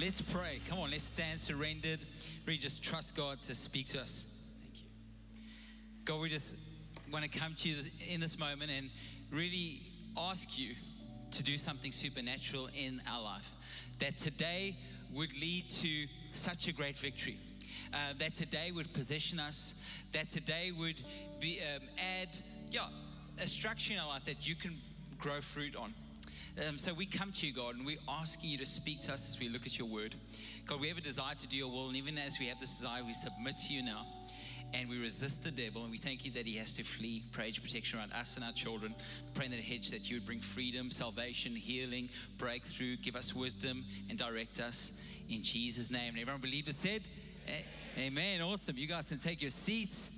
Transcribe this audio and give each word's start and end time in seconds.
Let's 0.00 0.22
pray. 0.22 0.60
Come 0.66 0.78
on, 0.78 0.90
let's 0.92 1.04
stand 1.04 1.42
surrendered. 1.42 2.00
Really 2.46 2.58
just 2.58 2.82
trust 2.82 3.14
God 3.14 3.42
to 3.42 3.54
speak 3.54 3.88
to 3.88 4.00
us. 4.00 4.24
Thank 4.62 4.80
you. 4.80 4.88
God, 6.06 6.22
we 6.22 6.30
just 6.30 6.56
want 7.12 7.30
to 7.30 7.38
come 7.38 7.52
to 7.52 7.68
you 7.68 7.82
in 8.08 8.18
this 8.18 8.38
moment 8.38 8.70
and 8.70 8.88
really 9.30 9.82
ask 10.16 10.58
you 10.58 10.74
to 11.32 11.42
do 11.42 11.58
something 11.58 11.92
supernatural 11.92 12.70
in 12.74 13.02
our 13.06 13.22
life. 13.22 13.52
That 13.98 14.16
today 14.16 14.78
would 15.12 15.38
lead 15.38 15.68
to 15.68 16.06
such 16.32 16.66
a 16.66 16.72
great 16.72 16.96
victory. 16.96 17.36
Uh, 17.92 18.14
that 18.20 18.34
today 18.34 18.72
would 18.72 18.94
position 18.94 19.38
us, 19.38 19.74
that 20.14 20.30
today 20.30 20.72
would 20.78 20.96
be 21.40 21.60
um, 21.76 21.82
add, 21.98 22.28
yeah, 22.70 22.86
a 23.38 23.46
structure 23.46 23.92
in 23.92 23.98
our 23.98 24.08
life 24.08 24.24
that 24.24 24.48
you 24.48 24.54
can 24.54 24.78
grow 25.18 25.42
fruit 25.42 25.76
on. 25.76 25.92
Um, 26.68 26.76
so 26.76 26.92
we 26.92 27.06
come 27.06 27.32
to 27.32 27.46
you, 27.46 27.54
God, 27.54 27.76
and 27.76 27.86
we're 27.86 27.96
asking 28.06 28.50
you 28.50 28.58
to 28.58 28.66
speak 28.66 29.00
to 29.02 29.14
us 29.14 29.30
as 29.30 29.40
we 29.40 29.48
look 29.48 29.64
at 29.64 29.78
your 29.78 29.88
word. 29.88 30.14
God, 30.66 30.78
we 30.78 30.88
have 30.88 30.98
a 30.98 31.02
desire 31.02 31.34
to 31.34 31.46
do 31.46 31.56
your 31.56 31.68
will, 31.68 31.88
and 31.88 31.96
even 31.96 32.18
as 32.18 32.38
we 32.38 32.46
have 32.46 32.60
this 32.60 32.76
desire, 32.76 33.02
we 33.02 33.14
submit 33.14 33.56
to 33.68 33.72
you 33.72 33.82
now 33.82 34.04
and 34.74 34.88
we 34.88 34.98
resist 34.98 35.42
the 35.42 35.50
devil 35.50 35.82
and 35.82 35.90
we 35.90 35.96
thank 35.96 36.24
you 36.24 36.30
that 36.32 36.46
he 36.46 36.56
has 36.56 36.74
to 36.74 36.84
flee. 36.84 37.24
Pray 37.32 37.46
hedge 37.46 37.62
protection 37.62 37.98
around 37.98 38.12
us 38.12 38.36
and 38.36 38.44
our 38.44 38.52
children. 38.52 38.94
Pray 39.34 39.46
in 39.46 39.50
that 39.50 39.60
hedge 39.60 39.90
that 39.90 40.08
you 40.08 40.16
would 40.16 40.26
bring 40.26 40.38
freedom, 40.38 40.90
salvation, 40.90 41.56
healing, 41.56 42.08
breakthrough, 42.38 42.96
give 42.96 43.16
us 43.16 43.34
wisdom 43.34 43.84
and 44.08 44.18
direct 44.18 44.60
us 44.60 44.92
in 45.28 45.42
Jesus' 45.42 45.90
name. 45.90 46.10
And 46.10 46.18
everyone 46.18 46.40
believed 46.40 46.68
it 46.68 46.76
said, 46.76 47.02
Amen. 47.98 48.42
Awesome. 48.42 48.76
You 48.76 48.86
guys 48.86 49.08
can 49.08 49.18
take 49.18 49.40
your 49.40 49.50
seats. 49.50 50.10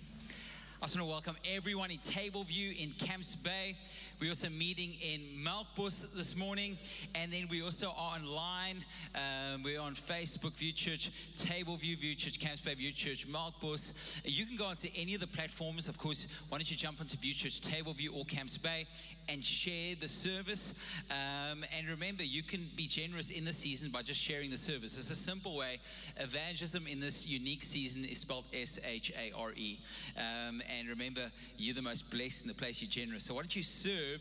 I 0.83 0.87
just 0.87 0.97
want 0.97 1.07
to 1.07 1.13
welcome 1.13 1.37
everyone 1.55 1.93
in 1.93 1.99
Tableview, 1.99 2.77
in 2.77 2.91
Camps 2.99 3.37
Bay. 3.37 3.77
We're 4.23 4.29
also 4.29 4.51
meeting 4.51 4.95
in 5.01 5.21
Melkbos 5.45 6.15
this 6.15 6.37
morning, 6.37 6.79
and 7.17 7.33
then 7.33 7.49
we 7.51 7.61
also 7.61 7.89
are 7.89 8.15
online. 8.15 8.85
Um, 9.17 9.65
we're 9.65 9.81
on 9.81 9.97
Facebook, 9.97 10.53
View 10.53 10.73
Church, 10.73 11.11
Tableview, 11.37 11.99
View 11.99 12.15
Church, 12.15 12.39
Camps 12.39 12.61
Bay, 12.61 12.73
View 12.75 12.93
Church, 12.93 13.27
Melkbos. 13.27 13.95
You 14.25 14.47
can 14.47 14.55
go 14.55 14.67
onto 14.67 14.87
any 14.95 15.17
of 15.17 15.21
the 15.21 15.27
platforms. 15.27 15.89
Of 15.89 15.99
course, 15.99 16.29
why 16.49 16.59
don't 16.59 16.71
you 16.71 16.77
jump 16.77 17.01
onto 17.01 17.17
View 17.17 17.35
Church, 17.35 17.61
Tableview, 17.63 18.17
or 18.17 18.25
Camps 18.25 18.57
Bay 18.57 18.87
and 19.29 19.45
share 19.45 19.95
the 20.01 20.09
service. 20.09 20.75
Um, 21.11 21.65
and 21.77 21.89
remember, 21.89 22.23
you 22.23 22.43
can 22.43 22.69
be 22.77 22.87
generous 22.87 23.31
in 23.31 23.45
the 23.45 23.53
season 23.53 23.91
by 23.91 24.03
just 24.03 24.21
sharing 24.21 24.51
the 24.51 24.57
service. 24.57 24.97
It's 24.99 25.11
a 25.11 25.15
simple 25.15 25.57
way. 25.57 25.79
Evangelism 26.17 26.87
in 26.87 27.01
this 27.01 27.27
unique 27.27 27.63
season 27.63 28.05
is 28.05 28.19
spelled 28.19 28.45
S 28.53 28.79
H 28.85 29.13
A 29.19 29.37
R 29.37 29.53
E. 29.53 29.79
Um, 30.17 30.63
and 30.79 30.89
remember, 30.89 31.31
you're 31.57 31.75
the 31.75 31.83
most 31.83 32.11
blessed 32.11 32.43
in 32.43 32.49
the 32.49 32.55
place 32.55 32.83
you're 32.83 32.91
generous. 32.91 33.25
So 33.25 33.35
why 33.35 33.43
don't 33.43 33.57
you 33.57 33.63
serve 33.63 34.12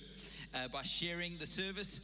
uh, 0.53 0.67
by 0.67 0.83
sharing 0.83 1.37
the 1.37 1.45
service? 1.45 1.99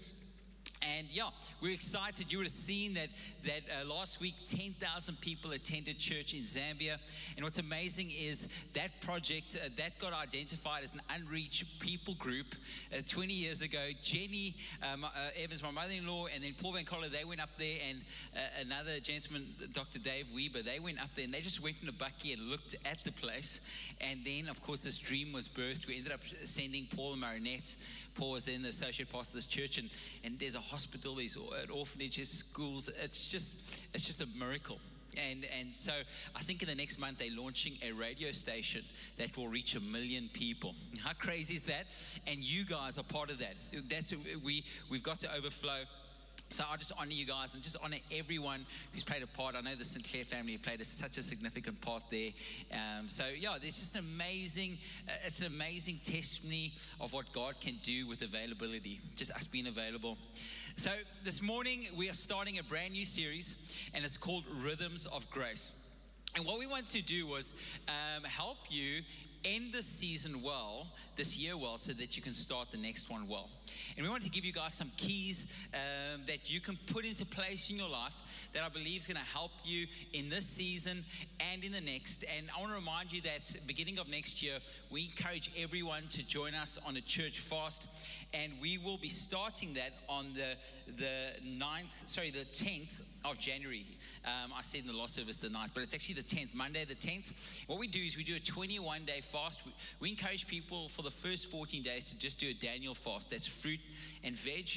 And 0.82 1.08
yeah, 1.12 1.30
we're 1.62 1.74
excited. 1.74 2.32
You 2.32 2.38
would 2.38 2.48
have 2.48 2.54
seen 2.54 2.94
that 2.94 3.10
that 3.46 3.62
uh, 3.82 3.88
last 3.88 4.20
week, 4.20 4.36
10,000 4.46 5.20
people 5.22 5.52
attended 5.52 5.98
church 5.98 6.34
in 6.34 6.44
Zambia. 6.44 6.98
And 7.36 7.44
what's 7.44 7.58
amazing 7.58 8.12
is 8.12 8.48
that 8.74 8.92
project 9.02 9.56
uh, 9.56 9.70
that 9.78 9.98
got 10.00 10.14
identified 10.14 10.84
as 10.84 10.94
an 10.94 11.02
unreached 11.10 11.80
people 11.80 12.14
group 12.16 12.48
uh, 12.94 12.98
20 13.08 13.34
years 13.34 13.62
ago. 13.62 13.80
Jenny 14.04 14.56
um, 14.84 15.06
uh, 15.06 15.10
Evans, 15.42 15.64
my 15.64 15.72
mother-in-law, 15.72 16.28
and 16.34 16.44
then 16.44 16.54
Paul 16.62 16.74
Van 16.74 16.84
Coller, 16.84 17.10
they 17.10 17.24
went 17.24 17.42
up 17.42 17.50
there, 17.58 17.78
and 17.90 18.00
uh, 18.36 18.40
another 18.62 19.00
gentleman, 19.00 19.48
Dr. 19.72 20.00
Dave 20.00 20.26
Weber, 20.36 20.62
they 20.62 20.80
went 20.80 21.02
up 21.02 21.10
there, 21.16 21.26
and 21.26 21.34
they 21.34 21.42
just 21.42 21.64
went 21.64 21.78
in 21.82 21.88
a 21.88 21.94
bakkie 21.94 22.34
and 22.34 22.50
looked 22.50 22.76
at 22.86 23.04
the 23.04 23.12
place. 23.14 23.62
And 24.02 24.26
then, 24.26 24.50
of 24.50 24.62
course, 24.62 24.82
this 24.82 24.98
dream 24.98 25.32
was 25.32 25.48
birthed. 25.48 25.88
We 25.88 25.98
ended 25.98 26.12
up 26.12 26.22
sending 26.44 26.88
Paul 26.94 27.16
Marinette 27.16 27.76
Paul 28.18 28.32
was 28.32 28.46
then 28.46 28.64
the 28.64 28.70
associate 28.70 29.12
pastor 29.12 29.32
of 29.32 29.36
this 29.36 29.46
church, 29.46 29.78
and, 29.78 29.90
and 30.24 30.40
there's 30.40 30.56
a 30.56 30.60
hospital, 30.60 31.16
there's 31.16 31.38
orphanages, 31.74 32.30
schools. 32.30 32.90
It's 33.02 33.30
just, 33.30 33.60
it's 33.94 34.06
just 34.06 34.22
a 34.22 34.28
miracle. 34.38 34.80
And, 35.32 35.46
and 35.60 35.74
so 35.74 35.92
I 36.36 36.44
think 36.44 36.62
in 36.62 36.68
the 36.68 36.76
next 36.76 37.00
month 37.00 37.20
they're 37.20 37.36
launching 37.36 37.74
a 37.82 37.92
radio 37.92 38.32
station 38.32 38.84
that 39.18 39.36
will 39.36 39.48
reach 39.48 39.76
a 39.76 39.80
million 39.80 40.30
people. 40.32 40.76
How 41.04 41.14
crazy 41.14 41.56
is 41.56 41.64
that? 41.64 41.86
And 42.28 42.44
you 42.44 42.66
guys 42.66 42.98
are 42.98 43.04
part 43.04 43.32
of 43.32 43.40
that. 43.40 43.56
That's 43.90 44.14
we 44.44 44.64
we've 44.92 45.04
got 45.04 45.20
to 45.20 45.36
overflow 45.36 45.80
so 46.50 46.64
I 46.72 46.78
just 46.78 46.94
honor 46.98 47.12
you 47.12 47.26
guys 47.26 47.54
and 47.56 47.64
just 47.64 47.76
honor 47.84 47.98
everyone 48.12 48.66
who's 48.94 49.04
played 49.04 49.22
a 49.22 49.28
part. 49.28 49.56
I 49.56 49.62
know 49.62 49.76
the 49.76 49.84
Sinclair 49.84 50.24
family 50.24 50.58
played 50.58 50.80
a, 50.80 50.86
such 50.86 51.18
a 51.18 51.22
significant 51.22 51.82
part 51.82 52.04
there. 52.10 52.30
Um, 52.72 53.10
so 53.10 53.26
yeah, 53.38 53.58
there's 53.62 53.78
just 53.78 53.96
an 53.96 54.00
amazing, 54.00 54.78
uh, 55.08 55.12
it's 55.26 55.42
an 55.42 55.48
amazing 55.48 56.00
testimony 56.06 56.74
of 57.02 57.12
what 57.12 57.32
God 57.34 57.60
can 57.60 57.78
do 57.84 58.08
with 58.08 58.22
availability, 58.22 59.02
just 59.16 59.32
us 59.32 59.46
being 59.46 59.68
available. 59.68 60.18
So 60.78 60.92
this 61.24 61.42
morning 61.42 61.88
we 61.98 62.10
are 62.10 62.14
starting 62.14 62.60
a 62.60 62.64
brand 62.64 62.94
new 62.94 63.06
series, 63.06 63.56
and 63.94 64.06
it's 64.06 64.18
called 64.18 64.46
Rhythms 64.64 65.06
of 65.08 65.30
Grace. 65.30 65.74
And 66.36 66.46
what 66.46 66.60
we 66.60 66.68
want 66.68 66.88
to 66.90 67.02
do 67.02 67.28
was 67.28 67.56
um, 67.88 68.24
help 68.24 68.58
you 68.70 69.02
end 69.44 69.74
the 69.74 69.84
season 69.84 70.42
well, 70.42 70.88
this 71.18 71.38
year 71.38 71.58
well, 71.58 71.78
so 71.78 71.94
that 71.94 72.16
you 72.16 72.22
can 72.22 72.34
start 72.34 72.72
the 72.72 72.78
next 72.78 73.10
one 73.10 73.28
well. 73.28 73.50
And 73.96 74.06
we 74.06 74.10
want 74.10 74.24
to 74.24 74.30
give 74.30 74.46
you 74.46 74.54
guys 74.54 74.74
some 74.74 74.92
keys 74.98 75.48
um, 75.74 76.22
that 76.28 76.52
you 76.52 76.62
can 76.62 76.78
put 76.88 77.04
into 77.06 77.26
place 77.26 77.70
in 77.70 77.78
your 77.78 77.90
life 77.90 78.14
that 78.54 78.64
I 78.64 78.70
believe 78.70 79.02
is 79.02 79.08
going 79.08 79.18
to 79.18 79.32
help 79.32 79.52
you 79.64 79.88
in 80.14 80.30
this 80.30 80.46
season 80.46 81.04
and 81.52 81.64
in 81.64 81.72
the 81.72 81.82
next. 81.82 82.24
And 82.24 82.48
I 82.56 82.60
want 82.60 82.72
to 82.72 82.76
remind 82.76 83.12
you 83.12 83.22
that 83.22 83.54
beginning 83.66 84.00
of 84.00 84.08
next 84.08 84.42
year, 84.42 84.60
we 84.90 85.06
encourage 85.06 85.52
everyone 85.58 86.04
to 86.10 86.28
join 86.28 86.54
us 86.54 86.80
on 86.86 86.98
a 86.98 87.02
church 87.02 87.40
fast. 87.40 87.88
And 88.34 88.54
we 88.62 88.78
will 88.78 88.98
be 88.98 89.10
starting 89.10 89.74
that 89.76 89.92
on 90.10 90.34
the, 90.34 90.56
the 90.98 91.40
9th, 91.48 92.08
sorry, 92.08 92.30
the 92.30 92.46
10th 92.46 93.02
of 93.26 93.38
January. 93.38 93.86
Um, 94.26 94.52
I 94.56 94.62
said 94.62 94.82
in 94.82 94.88
the 94.88 94.94
last 94.94 95.16
service 95.16 95.38
the 95.38 95.48
9th, 95.48 95.72
but 95.74 95.84
it's 95.84 95.94
actually 95.94 96.16
the 96.16 96.24
10th, 96.24 96.54
Monday 96.54 96.86
the 96.86 96.96
10th. 96.96 97.32
What 97.68 97.80
we 97.80 97.88
do 97.88 98.00
is 98.00 98.18
we 98.18 98.24
do 98.24 98.36
a 98.36 98.40
21 98.40 99.06
day 99.06 99.22
fast. 99.32 99.62
We, 99.66 99.74
we 100.00 100.10
encourage 100.10 100.48
people 100.48 100.90
for 100.90 101.02
the 101.02 101.07
first 101.12 101.50
14 101.52 101.84
days 101.84 102.10
to 102.10 102.20
just 102.20 102.40
do 102.40 102.48
a 102.48 102.54
Daniel 102.54 102.96
fast. 102.96 103.30
That's 103.30 103.48
fruit 103.48 103.80
and 104.24 104.36
veg, 104.36 104.70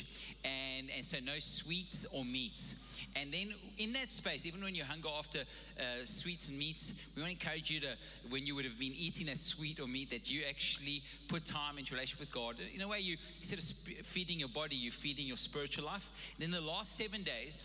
and, 0.44 0.88
and 0.96 1.04
so 1.04 1.18
no 1.24 1.38
sweets 1.38 2.06
or 2.12 2.24
meats. 2.24 2.74
And 3.16 3.32
then 3.32 3.54
in 3.78 3.92
that 3.94 4.10
space, 4.10 4.46
even 4.46 4.62
when 4.62 4.74
you 4.74 4.84
hunger 4.84 5.08
after 5.18 5.41
uh, 5.41 6.04
sweets 6.04 6.48
and 6.48 6.58
meats, 6.58 6.92
we 7.16 7.22
want 7.22 7.38
to 7.38 7.46
encourage 7.46 7.70
you 7.70 7.80
to, 7.80 7.96
when 8.28 8.46
you 8.46 8.54
would 8.54 8.64
have 8.64 8.78
been 8.78 8.94
eating 8.96 9.26
that 9.26 9.41
sweet 9.41 9.80
or 9.80 9.88
meat, 9.88 10.10
that 10.10 10.30
you 10.30 10.42
actually 10.48 11.02
put 11.28 11.44
time 11.44 11.78
into 11.78 11.94
relationship 11.94 12.20
with 12.20 12.32
God. 12.32 12.56
In 12.74 12.82
a 12.82 12.88
way, 12.88 13.00
you 13.00 13.16
instead 13.38 13.58
of 13.58 13.64
feeding 14.06 14.38
your 14.38 14.48
body, 14.48 14.76
you're 14.76 14.92
feeding 14.92 15.26
your 15.26 15.36
spiritual 15.36 15.86
life. 15.86 16.08
And 16.38 16.42
then 16.42 16.60
the 16.60 16.66
last 16.66 16.97
seven 16.97 17.22
days, 17.22 17.64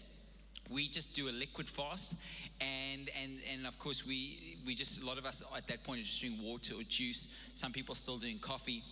we 0.69 0.87
just 0.87 1.13
do 1.13 1.29
a 1.29 1.31
liquid 1.31 1.67
fast 1.67 2.15
and 2.61 3.09
and 3.21 3.39
and 3.51 3.67
of 3.67 3.77
course 3.77 4.05
we 4.05 4.57
we 4.65 4.73
just 4.73 5.01
a 5.01 5.05
lot 5.05 5.17
of 5.17 5.25
us 5.25 5.43
at 5.55 5.67
that 5.67 5.83
point 5.83 5.99
are 5.99 6.03
just 6.03 6.21
doing 6.21 6.41
water 6.41 6.73
or 6.75 6.83
juice 6.83 7.27
some 7.53 7.71
people 7.71 7.93
are 7.93 7.97
still 7.97 8.17
doing 8.17 8.39
coffee 8.39 8.83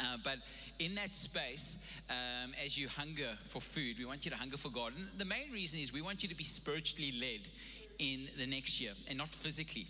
uh, 0.00 0.16
but 0.22 0.38
in 0.78 0.94
that 0.94 1.12
space, 1.12 1.78
um, 2.08 2.52
as 2.64 2.78
you 2.78 2.88
hunger 2.88 3.36
for 3.48 3.60
food, 3.60 3.96
we 3.98 4.04
want 4.04 4.24
you 4.24 4.30
to 4.30 4.36
hunger 4.36 4.56
for 4.56 4.70
God. 4.70 4.92
And 4.96 5.08
the 5.18 5.24
main 5.24 5.50
reason 5.52 5.80
is 5.80 5.92
we 5.92 6.02
want 6.02 6.22
you 6.22 6.28
to 6.28 6.36
be 6.36 6.44
spiritually 6.44 7.12
led 7.20 7.48
in 7.98 8.28
the 8.38 8.46
next 8.46 8.80
year 8.80 8.92
and 9.08 9.18
not 9.18 9.30
physically. 9.30 9.88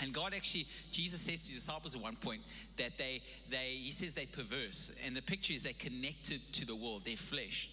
And 0.00 0.12
God 0.12 0.32
actually, 0.34 0.66
Jesus 0.90 1.20
says 1.20 1.44
to 1.46 1.52
his 1.52 1.64
disciples 1.64 1.94
at 1.94 2.00
one 2.00 2.16
point 2.16 2.42
that 2.76 2.96
they, 2.98 3.20
they, 3.50 3.78
he 3.80 3.92
says 3.92 4.12
they're 4.12 4.26
perverse. 4.32 4.92
And 5.04 5.16
the 5.16 5.22
picture 5.22 5.52
is 5.52 5.62
they're 5.62 5.72
connected 5.78 6.40
to 6.52 6.66
the 6.66 6.74
world, 6.74 7.04
their 7.04 7.16
flesh 7.16 7.68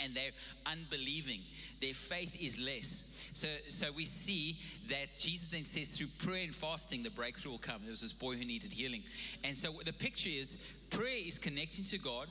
and 0.00 0.14
they're 0.14 0.30
unbelieving. 0.66 1.40
Their 1.80 1.94
faith 1.94 2.36
is 2.40 2.58
less. 2.58 3.04
So, 3.32 3.48
so 3.68 3.86
we 3.92 4.04
see 4.04 4.58
that 4.88 5.18
Jesus 5.18 5.48
then 5.48 5.64
says 5.64 5.96
through 5.96 6.08
prayer 6.18 6.44
and 6.44 6.54
fasting, 6.54 7.02
the 7.02 7.10
breakthrough 7.10 7.52
will 7.52 7.58
come. 7.58 7.82
There 7.82 7.90
was 7.90 8.00
this 8.00 8.12
boy 8.12 8.36
who 8.36 8.44
needed 8.44 8.72
healing. 8.72 9.02
And 9.44 9.56
so 9.56 9.72
the 9.84 9.92
picture 9.92 10.30
is 10.30 10.56
prayer 10.90 11.22
is 11.26 11.38
connecting 11.38 11.84
to 11.86 11.98
God, 11.98 12.28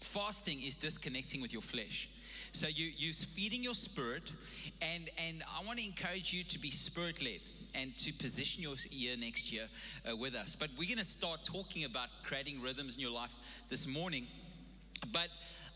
fasting 0.00 0.62
is 0.62 0.76
disconnecting 0.76 1.40
with 1.40 1.52
your 1.52 1.62
flesh. 1.62 2.08
So 2.52 2.68
you, 2.68 2.90
you're 2.96 3.14
feeding 3.14 3.62
your 3.62 3.74
spirit, 3.74 4.32
and, 4.80 5.10
and 5.18 5.42
I 5.58 5.64
want 5.66 5.78
to 5.78 5.84
encourage 5.84 6.32
you 6.32 6.44
to 6.44 6.58
be 6.58 6.70
spirit 6.70 7.22
led 7.22 7.40
and 7.74 7.96
to 7.98 8.12
position 8.12 8.62
your 8.62 8.74
year 8.90 9.16
next 9.16 9.52
year 9.52 9.66
uh, 10.10 10.16
with 10.16 10.34
us. 10.34 10.56
But 10.58 10.70
we're 10.78 10.88
going 10.88 10.98
to 10.98 11.04
start 11.04 11.44
talking 11.44 11.84
about 11.84 12.08
creating 12.24 12.62
rhythms 12.62 12.96
in 12.96 13.02
your 13.02 13.10
life 13.10 13.32
this 13.68 13.86
morning. 13.86 14.26
But 15.12 15.28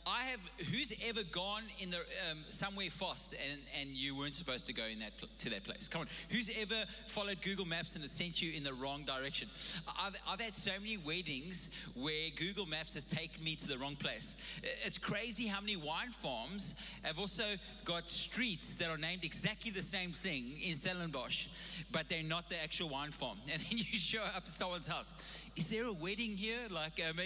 I 0.06 0.22
have, 0.24 0.40
who's 0.70 0.92
ever 1.06 1.22
gone 1.30 1.62
in 1.78 1.90
the 1.90 1.98
um, 2.30 2.38
somewhere 2.48 2.90
fast 2.90 3.34
and, 3.34 3.60
and 3.78 3.90
you 3.90 4.16
weren't 4.16 4.34
supposed 4.34 4.66
to 4.66 4.72
go 4.72 4.84
in 4.84 4.98
that 5.00 5.12
to 5.38 5.50
that 5.50 5.64
place? 5.64 5.88
Come 5.88 6.02
on, 6.02 6.08
who's 6.30 6.50
ever 6.60 6.84
followed 7.06 7.42
Google 7.42 7.66
Maps 7.66 7.96
and 7.96 8.04
it 8.04 8.10
sent 8.10 8.40
you 8.40 8.52
in 8.52 8.64
the 8.64 8.72
wrong 8.72 9.04
direction? 9.04 9.48
I've, 9.86 10.16
I've 10.28 10.40
had 10.40 10.56
so 10.56 10.72
many 10.80 10.96
weddings 10.96 11.70
where 11.94 12.30
Google 12.36 12.66
Maps 12.66 12.94
has 12.94 13.04
taken 13.04 13.42
me 13.44 13.56
to 13.56 13.68
the 13.68 13.78
wrong 13.78 13.96
place. 13.96 14.36
It's 14.84 14.98
crazy 14.98 15.46
how 15.46 15.60
many 15.60 15.76
wine 15.76 16.10
farms 16.22 16.74
have 17.02 17.18
also 17.18 17.44
got 17.84 18.08
streets 18.08 18.76
that 18.76 18.90
are 18.90 18.98
named 18.98 19.24
exactly 19.24 19.70
the 19.70 19.82
same 19.82 20.12
thing 20.12 20.58
in 20.62 20.74
Stellenbosch, 20.74 21.48
but 21.92 22.08
they're 22.08 22.22
not 22.22 22.48
the 22.48 22.62
actual 22.62 22.88
wine 22.88 23.12
farm. 23.12 23.38
And 23.52 23.60
then 23.62 23.78
you 23.78 23.98
show 23.98 24.22
up 24.22 24.44
at 24.46 24.54
someone's 24.54 24.86
house. 24.86 25.12
Is 25.56 25.68
there 25.68 25.86
a 25.86 25.92
wedding 25.92 26.36
here? 26.36 26.60
Like, 26.70 27.00
um, 27.08 27.16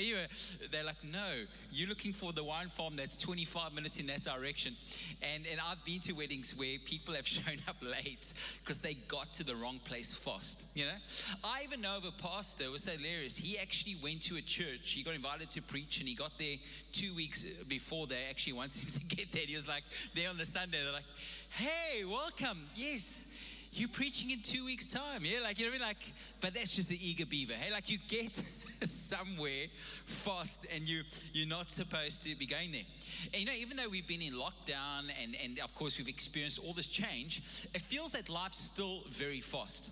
they're 0.71 0.85
like, 0.85 1.03
no, 1.05 1.45
you're 1.71 1.89
looking 1.89 2.13
for 2.13 2.33
the 2.33 2.43
wine 2.43 2.69
farm 2.69 2.97
that's 2.97 3.17
25 3.17 3.75
minutes 3.75 3.99
in 3.99 4.07
that 4.07 4.25
direction. 4.25 4.75
And, 5.23 5.45
and 5.51 5.61
I've 5.61 5.85
been 5.85 6.01
to 6.01 6.13
weddings 6.13 6.57
where 6.57 6.79
people 6.85 7.15
have 7.15 7.27
shown 7.29 7.59
up 7.69 7.77
late 7.83 8.33
because 8.63 8.79
they 8.79 8.95
got 9.09 9.33
to 9.35 9.45
the 9.45 9.55
wrong 9.55 9.79
place 9.85 10.15
fast, 10.15 10.65
you 10.75 10.85
know? 10.85 10.99
I 11.45 11.63
even 11.65 11.81
know 11.81 11.97
of 11.99 12.05
a 12.05 12.23
pastor, 12.23 12.65
it 12.65 12.73
was 12.73 12.87
hilarious. 12.87 13.37
He 13.37 13.59
actually 13.59 13.97
went 14.03 14.23
to 14.23 14.37
a 14.37 14.43
church, 14.43 14.91
he 14.91 15.03
got 15.03 15.15
invited 15.15 15.51
to 15.51 15.63
preach, 15.63 15.99
and 15.99 16.09
he 16.09 16.15
got 16.15 16.39
there 16.39 16.57
two 16.93 17.15
weeks 17.15 17.45
before 17.69 18.07
they 18.07 18.25
actually 18.31 18.53
wanted 18.55 18.83
him 18.83 18.91
to 18.93 19.17
get 19.17 19.33
there. 19.33 19.43
He 19.47 19.57
was 19.57 19.69
like, 19.69 19.83
there 20.15 20.31
on 20.31 20.39
the 20.39 20.47
Sunday, 20.47 20.79
they're 20.83 20.93
like, 20.93 21.05
hey, 21.51 22.05
welcome. 22.05 22.59
Yes 22.75 23.27
you're 23.75 23.89
preaching 23.89 24.31
in 24.31 24.41
two 24.41 24.65
weeks' 24.65 24.87
time. 24.87 25.25
Yeah, 25.25 25.41
like 25.43 25.59
you 25.59 25.67
know 25.67 25.73
what 25.73 25.77
I 25.77 25.79
mean? 25.79 25.89
Like, 25.89 26.13
but 26.41 26.55
that's 26.55 26.75
just 26.75 26.89
the 26.89 26.99
eager 27.09 27.27
beaver. 27.27 27.55
Hey, 27.55 27.73
like 27.73 27.91
you 27.91 27.99
get 28.09 28.41
somewhere 28.89 29.67
fast 30.07 30.67
and 30.75 30.89
you 30.89 31.03
you're 31.33 31.49
not 31.49 31.71
supposed 31.71 32.23
to 32.25 32.37
be 32.37 32.47
going 32.47 32.73
there. 32.73 32.83
And 33.33 33.41
you 33.43 33.47
know, 33.47 33.53
even 33.53 33.77
though 33.77 33.89
we've 33.89 34.07
been 34.07 34.23
in 34.23 34.35
lockdown 34.35 35.11
and, 35.23 35.37
and 35.43 35.59
of 35.61 35.75
course 35.75 35.99
we've 35.99 36.09
experienced 36.09 36.61
all 36.61 36.73
this 36.73 36.87
change, 36.87 37.43
it 37.75 37.83
feels 37.83 38.13
that 38.13 38.29
life's 38.29 38.59
still 38.59 39.03
very 39.11 39.41
fast. 39.41 39.91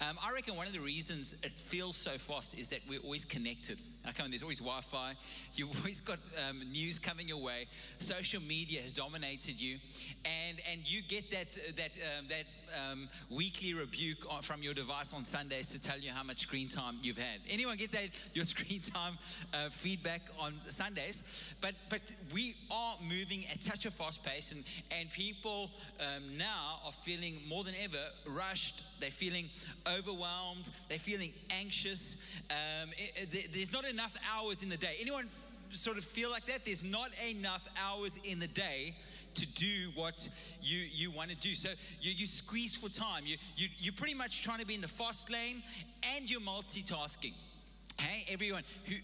Um, 0.00 0.16
I 0.22 0.32
reckon 0.32 0.56
one 0.56 0.66
of 0.66 0.72
the 0.72 0.80
reasons 0.80 1.34
it 1.42 1.52
feels 1.52 1.96
so 1.96 2.12
fast 2.12 2.58
is 2.58 2.68
that 2.68 2.80
we're 2.88 3.00
always 3.00 3.24
connected. 3.24 3.78
I 4.06 4.12
come, 4.12 4.30
there's 4.30 4.42
always 4.42 4.60
Wi 4.60 4.80
Fi, 4.82 5.14
you've 5.54 5.76
always 5.78 6.00
got 6.00 6.18
um, 6.48 6.62
news 6.70 6.98
coming 6.98 7.28
your 7.28 7.42
way, 7.42 7.66
social 7.98 8.40
media 8.40 8.80
has 8.80 8.92
dominated 8.92 9.60
you, 9.60 9.78
and, 10.24 10.60
and 10.70 10.88
you 10.88 11.02
get 11.02 11.30
that, 11.30 11.46
that, 11.76 11.90
um, 12.18 12.26
that 12.28 12.44
um, 12.90 13.08
weekly 13.30 13.74
rebuke 13.74 14.26
from 14.42 14.62
your 14.62 14.74
device 14.74 15.12
on 15.12 15.24
Sundays 15.24 15.70
to 15.70 15.80
tell 15.80 15.98
you 15.98 16.10
how 16.10 16.22
much 16.22 16.38
screen 16.38 16.68
time 16.68 16.98
you've 17.02 17.18
had. 17.18 17.40
Anyone 17.48 17.76
get 17.76 17.92
that, 17.92 18.10
your 18.34 18.44
screen 18.44 18.80
time 18.80 19.18
uh, 19.52 19.70
feedback 19.70 20.22
on 20.38 20.54
Sundays? 20.68 21.22
But, 21.60 21.74
but 21.88 22.00
we 22.32 22.54
are 22.70 22.94
moving 23.06 23.44
at 23.52 23.62
such 23.62 23.86
a 23.86 23.90
fast 23.90 24.24
pace, 24.24 24.52
and, 24.52 24.64
and 24.96 25.10
people 25.10 25.70
um, 26.00 26.36
now 26.36 26.78
are 26.84 26.92
feeling 26.92 27.40
more 27.48 27.64
than 27.64 27.74
ever 27.82 27.98
rushed, 28.26 28.82
they're 29.00 29.10
feeling 29.10 29.50
overwhelmed, 29.86 30.68
they're 30.88 30.98
feeling 30.98 31.32
anxious. 31.50 32.16
Um, 32.50 32.90
it, 32.96 33.28
it, 33.32 33.52
there's 33.52 33.72
not 33.72 33.84
enough 33.96 34.14
hours 34.36 34.62
in 34.62 34.68
the 34.68 34.76
day. 34.76 34.96
Anyone 35.00 35.26
sort 35.70 35.96
of 35.96 36.04
feel 36.04 36.30
like 36.30 36.44
that? 36.46 36.66
There's 36.66 36.84
not 36.84 37.10
enough 37.26 37.66
hours 37.82 38.18
in 38.24 38.38
the 38.38 38.46
day 38.46 38.94
to 39.34 39.46
do 39.46 39.90
what 39.94 40.28
you, 40.62 40.78
you 40.78 41.10
want 41.10 41.30
to 41.30 41.36
do. 41.36 41.54
So 41.54 41.70
you, 42.02 42.12
you 42.12 42.26
squeeze 42.26 42.76
for 42.76 42.90
time. 42.90 43.24
You, 43.24 43.36
you, 43.56 43.68
you're 43.78 43.94
pretty 43.94 44.14
much 44.14 44.42
trying 44.42 44.58
to 44.58 44.66
be 44.66 44.74
in 44.74 44.82
the 44.82 44.88
fast 44.88 45.30
lane 45.30 45.62
and 46.14 46.30
you're 46.30 46.42
multitasking. 46.42 47.32
Hey, 47.98 48.26
everyone 48.28 48.64
who, 48.84 48.96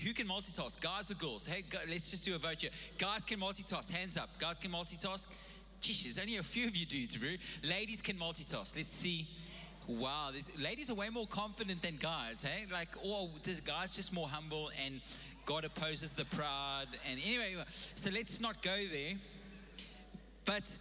who 0.00 0.12
can 0.12 0.26
multitask, 0.26 0.80
guys 0.80 1.12
or 1.12 1.14
girls? 1.14 1.46
Hey, 1.46 1.62
let's 1.88 2.10
just 2.10 2.24
do 2.24 2.34
a 2.34 2.38
vote 2.38 2.62
here. 2.62 2.70
Guys 2.98 3.24
can 3.24 3.38
multitask, 3.38 3.88
hands 3.88 4.16
up. 4.16 4.30
Guys 4.40 4.58
can 4.58 4.72
multitask. 4.72 5.28
Geez, 5.80 6.02
there's 6.02 6.18
only 6.18 6.38
a 6.38 6.42
few 6.42 6.66
of 6.66 6.74
you 6.74 6.86
dudes, 6.86 7.16
bro. 7.16 7.30
Ladies 7.62 8.02
can 8.02 8.16
multitask. 8.16 8.76
Let's 8.76 8.92
see. 8.92 9.28
Wow, 9.98 10.30
ladies 10.56 10.88
are 10.88 10.94
way 10.94 11.08
more 11.08 11.26
confident 11.26 11.82
than 11.82 11.96
guys, 11.96 12.42
hey? 12.42 12.64
Like, 12.72 12.90
oh, 13.04 13.28
guys 13.66 13.94
just 13.94 14.12
more 14.12 14.28
humble 14.28 14.70
and 14.84 15.00
God 15.46 15.64
opposes 15.64 16.12
the 16.12 16.24
proud. 16.26 16.86
And 17.10 17.18
anyway, 17.24 17.56
so 17.96 18.08
let's 18.10 18.40
not 18.40 18.62
go 18.62 18.76
there. 18.90 19.14
But 20.44 20.78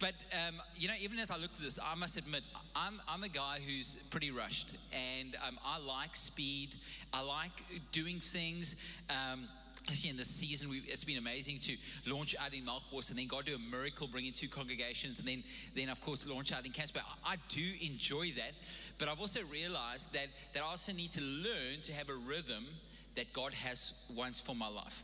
but 0.00 0.14
um, 0.32 0.56
you 0.76 0.88
know, 0.88 0.94
even 1.00 1.20
as 1.20 1.30
I 1.30 1.36
look 1.36 1.52
at 1.56 1.62
this, 1.62 1.78
I 1.80 1.94
must 1.94 2.16
admit, 2.16 2.42
I'm, 2.74 3.00
I'm 3.06 3.22
a 3.22 3.28
guy 3.28 3.60
who's 3.64 3.98
pretty 4.10 4.32
rushed, 4.32 4.76
and 4.92 5.36
um, 5.46 5.56
I 5.64 5.78
like 5.78 6.16
speed. 6.16 6.70
I 7.12 7.20
like 7.20 7.52
doing 7.92 8.18
things. 8.18 8.74
Um, 9.08 9.46
Actually, 9.88 10.10
in 10.10 10.16
this 10.16 10.28
season, 10.28 10.70
it's 10.86 11.04
been 11.04 11.18
amazing 11.18 11.58
to 11.58 11.76
launch 12.06 12.36
out 12.38 12.54
in 12.54 12.64
Melkbos 12.64 13.10
and 13.10 13.18
then 13.18 13.26
God 13.26 13.46
do 13.46 13.56
a 13.56 13.58
miracle, 13.58 14.06
bringing 14.06 14.32
two 14.32 14.48
congregations, 14.48 15.18
and 15.18 15.26
then, 15.26 15.42
then 15.74 15.88
of 15.88 16.00
course, 16.00 16.26
launch 16.28 16.52
out 16.52 16.64
in 16.64 16.72
Casper. 16.72 17.00
I, 17.24 17.32
I 17.32 17.36
do 17.48 17.64
enjoy 17.80 18.32
that, 18.36 18.52
but 18.98 19.08
I've 19.08 19.20
also 19.20 19.40
realized 19.50 20.12
that, 20.12 20.28
that 20.54 20.62
I 20.62 20.66
also 20.66 20.92
need 20.92 21.10
to 21.10 21.20
learn 21.20 21.82
to 21.82 21.92
have 21.92 22.08
a 22.08 22.14
rhythm 22.14 22.64
that 23.16 23.32
God 23.32 23.52
has 23.52 23.92
once 24.14 24.40
for 24.40 24.54
my 24.54 24.68
life. 24.68 25.02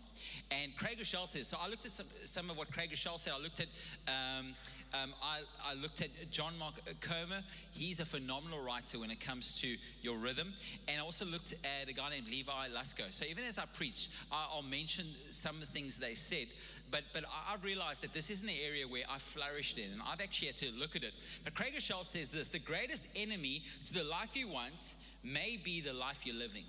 And 0.50 0.74
Craig 0.76 0.98
Groeschel 0.98 1.26
says, 1.28 1.48
so 1.48 1.58
I 1.60 1.68
looked 1.68 1.84
at 1.84 1.90
some, 1.90 2.06
some 2.24 2.48
of 2.48 2.56
what 2.56 2.72
Craig 2.72 2.90
Groeschel 2.90 3.18
said. 3.18 3.32
I 3.36 3.42
looked 3.42 3.60
at, 3.60 3.66
um, 4.06 4.54
um, 4.94 5.12
I, 5.22 5.40
I, 5.70 5.74
looked 5.74 6.00
at 6.00 6.08
John 6.30 6.58
Mark 6.58 6.74
Comer. 7.00 7.42
He's 7.70 8.00
a 8.00 8.06
phenomenal 8.06 8.62
writer 8.62 8.98
when 8.98 9.10
it 9.10 9.20
comes 9.20 9.60
to 9.60 9.76
your 10.00 10.16
rhythm. 10.16 10.54
And 10.86 10.98
I 10.98 11.04
also 11.04 11.26
looked 11.26 11.52
at 11.52 11.88
a 11.88 11.92
guy 11.92 12.10
named 12.10 12.28
Levi 12.28 12.68
Lusko. 12.68 13.12
So 13.12 13.26
even 13.26 13.44
as 13.44 13.58
I 13.58 13.64
preach, 13.66 14.08
I'll 14.32 14.62
mention 14.62 15.06
some 15.30 15.56
of 15.56 15.60
the 15.60 15.66
things 15.66 15.98
they 15.98 16.14
said. 16.14 16.46
But, 16.90 17.02
but 17.12 17.24
I've 17.52 17.64
realized 17.64 18.02
that 18.02 18.14
this 18.14 18.30
isn't 18.30 18.48
an 18.48 18.54
area 18.64 18.88
where 18.88 19.02
I 19.10 19.18
flourished 19.18 19.78
in. 19.78 19.92
And 19.92 20.00
I've 20.00 20.20
actually 20.20 20.48
had 20.48 20.56
to 20.58 20.70
look 20.72 20.96
at 20.96 21.04
it. 21.04 21.12
But 21.44 21.54
Craig 21.54 21.74
Groeschel 21.76 22.04
says 22.04 22.30
this, 22.30 22.48
the 22.48 22.58
greatest 22.58 23.08
enemy 23.14 23.62
to 23.86 23.94
the 23.94 24.04
life 24.04 24.34
you 24.34 24.48
want 24.48 24.94
may 25.22 25.58
be 25.62 25.80
the 25.82 25.92
life 25.92 26.24
you're 26.24 26.36
living. 26.36 26.64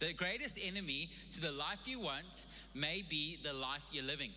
The 0.00 0.14
greatest 0.14 0.58
enemy 0.64 1.10
to 1.32 1.42
the 1.42 1.52
life 1.52 1.80
you 1.84 2.00
want 2.00 2.46
may 2.74 3.04
be 3.06 3.38
the 3.44 3.52
life 3.52 3.82
you're 3.92 4.02
living. 4.02 4.30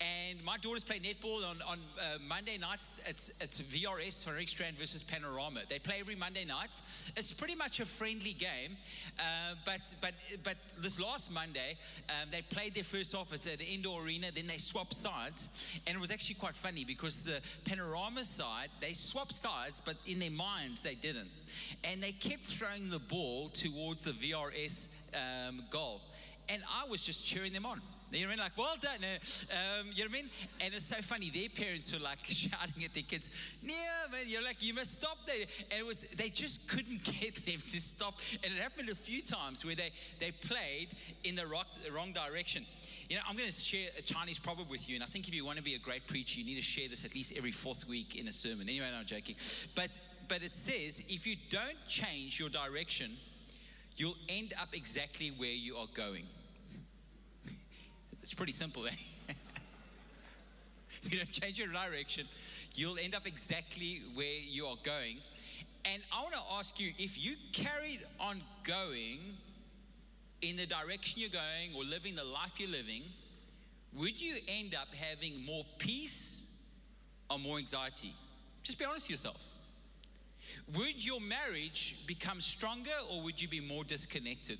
And 0.00 0.42
my 0.42 0.56
daughters 0.56 0.82
play 0.82 0.98
netball 0.98 1.44
on, 1.44 1.58
on 1.68 1.78
uh, 1.98 2.16
Monday 2.26 2.56
nights. 2.56 2.88
It's, 3.06 3.30
it's 3.38 3.60
VRS 3.60 4.24
for 4.24 4.40
Strand 4.46 4.78
versus 4.78 5.02
Panorama. 5.02 5.60
They 5.68 5.78
play 5.78 5.96
every 6.00 6.14
Monday 6.14 6.46
night. 6.46 6.80
It's 7.18 7.34
pretty 7.34 7.54
much 7.54 7.80
a 7.80 7.84
friendly 7.84 8.32
game. 8.32 8.78
Uh, 9.18 9.56
but, 9.66 9.80
but, 10.00 10.14
but 10.42 10.56
this 10.80 10.98
last 10.98 11.30
Monday, 11.30 11.76
um, 12.08 12.30
they 12.32 12.40
played 12.40 12.74
their 12.74 12.84
first 12.84 13.12
half 13.12 13.30
at 13.30 13.44
an 13.44 13.60
indoor 13.60 14.02
arena. 14.02 14.28
Then 14.34 14.46
they 14.46 14.56
swapped 14.56 14.94
sides. 14.94 15.50
And 15.86 15.96
it 15.96 16.00
was 16.00 16.10
actually 16.10 16.36
quite 16.36 16.54
funny 16.54 16.86
because 16.86 17.24
the 17.24 17.40
Panorama 17.66 18.24
side, 18.24 18.70
they 18.80 18.94
swapped 18.94 19.34
sides, 19.34 19.82
but 19.84 19.96
in 20.06 20.18
their 20.18 20.30
minds, 20.30 20.80
they 20.80 20.94
didn't. 20.94 21.28
And 21.84 22.02
they 22.02 22.12
kept 22.12 22.46
throwing 22.46 22.88
the 22.88 22.98
ball 22.98 23.48
towards 23.48 24.04
the 24.04 24.12
VRS 24.12 24.88
um, 25.14 25.64
goal. 25.70 26.00
And 26.48 26.62
I 26.68 26.88
was 26.88 27.02
just 27.02 27.24
cheering 27.24 27.52
them 27.52 27.64
on. 27.64 27.80
You 28.12 28.22
know 28.22 28.26
what 28.26 28.32
I 28.32 28.36
mean? 28.36 28.44
Like, 28.44 28.58
well 28.58 28.74
done. 28.80 29.04
Um, 29.04 29.90
you 29.94 30.02
know 30.02 30.10
what 30.10 30.18
I 30.18 30.22
mean? 30.22 30.30
And 30.60 30.74
it's 30.74 30.86
so 30.86 30.96
funny. 30.96 31.30
Their 31.30 31.48
parents 31.48 31.92
were 31.92 32.00
like 32.00 32.18
shouting 32.24 32.84
at 32.84 32.92
their 32.92 33.04
kids, 33.04 33.30
"Yeah, 33.62 33.72
man!" 34.10 34.22
You're 34.26 34.42
like, 34.42 34.62
"You 34.62 34.74
must 34.74 34.96
stop 34.96 35.18
there." 35.26 35.46
And 35.70 35.78
it 35.80 35.86
was 35.86 36.06
they 36.16 36.28
just 36.28 36.68
couldn't 36.68 37.04
get 37.20 37.46
them 37.46 37.62
to 37.70 37.80
stop. 37.80 38.14
And 38.42 38.52
it 38.52 38.60
happened 38.60 38.88
a 38.88 38.96
few 38.96 39.22
times 39.22 39.64
where 39.64 39.76
they 39.76 39.92
they 40.18 40.32
played 40.32 40.88
in 41.22 41.36
the, 41.36 41.46
rock, 41.46 41.66
the 41.84 41.92
wrong 41.92 42.12
direction. 42.12 42.66
You 43.08 43.16
know, 43.16 43.22
I'm 43.28 43.36
going 43.36 43.50
to 43.50 43.54
share 43.54 43.88
a 43.96 44.02
Chinese 44.02 44.38
proverb 44.38 44.68
with 44.68 44.88
you, 44.88 44.96
and 44.96 45.04
I 45.04 45.06
think 45.06 45.28
if 45.28 45.34
you 45.34 45.44
want 45.44 45.58
to 45.58 45.64
be 45.64 45.74
a 45.74 45.78
great 45.78 46.06
preacher, 46.08 46.40
you 46.40 46.46
need 46.46 46.56
to 46.56 46.62
share 46.62 46.88
this 46.88 47.04
at 47.04 47.14
least 47.14 47.32
every 47.36 47.52
fourth 47.52 47.86
week 47.86 48.16
in 48.16 48.26
a 48.26 48.32
sermon. 48.32 48.68
Anyway, 48.68 48.88
I'm 48.92 49.06
joking. 49.06 49.36
But 49.76 50.00
but 50.26 50.42
it 50.42 50.54
says 50.54 51.00
if 51.08 51.26
you 51.28 51.36
don't 51.48 51.78
change 51.86 52.40
your 52.40 52.48
direction 52.48 53.16
you'll 53.96 54.16
end 54.28 54.54
up 54.60 54.68
exactly 54.72 55.32
where 55.36 55.50
you 55.50 55.76
are 55.76 55.88
going. 55.94 56.24
It's 58.22 58.34
pretty 58.34 58.52
simple, 58.52 58.86
eh? 58.86 58.90
if 61.02 61.12
you 61.12 61.18
don't 61.18 61.30
change 61.30 61.58
your 61.58 61.68
direction, 61.68 62.26
you'll 62.74 62.98
end 62.98 63.14
up 63.14 63.26
exactly 63.26 64.02
where 64.14 64.26
you 64.26 64.66
are 64.66 64.76
going. 64.84 65.18
And 65.84 66.02
I 66.12 66.22
want 66.22 66.34
to 66.34 66.40
ask 66.58 66.78
you 66.78 66.92
if 66.98 67.22
you 67.22 67.36
carried 67.52 68.00
on 68.18 68.42
going 68.64 69.18
in 70.42 70.56
the 70.56 70.66
direction 70.66 71.20
you're 71.20 71.30
going 71.30 71.74
or 71.74 71.84
living 71.84 72.14
the 72.14 72.24
life 72.24 72.58
you're 72.58 72.68
living, 72.68 73.02
would 73.94 74.20
you 74.20 74.36
end 74.46 74.74
up 74.74 74.94
having 74.94 75.44
more 75.44 75.64
peace 75.78 76.44
or 77.28 77.38
more 77.38 77.58
anxiety? 77.58 78.14
Just 78.62 78.78
be 78.78 78.84
honest 78.84 79.06
with 79.06 79.10
yourself. 79.10 79.40
Would 80.76 81.04
your 81.04 81.20
marriage 81.20 81.96
become 82.06 82.40
stronger 82.40 82.90
or 83.10 83.22
would 83.22 83.40
you 83.40 83.48
be 83.48 83.60
more 83.60 83.82
disconnected? 83.84 84.58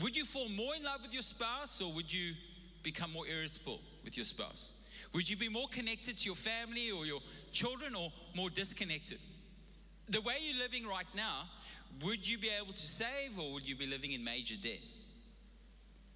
Would 0.00 0.16
you 0.16 0.24
fall 0.24 0.48
more 0.48 0.74
in 0.76 0.82
love 0.84 1.00
with 1.02 1.12
your 1.12 1.22
spouse 1.22 1.80
or 1.80 1.92
would 1.92 2.12
you 2.12 2.34
become 2.82 3.12
more 3.12 3.26
irritable 3.26 3.80
with 4.04 4.16
your 4.16 4.26
spouse? 4.26 4.72
Would 5.12 5.28
you 5.28 5.36
be 5.36 5.48
more 5.48 5.68
connected 5.68 6.18
to 6.18 6.26
your 6.26 6.36
family 6.36 6.90
or 6.90 7.06
your 7.06 7.20
children 7.52 7.94
or 7.94 8.12
more 8.34 8.50
disconnected? 8.50 9.18
The 10.08 10.20
way 10.20 10.34
you're 10.40 10.58
living 10.58 10.86
right 10.86 11.06
now, 11.14 11.44
would 12.04 12.28
you 12.28 12.38
be 12.38 12.50
able 12.62 12.72
to 12.72 12.86
save 12.86 13.38
or 13.38 13.52
would 13.54 13.66
you 13.66 13.76
be 13.76 13.86
living 13.86 14.12
in 14.12 14.22
major 14.22 14.56
debt? 14.60 14.80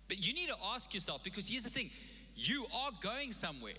But 0.07 0.25
you 0.25 0.35
need 0.35 0.49
to 0.49 0.57
ask 0.73 0.93
yourself 0.93 1.25
because 1.25 1.49
here's 1.49 1.65
the 1.65 1.71
thing 1.71 1.91
you 2.37 2.67
are 2.75 2.91
going 3.01 3.33
somewhere. 3.33 3.73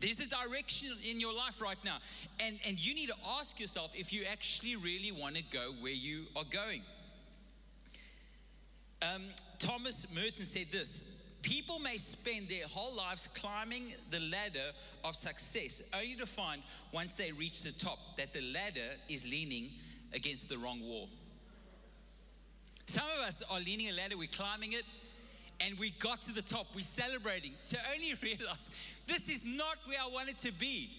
There's 0.00 0.20
a 0.20 0.26
direction 0.26 0.88
in 1.08 1.20
your 1.20 1.34
life 1.34 1.60
right 1.60 1.76
now. 1.84 1.98
And, 2.40 2.58
and 2.66 2.84
you 2.84 2.94
need 2.94 3.08
to 3.08 3.16
ask 3.38 3.60
yourself 3.60 3.90
if 3.94 4.12
you 4.12 4.24
actually 4.30 4.76
really 4.76 5.12
want 5.12 5.36
to 5.36 5.42
go 5.42 5.72
where 5.80 5.92
you 5.92 6.24
are 6.34 6.44
going. 6.50 6.82
Um, 9.02 9.24
Thomas 9.58 10.06
Merton 10.14 10.46
said 10.46 10.66
this 10.72 11.02
People 11.42 11.78
may 11.78 11.96
spend 11.96 12.48
their 12.48 12.66
whole 12.66 12.94
lives 12.94 13.28
climbing 13.34 13.94
the 14.10 14.20
ladder 14.20 14.72
of 15.04 15.16
success 15.16 15.82
only 15.94 16.14
to 16.16 16.26
find 16.26 16.62
once 16.92 17.14
they 17.14 17.32
reach 17.32 17.62
the 17.62 17.72
top 17.72 17.98
that 18.18 18.34
the 18.34 18.42
ladder 18.42 18.96
is 19.08 19.26
leaning 19.26 19.70
against 20.12 20.50
the 20.50 20.58
wrong 20.58 20.80
wall. 20.82 21.08
Some 22.86 23.06
of 23.16 23.26
us 23.26 23.42
are 23.48 23.60
leaning 23.60 23.88
a 23.88 23.92
ladder, 23.92 24.18
we're 24.18 24.26
climbing 24.28 24.72
it, 24.72 24.84
and 25.60 25.78
we 25.78 25.90
got 25.90 26.22
to 26.22 26.32
the 26.32 26.42
top. 26.42 26.66
We're 26.74 26.80
celebrating 26.82 27.52
to 27.66 27.78
only 27.94 28.14
realize 28.22 28.70
this 29.06 29.28
is 29.28 29.44
not 29.44 29.76
where 29.86 29.98
I 30.00 30.08
wanted 30.08 30.38
to 30.38 30.52
be. 30.52 30.90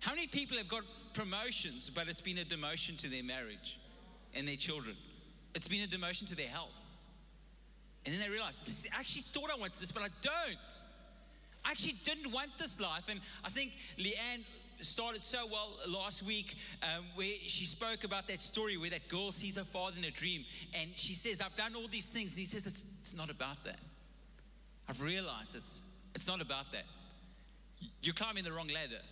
How 0.00 0.14
many 0.14 0.26
people 0.26 0.56
have 0.58 0.68
got 0.68 0.82
promotions, 1.12 1.90
but 1.90 2.08
it's 2.08 2.20
been 2.20 2.38
a 2.38 2.44
demotion 2.44 2.96
to 2.98 3.08
their 3.08 3.24
marriage 3.24 3.78
and 4.34 4.46
their 4.46 4.56
children? 4.56 4.96
It's 5.54 5.68
been 5.68 5.82
a 5.82 5.86
demotion 5.86 6.26
to 6.28 6.36
their 6.36 6.48
health. 6.48 6.86
And 8.04 8.14
then 8.14 8.22
they 8.22 8.30
realize, 8.30 8.56
this, 8.64 8.86
I 8.94 9.00
actually 9.00 9.24
thought 9.32 9.50
I 9.52 9.58
wanted 9.58 9.80
this, 9.80 9.92
but 9.92 10.02
I 10.02 10.08
don't. 10.22 10.82
I 11.64 11.72
actually 11.72 11.96
didn't 12.04 12.32
want 12.32 12.50
this 12.58 12.80
life. 12.80 13.04
And 13.08 13.20
I 13.44 13.50
think 13.50 13.72
Leanne 13.98 14.44
started 14.80 15.22
so 15.22 15.46
well 15.50 15.70
last 15.88 16.22
week 16.22 16.56
um, 16.82 17.04
where 17.14 17.32
she 17.46 17.64
spoke 17.64 18.04
about 18.04 18.28
that 18.28 18.42
story 18.42 18.76
where 18.76 18.90
that 18.90 19.08
girl 19.08 19.32
sees 19.32 19.56
her 19.56 19.64
father 19.64 19.96
in 19.98 20.04
a 20.04 20.10
dream 20.10 20.44
and 20.74 20.90
she 20.94 21.14
says, 21.14 21.40
I've 21.40 21.56
done 21.56 21.74
all 21.74 21.88
these 21.88 22.06
things. 22.06 22.32
And 22.32 22.40
he 22.40 22.46
says, 22.46 22.66
It's, 22.66 22.84
it's 23.00 23.16
not 23.16 23.30
about 23.30 23.64
that. 23.64 23.80
I've 24.88 25.00
realized 25.00 25.54
it's, 25.54 25.80
it's 26.14 26.26
not 26.26 26.40
about 26.40 26.72
that. 26.72 26.84
You're 28.02 28.14
climbing 28.14 28.44
the 28.44 28.52
wrong 28.52 28.68
ladder. 28.68 29.02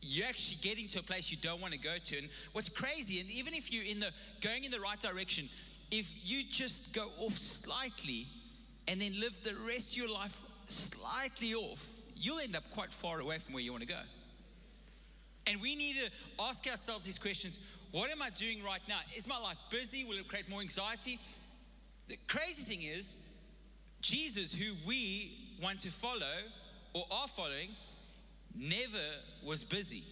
You're 0.00 0.26
actually 0.26 0.58
getting 0.60 0.88
to 0.88 0.98
a 0.98 1.02
place 1.02 1.30
you 1.30 1.38
don't 1.40 1.60
want 1.60 1.72
to 1.72 1.78
go 1.78 1.96
to. 2.02 2.18
And 2.18 2.28
what's 2.52 2.68
crazy, 2.68 3.20
and 3.20 3.30
even 3.30 3.54
if 3.54 3.72
you're 3.72 3.84
in 3.84 4.00
the 4.00 4.10
going 4.40 4.64
in 4.64 4.70
the 4.70 4.80
right 4.80 5.00
direction, 5.00 5.48
if 5.90 6.10
you 6.22 6.42
just 6.44 6.92
go 6.92 7.08
off 7.20 7.38
slightly 7.38 8.26
and 8.88 9.00
then 9.00 9.18
live 9.18 9.42
the 9.44 9.54
rest 9.66 9.92
of 9.92 9.96
your 9.96 10.10
life 10.10 10.36
slightly 10.66 11.54
off, 11.54 11.86
you'll 12.16 12.40
end 12.40 12.56
up 12.56 12.64
quite 12.74 12.92
far 12.92 13.20
away 13.20 13.38
from 13.38 13.54
where 13.54 13.62
you 13.62 13.70
want 13.70 13.82
to 13.82 13.88
go. 13.88 14.00
And 15.46 15.60
we 15.60 15.76
need 15.76 15.96
to 15.96 16.10
ask 16.42 16.66
ourselves 16.66 17.04
these 17.04 17.18
questions 17.18 17.58
What 17.90 18.10
am 18.10 18.22
I 18.22 18.30
doing 18.30 18.62
right 18.62 18.80
now? 18.88 18.98
Is 19.16 19.26
my 19.26 19.38
life 19.38 19.58
busy? 19.70 20.04
Will 20.04 20.18
it 20.18 20.28
create 20.28 20.48
more 20.48 20.60
anxiety? 20.60 21.18
The 22.08 22.18
crazy 22.28 22.64
thing 22.64 22.82
is, 22.82 23.16
Jesus, 24.00 24.52
who 24.52 24.74
we 24.86 25.56
want 25.62 25.80
to 25.80 25.90
follow 25.90 26.36
or 26.92 27.04
are 27.10 27.28
following, 27.28 27.70
never 28.54 28.98
was 29.44 29.64
busy. 29.64 30.04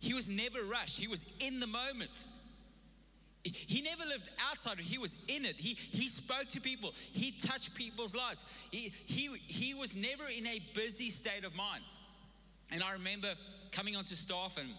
He 0.00 0.14
was 0.14 0.28
never 0.28 0.62
rushed. 0.64 0.98
He 0.98 1.06
was 1.06 1.24
in 1.40 1.60
the 1.60 1.66
moment. 1.66 2.28
He 3.44 3.82
never 3.82 4.04
lived 4.08 4.30
outside, 4.50 4.78
he 4.78 4.96
was 4.96 5.16
in 5.28 5.44
it. 5.44 5.56
He, 5.56 5.76
he 5.90 6.08
spoke 6.08 6.48
to 6.50 6.60
people, 6.62 6.94
he 7.12 7.30
touched 7.30 7.74
people's 7.74 8.14
lives. 8.14 8.42
He, 8.70 8.92
he, 9.04 9.28
he 9.46 9.74
was 9.74 9.94
never 9.94 10.24
in 10.28 10.46
a 10.46 10.60
busy 10.74 11.10
state 11.10 11.44
of 11.44 11.54
mind. 11.54 11.82
And 12.70 12.82
I 12.82 12.92
remember 12.92 13.34
coming 13.74 13.96
onto 13.96 14.14
staff 14.14 14.56
and 14.56 14.70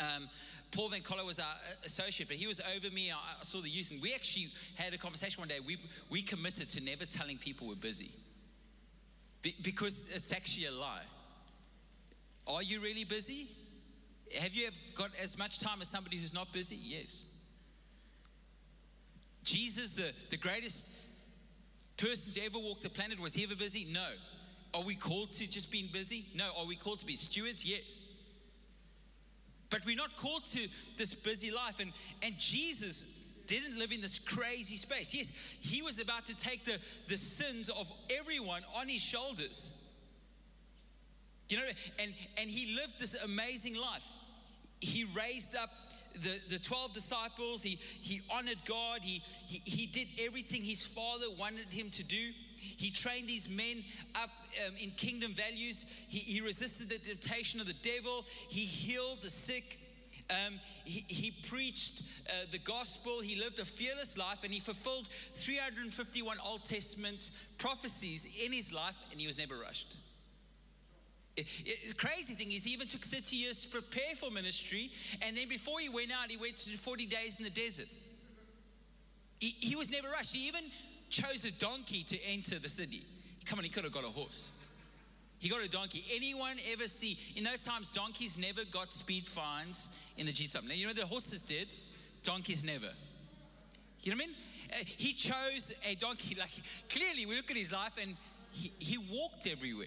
um, 0.00 0.28
Paul 0.72 0.88
Van 0.88 1.02
Coller 1.02 1.24
was 1.24 1.38
our 1.38 1.54
associate, 1.84 2.28
but 2.28 2.36
he 2.36 2.46
was 2.46 2.60
over 2.74 2.92
me. 2.92 3.12
I, 3.12 3.42
saw 3.42 3.60
the 3.60 3.68
youth, 3.70 3.90
and 3.90 4.02
we 4.02 4.14
actually 4.14 4.48
had 4.74 4.92
a 4.92 4.98
conversation 4.98 5.40
one 5.40 5.48
day. 5.48 5.58
We, 5.64 5.78
we 6.10 6.22
committed 6.22 6.68
to 6.70 6.80
never 6.82 7.04
telling 7.04 7.38
people 7.38 7.68
we're 7.68 7.76
busy 7.76 8.10
Be, 9.42 9.54
because 9.62 10.08
it's 10.14 10.32
actually 10.32 10.66
a 10.66 10.72
lie. 10.72 11.04
Are 12.46 12.62
you 12.62 12.80
really 12.80 13.04
busy? 13.04 13.48
Have 14.38 14.54
you 14.54 14.70
got 14.94 15.10
as 15.22 15.38
much 15.38 15.58
time 15.58 15.80
as 15.80 15.88
somebody 15.88 16.16
who's 16.16 16.34
not 16.34 16.52
busy? 16.52 16.76
Yes. 16.76 17.24
Jesus, 19.44 19.92
the, 19.92 20.12
the 20.30 20.36
greatest 20.36 20.86
person 21.96 22.32
to 22.32 22.44
ever 22.44 22.58
walk 22.58 22.82
the 22.82 22.90
planet, 22.90 23.20
was 23.20 23.34
he 23.34 23.44
ever 23.44 23.56
busy? 23.56 23.86
No. 23.90 24.08
Are 24.74 24.82
we 24.82 24.94
called 24.94 25.32
to 25.32 25.46
just 25.46 25.70
being 25.70 25.88
busy? 25.92 26.26
No. 26.34 26.50
Are 26.58 26.66
we 26.66 26.76
called 26.76 26.98
to 27.00 27.06
be 27.06 27.16
stewards? 27.16 27.64
Yes. 27.64 28.06
But 29.70 29.84
we're 29.84 29.96
not 29.96 30.16
called 30.16 30.44
to 30.46 30.68
this 30.96 31.14
busy 31.14 31.50
life. 31.50 31.80
And, 31.80 31.92
and 32.22 32.36
Jesus 32.38 33.04
didn't 33.46 33.78
live 33.78 33.92
in 33.92 34.00
this 34.00 34.18
crazy 34.18 34.76
space. 34.76 35.14
Yes, 35.14 35.32
he 35.60 35.82
was 35.82 35.98
about 36.00 36.26
to 36.26 36.36
take 36.36 36.64
the, 36.64 36.78
the 37.08 37.16
sins 37.16 37.68
of 37.68 37.86
everyone 38.10 38.62
on 38.78 38.88
his 38.88 39.00
shoulders. 39.00 39.72
You 41.48 41.58
know, 41.58 41.64
and, 41.98 42.12
and 42.38 42.50
he 42.50 42.74
lived 42.74 42.94
this 42.98 43.14
amazing 43.22 43.76
life. 43.76 44.04
He 44.80 45.04
raised 45.04 45.56
up 45.56 45.70
the, 46.22 46.40
the 46.50 46.58
12 46.58 46.92
disciples, 46.92 47.62
he, 47.62 47.78
he 48.00 48.20
honored 48.30 48.58
God, 48.64 49.00
he, 49.02 49.22
he, 49.46 49.62
he 49.64 49.86
did 49.86 50.08
everything 50.18 50.62
his 50.62 50.84
father 50.84 51.26
wanted 51.38 51.72
him 51.72 51.90
to 51.90 52.02
do. 52.02 52.30
He 52.76 52.90
trained 52.90 53.26
these 53.26 53.48
men 53.48 53.82
up 54.14 54.30
um, 54.66 54.74
in 54.78 54.90
kingdom 54.90 55.34
values. 55.34 55.86
He, 56.08 56.18
he, 56.18 56.40
resisted 56.40 56.90
the 56.90 56.98
temptation 56.98 57.58
of 57.60 57.66
the 57.66 57.74
devil. 57.82 58.24
He 58.48 58.60
healed 58.60 59.18
the 59.22 59.30
sick. 59.30 59.80
Um, 60.28 60.60
he, 60.84 61.04
he, 61.08 61.30
preached 61.30 62.02
uh, 62.28 62.46
the 62.52 62.58
gospel. 62.58 63.20
He 63.20 63.40
lived 63.40 63.58
a 63.60 63.64
fearless 63.64 64.18
life 64.18 64.38
and 64.42 64.52
he 64.52 64.60
fulfilled 64.60 65.08
351 65.36 66.36
Old 66.44 66.64
Testament 66.64 67.30
prophecies 67.58 68.26
in 68.44 68.52
his 68.52 68.72
life, 68.72 68.94
and 69.10 69.20
he 69.20 69.26
was 69.26 69.38
never 69.38 69.56
rushed. 69.56 69.96
The 71.36 71.94
crazy 71.96 72.34
thing 72.34 72.50
is, 72.52 72.64
he 72.64 72.72
even 72.72 72.88
took 72.88 73.02
30 73.02 73.36
years 73.36 73.60
to 73.60 73.68
prepare 73.68 74.14
for 74.18 74.30
ministry, 74.30 74.90
and 75.20 75.36
then 75.36 75.48
before 75.48 75.80
he 75.80 75.88
went 75.88 76.10
out, 76.10 76.30
he 76.30 76.38
went 76.38 76.56
to 76.58 76.76
40 76.76 77.06
days 77.06 77.36
in 77.36 77.44
the 77.44 77.50
desert. 77.50 77.88
He, 79.38 79.54
he 79.60 79.76
was 79.76 79.90
never 79.90 80.08
rushed. 80.08 80.34
He 80.34 80.48
even 80.48 80.64
chose 81.08 81.44
a 81.44 81.52
donkey 81.52 82.02
to 82.04 82.18
enter 82.24 82.58
the 82.58 82.68
city. 82.68 83.06
Come 83.44 83.58
on, 83.58 83.64
he 83.64 83.70
could 83.70 83.84
have 83.84 83.92
got 83.92 84.04
a 84.04 84.08
horse. 84.08 84.50
He 85.38 85.48
got 85.48 85.62
a 85.62 85.68
donkey. 85.68 86.04
Anyone 86.14 86.56
ever 86.72 86.88
see? 86.88 87.18
In 87.36 87.44
those 87.44 87.60
times, 87.60 87.88
donkeys 87.88 88.38
never 88.38 88.64
got 88.64 88.92
speed 88.92 89.26
fines 89.26 89.90
in 90.16 90.26
the 90.26 90.32
G 90.32 90.46
sub? 90.46 90.64
Now, 90.64 90.74
you 90.74 90.86
know 90.86 90.92
the 90.92 91.06
horses 91.06 91.42
did, 91.42 91.68
donkeys 92.22 92.64
never. 92.64 92.90
You 94.02 94.12
know 94.12 94.16
what 94.16 94.24
I 94.24 94.26
mean? 94.26 94.36
Uh, 94.72 94.76
he 94.84 95.12
chose 95.12 95.72
a 95.84 95.94
donkey. 95.96 96.36
Like, 96.38 96.50
clearly, 96.88 97.26
we 97.26 97.36
look 97.36 97.50
at 97.50 97.56
his 97.56 97.72
life 97.72 97.92
and 98.00 98.16
he, 98.50 98.72
he 98.78 98.98
walked 98.98 99.46
everywhere. 99.46 99.86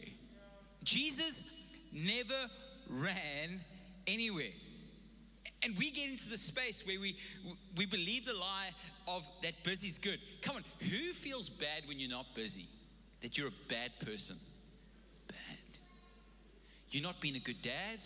Jesus 0.84 1.44
never 1.92 2.50
ran 2.88 3.60
anywhere. 4.08 4.54
And 5.64 5.78
we 5.78 5.92
get 5.92 6.10
into 6.10 6.30
the 6.30 6.38
space 6.38 6.86
where 6.86 7.00
we, 7.00 7.18
we 7.76 7.86
believe 7.86 8.26
the 8.26 8.34
lie 8.34 8.70
of 9.08 9.24
that 9.44 9.62
busy's 9.64 9.98
good. 9.98 10.20
Come 10.42 10.58
on, 10.58 10.64
who 10.80 11.14
feels 11.14 11.50
bad 11.50 11.84
when 11.86 12.00
you're 12.00 12.10
not 12.10 12.28
busy? 12.34 12.68
That 13.22 13.38
you're 13.38 13.50
a 13.50 13.68
bad 13.68 13.92
person? 14.06 14.38
Bad. 15.28 15.38
You're 16.92 17.04
not 17.04 17.20
being 17.20 17.36
a 17.36 17.40
good 17.40 17.62
dad. 17.62 18.00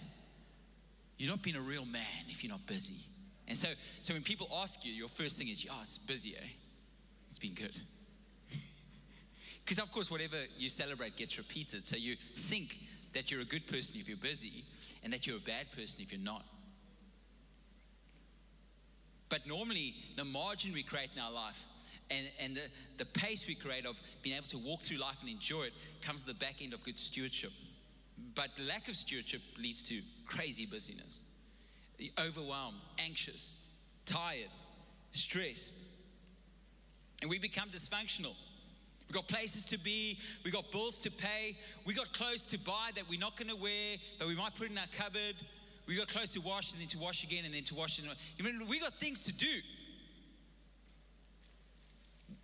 You're 1.18 1.30
not 1.30 1.44
being 1.44 1.56
a 1.56 1.62
real 1.62 1.86
man 1.86 2.26
if 2.30 2.44
you're 2.44 2.52
not 2.52 2.66
busy. 2.66 2.98
And 3.48 3.58
so, 3.58 3.68
so 4.02 4.14
when 4.14 4.24
people 4.24 4.48
ask 4.62 4.84
you, 4.84 4.92
your 4.92 5.10
first 5.10 5.38
thing 5.38 5.50
is, 5.50 5.66
oh, 5.70 5.80
it's 5.84 6.00
busy, 6.00 6.36
eh? 6.36 6.48
It's 7.30 7.40
been 7.40 7.54
good. 7.54 7.78
Because, 9.64 9.80
of 9.82 9.92
course, 9.92 10.12
whatever 10.12 10.38
you 10.58 10.70
celebrate 10.70 11.16
gets 11.16 11.38
repeated. 11.38 11.86
So 11.86 11.96
you 11.96 12.18
think 12.36 12.76
that 13.14 13.32
you're 13.32 13.42
a 13.42 13.46
good 13.46 13.66
person 13.68 13.96
if 13.98 14.10
you're 14.10 14.18
busy 14.18 14.66
and 15.04 15.14
that 15.14 15.26
you're 15.26 15.38
a 15.38 15.40
bad 15.40 15.72
person 15.74 16.02
if 16.02 16.12
you're 16.12 16.22
not. 16.22 16.44
But 19.34 19.48
normally, 19.48 19.96
the 20.16 20.25
margin 20.25 20.74
we 20.74 20.84
create 20.84 21.10
in 21.16 21.20
our 21.20 21.32
life 21.32 21.63
and, 22.12 22.28
and 22.40 22.56
the, 22.56 22.62
the 23.00 23.06
pace 23.20 23.48
we 23.48 23.56
create 23.56 23.84
of 23.84 24.00
being 24.22 24.36
able 24.36 24.46
to 24.46 24.60
walk 24.60 24.82
through 24.82 24.98
life 24.98 25.16
and 25.22 25.28
enjoy 25.28 25.63
it 25.63 25.74
comes 26.04 26.22
at 26.22 26.28
the 26.28 26.36
back 26.36 26.62
end 26.62 26.72
of 26.72 26.84
good 26.84 27.00
stewardship. 27.00 27.50
But 28.36 28.52
lack 28.60 28.90
of 28.90 28.96
stewardship 28.96 29.42
leads 29.58 29.82
to 29.90 30.02
crazy 30.28 30.68
busyness, 30.68 31.24
overwhelmed, 32.20 32.78
anxious, 33.00 33.58
tired, 34.06 34.52
stressed. 35.13 35.78
And 37.24 37.28
we 37.28 37.40
become 37.40 37.70
dysfunctional. 37.70 38.36
We've 39.08 39.16
got 39.16 39.28
places 39.28 39.63
to 39.66 39.80
be, 39.80 40.20
we've 40.44 40.54
got 40.54 40.72
bills 40.72 41.00
to 41.00 41.10
pay, 41.10 41.58
we 41.88 41.96
got 41.96 42.13
clothes 42.13 42.46
to 42.52 42.60
buy 42.60 42.92
that 42.94 43.10
we're 43.10 43.20
not 43.20 43.36
going 43.36 43.50
to 43.50 43.56
wear, 43.56 43.96
but 44.20 44.28
we 44.28 44.36
might 44.36 44.54
put 44.54 44.70
in 44.70 44.78
our 44.78 44.86
cupboard. 44.96 45.38
We 45.86 45.96
got 45.98 46.08
close 46.08 46.30
to 46.34 46.42
wash 46.42 46.72
and 46.72 46.82
then 46.82 46.88
to 46.90 47.00
wash 47.00 47.24
again 47.24 47.46
and 47.46 47.54
then 47.54 47.63
to 47.66 47.75
wash. 47.75 48.00
And 48.00 48.70
we 48.70 48.80
got 48.80 48.94
things 48.96 49.22
to 49.24 49.34
do. 49.34 49.60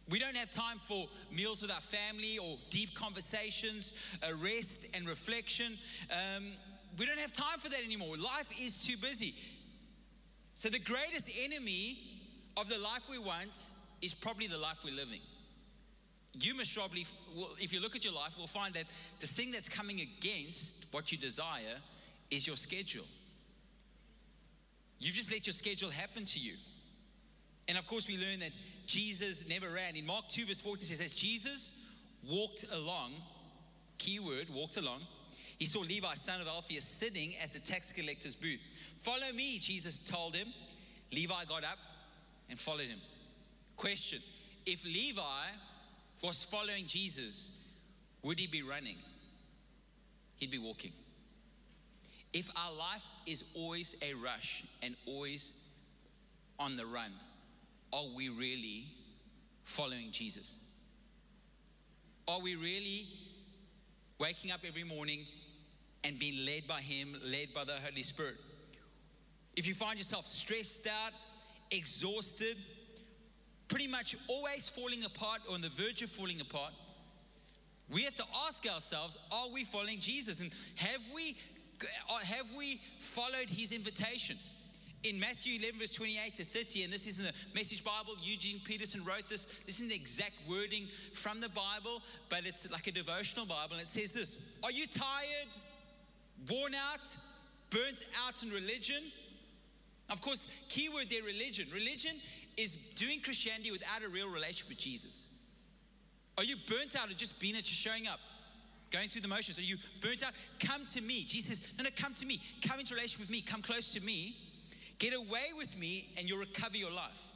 We 0.10 0.18
don't 0.18 0.36
have 0.36 0.50
time 0.50 0.80
for 0.80 1.08
meals 1.32 1.62
with 1.62 1.72
our 1.72 1.82
family 1.82 2.40
or 2.40 2.58
deep 2.72 2.96
conversations, 2.96 3.94
uh, 4.24 4.34
rest 4.36 4.88
and 4.94 5.08
reflection. 5.08 5.78
Um, 6.10 6.54
we 6.98 7.06
don't 7.06 7.20
have 7.20 7.32
time 7.32 7.60
for 7.60 7.70
that 7.70 7.84
anymore. 7.84 8.18
Life 8.18 8.48
is 8.60 8.78
too 8.78 8.98
busy. 8.98 9.36
So, 10.56 10.68
the 10.70 10.80
greatest 10.80 11.30
enemy 11.40 12.00
of 12.58 12.70
the 12.70 12.80
life 12.80 13.04
we 13.10 13.20
want 13.20 13.74
is 14.02 14.14
probably 14.14 14.48
the 14.48 14.58
life 14.58 14.80
we're 14.84 14.96
living. 14.96 15.22
You 16.34 16.56
must 16.56 16.76
probably, 16.76 17.06
if 17.60 17.72
you 17.72 17.80
look 17.80 17.96
at 17.96 18.04
your 18.04 18.14
life, 18.14 18.32
will 18.38 18.48
find 18.48 18.74
that 18.74 18.86
the 19.20 19.28
thing 19.28 19.52
that's 19.52 19.70
coming 19.70 20.02
against 20.02 20.86
what 20.92 21.12
you 21.12 21.18
desire 21.18 21.78
is 22.32 22.48
your 22.48 22.56
schedule. 22.56 23.06
You've 25.00 25.16
just 25.16 25.32
let 25.32 25.48
your 25.48 25.54
schedule 25.54 25.90
happen 25.90 26.26
to 26.26 26.40
you. 26.40 26.56
And 27.68 27.78
of 27.78 27.88
course, 27.88 28.08
we 28.08 28.18
learn 28.18 28.40
that 28.40 28.52
Jesus 28.86 29.48
never 29.48 29.70
ran. 29.70 29.96
In 29.96 30.06
Mark 30.06 30.28
2, 30.30 30.46
verse 30.46 30.60
14 30.62 30.84
says, 30.84 31.14
Jesus 31.14 31.72
walked 32.28 32.66
along, 32.74 33.14
keyword, 33.98 34.50
walked 34.50 34.78
along. 34.78 35.02
He 35.58 35.66
saw 35.66 35.82
Levi, 35.82 36.14
son 36.16 36.42
of 36.42 36.48
Alphaeus, 36.48 36.86
sitting 36.86 37.36
at 37.42 37.54
the 37.54 37.60
tax 37.60 37.92
collector's 37.94 38.36
booth. 38.36 38.62
Follow 39.00 39.32
me, 39.34 39.60
Jesus 39.60 40.00
told 40.00 40.36
him. 40.36 40.48
Levi 41.12 41.46
got 41.46 41.64
up 41.64 41.78
and 42.50 42.58
followed 42.58 42.88
him. 42.88 43.00
Question 43.78 44.20
If 44.66 44.84
Levi 44.84 45.22
was 46.24 46.44
following 46.44 46.86
Jesus, 46.86 47.52
would 48.24 48.40
he 48.40 48.48
be 48.48 48.62
running? 48.62 48.98
He'd 50.38 50.52
be 50.52 50.58
walking. 50.58 50.92
If 52.34 52.50
our 52.56 52.74
life 52.74 53.04
is 53.30 53.44
always 53.54 53.96
a 54.02 54.14
rush 54.16 54.64
and 54.82 54.96
always 55.06 55.54
on 56.58 56.76
the 56.76 56.86
run, 56.86 57.12
are 57.94 58.06
we 58.16 58.30
really 58.30 58.86
following 59.64 60.12
Jesus? 60.12 60.56
Are 62.28 62.42
we 62.42 62.56
really 62.56 63.08
waking 64.20 64.52
up 64.52 64.62
every 64.68 64.84
morning 64.84 65.26
and 66.04 66.18
being 66.18 66.46
led 66.46 66.68
by 66.68 66.82
Him, 66.82 67.16
led 67.24 67.54
by 67.54 67.64
the 67.64 67.74
Holy 67.74 68.04
Spirit? 68.04 68.36
If 69.56 69.68
you 69.68 69.76
find 69.76 69.98
yourself 69.98 70.26
stressed 70.26 70.88
out, 70.88 71.12
exhausted, 71.72 72.58
pretty 73.68 73.88
much 73.88 74.16
always 74.28 74.70
falling 74.70 75.04
apart 75.04 75.42
or 75.48 75.54
on 75.54 75.62
the 75.62 75.70
verge 75.70 76.02
of 76.02 76.10
falling 76.10 76.42
apart, 76.42 76.74
we 77.92 78.04
have 78.04 78.16
to 78.16 78.24
ask 78.48 78.68
ourselves 78.68 79.18
are 79.32 79.50
we 79.50 79.64
following 79.64 80.00
Jesus? 80.00 80.42
And 80.42 80.52
have 80.76 81.02
we, 81.14 81.38
Uh, 82.10 82.18
have 82.20 82.46
we 82.58 82.82
followed 83.00 83.50
His 83.50 83.72
invitation? 83.72 84.38
in 85.04 85.20
Matthew 85.20 85.60
11, 85.60 85.80
verse 85.80 85.94
28 85.94 86.36
to 86.36 86.46
30, 86.46 86.84
and 86.84 86.94
this 86.94 87.08
is 87.08 87.18
in 87.18 87.26
the 87.26 87.34
Message 87.56 87.84
Bible, 87.84 88.16
Eugene 88.22 88.60
Peterson 88.64 89.04
wrote 89.06 89.30
this. 89.30 89.48
This 89.66 89.80
isn't 89.80 89.92
exact 89.92 90.34
wording 90.48 90.88
from 91.14 91.40
the 91.40 91.50
Bible, 91.50 92.02
but 92.30 92.46
it's 92.46 92.70
like 92.70 92.88
a 92.88 92.92
devotional 92.92 93.46
Bible. 93.46 93.74
And 93.74 93.82
it 93.82 93.88
says 93.88 94.14
this 94.14 94.38
Are 94.64 94.72
you 94.72 94.88
tired, 94.88 95.48
worn 96.50 96.76
out, 96.76 97.16
burnt 97.70 98.06
out 98.26 98.44
in 98.44 98.50
religion? 98.50 99.04
Of 100.10 100.22
course, 100.22 100.46
keyword 100.70 101.10
there 101.10 101.24
religion. 101.24 101.68
Religion 101.74 102.16
is 102.58 102.76
doing 102.96 103.22
Christianity 103.22 103.72
without 103.72 104.04
a 104.04 104.10
real 104.10 104.28
relationship 104.28 104.70
with 104.70 104.80
Jesus. 104.80 105.28
Are 106.38 106.44
you 106.44 106.56
burnt 106.68 106.96
out 106.96 107.12
of 107.12 107.18
just 107.18 107.40
being 107.40 107.56
at 107.56 107.66
showing 107.66 108.08
up? 108.08 108.20
Going 108.92 109.10
through 109.10 109.22
the 109.22 109.28
motions. 109.28 109.60
Are 109.60 109.64
you 109.64 109.78
burnt 110.02 110.24
out? 110.24 110.34
Come 110.60 110.86
to 110.88 111.02
me. 111.02 111.24
Jesus 111.24 111.62
No, 111.78 111.84
no, 111.84 111.90
come 111.96 112.14
to 112.16 112.26
me. 112.26 112.42
Come 112.68 112.80
into 112.80 112.96
relation 112.96 113.20
with 113.20 113.30
me. 113.30 113.42
Come 113.42 113.62
close 113.62 113.94
to 113.94 114.00
me. 114.00 114.36
Get 114.98 115.14
away 115.14 115.48
with 115.56 115.78
me 115.78 116.10
and 116.18 116.28
you'll 116.28 116.40
recover 116.40 116.76
your 116.76 116.92
life. 116.92 117.30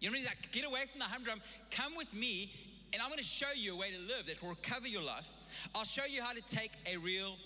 You 0.00 0.08
know 0.08 0.14
what 0.14 0.16
I 0.16 0.20
mean? 0.20 0.26
Like, 0.26 0.52
get 0.52 0.64
away 0.64 0.80
from 0.90 0.98
the 0.98 1.04
humdrum, 1.04 1.40
come 1.70 1.94
with 1.96 2.12
me, 2.12 2.52
and 2.92 3.00
I'm 3.00 3.08
going 3.08 3.18
to 3.18 3.24
show 3.24 3.52
you 3.54 3.74
a 3.74 3.76
way 3.76 3.92
to 3.92 3.98
live 3.98 4.26
that 4.26 4.42
will 4.42 4.50
recover 4.50 4.88
your 4.88 5.02
life. 5.02 5.28
I'll 5.74 5.84
show 5.84 6.04
you 6.04 6.22
how 6.22 6.32
to 6.32 6.40
take 6.40 6.72
a 6.86 6.96
real, 6.96 7.36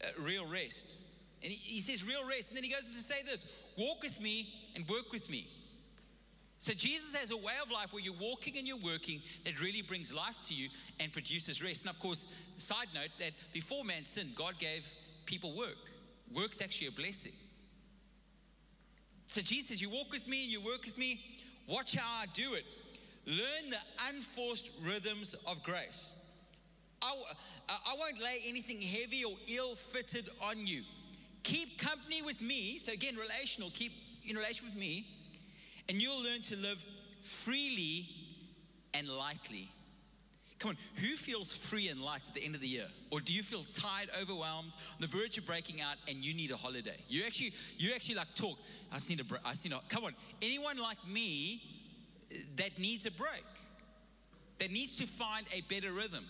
a 0.00 0.20
real 0.20 0.46
rest. 0.46 0.96
And 1.42 1.52
he, 1.52 1.58
he 1.58 1.80
says, 1.80 2.04
real 2.04 2.26
rest. 2.26 2.48
And 2.48 2.56
then 2.56 2.64
he 2.64 2.70
goes 2.70 2.86
on 2.86 2.92
to 2.92 2.98
say 2.98 3.22
this 3.22 3.44
walk 3.76 4.02
with 4.02 4.18
me 4.20 4.48
and 4.74 4.88
work 4.88 5.12
with 5.12 5.28
me. 5.28 5.46
So 6.58 6.72
Jesus 6.72 7.14
has 7.14 7.30
a 7.30 7.36
way 7.36 7.54
of 7.62 7.70
life 7.70 7.92
where 7.92 8.02
you're 8.02 8.14
walking 8.20 8.58
and 8.58 8.66
you're 8.66 8.76
working 8.76 9.22
that 9.44 9.60
really 9.60 9.80
brings 9.80 10.12
life 10.12 10.36
to 10.46 10.54
you 10.54 10.68
and 10.98 11.12
produces 11.12 11.62
rest. 11.62 11.82
And 11.82 11.90
of 11.90 12.00
course, 12.00 12.26
side 12.56 12.88
note 12.94 13.10
that 13.20 13.32
before 13.52 13.84
man 13.84 14.04
sinned, 14.04 14.34
God 14.34 14.58
gave 14.58 14.84
people 15.24 15.56
work. 15.56 15.76
Work's 16.34 16.60
actually 16.60 16.88
a 16.88 16.92
blessing. 16.92 17.32
So 19.28 19.40
Jesus 19.40 19.68
says, 19.68 19.80
You 19.80 19.88
walk 19.88 20.10
with 20.10 20.26
me 20.26 20.44
and 20.44 20.52
you 20.52 20.60
work 20.60 20.84
with 20.84 20.98
me. 20.98 21.20
Watch 21.68 21.94
how 21.94 22.22
I 22.22 22.26
do 22.32 22.54
it. 22.54 22.64
Learn 23.24 23.70
the 23.70 23.78
unforced 24.08 24.70
rhythms 24.82 25.34
of 25.46 25.62
grace. 25.62 26.14
I, 27.02 27.14
I 27.68 27.94
won't 27.98 28.20
lay 28.20 28.38
anything 28.46 28.80
heavy 28.80 29.24
or 29.24 29.34
ill 29.46 29.74
fitted 29.74 30.28
on 30.42 30.66
you. 30.66 30.82
Keep 31.42 31.78
company 31.78 32.22
with 32.22 32.40
me. 32.40 32.78
So, 32.78 32.90
again, 32.92 33.16
relational, 33.16 33.70
keep 33.70 33.92
in 34.26 34.36
relation 34.36 34.66
with 34.66 34.74
me, 34.74 35.06
and 35.88 36.00
you'll 36.00 36.22
learn 36.22 36.42
to 36.42 36.56
live 36.56 36.84
freely 37.22 38.08
and 38.94 39.08
lightly. 39.08 39.68
Come 40.58 40.70
on, 40.70 40.76
who 40.96 41.16
feels 41.16 41.54
free 41.54 41.88
and 41.88 42.00
light 42.00 42.22
at 42.26 42.34
the 42.34 42.44
end 42.44 42.56
of 42.56 42.60
the 42.60 42.66
year? 42.66 42.86
Or 43.12 43.20
do 43.20 43.32
you 43.32 43.44
feel 43.44 43.64
tired, 43.72 44.08
overwhelmed, 44.20 44.72
on 44.72 45.00
the 45.00 45.06
verge 45.06 45.38
of 45.38 45.46
breaking 45.46 45.80
out, 45.80 45.96
and 46.08 46.18
you 46.18 46.34
need 46.34 46.50
a 46.50 46.56
holiday? 46.56 46.96
You 47.08 47.24
actually, 47.24 47.52
you 47.76 47.94
actually 47.94 48.16
like 48.16 48.34
talk. 48.34 48.58
I 48.90 48.96
just 48.96 49.08
need 49.08 49.20
a 49.20 49.24
break. 49.24 49.40
I 49.44 49.52
just 49.52 49.64
need 49.64 49.72
a, 49.72 49.80
come 49.88 50.04
on. 50.04 50.14
Anyone 50.42 50.78
like 50.78 50.98
me 51.06 51.62
that 52.56 52.76
needs 52.78 53.06
a 53.06 53.12
break, 53.12 53.44
that 54.58 54.72
needs 54.72 54.96
to 54.96 55.06
find 55.06 55.46
a 55.52 55.60
better 55.72 55.92
rhythm. 55.92 56.24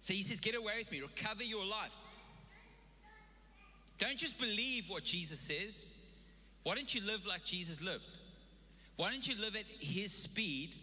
So 0.00 0.14
he 0.14 0.22
says, 0.22 0.40
get 0.40 0.54
away 0.54 0.72
with 0.78 0.90
me, 0.90 1.02
recover 1.02 1.42
your 1.42 1.66
life. 1.66 1.94
Don't 3.98 4.16
just 4.16 4.40
believe 4.40 4.84
what 4.88 5.04
Jesus 5.04 5.40
says. 5.40 5.90
Why 6.68 6.74
don't 6.74 6.94
you 6.94 7.00
live 7.00 7.24
like 7.24 7.44
Jesus 7.44 7.80
lived? 7.80 8.04
Why 8.96 9.10
don't 9.10 9.26
you 9.26 9.40
live 9.40 9.56
at 9.56 9.64
his 9.80 10.12
speed? 10.12 10.74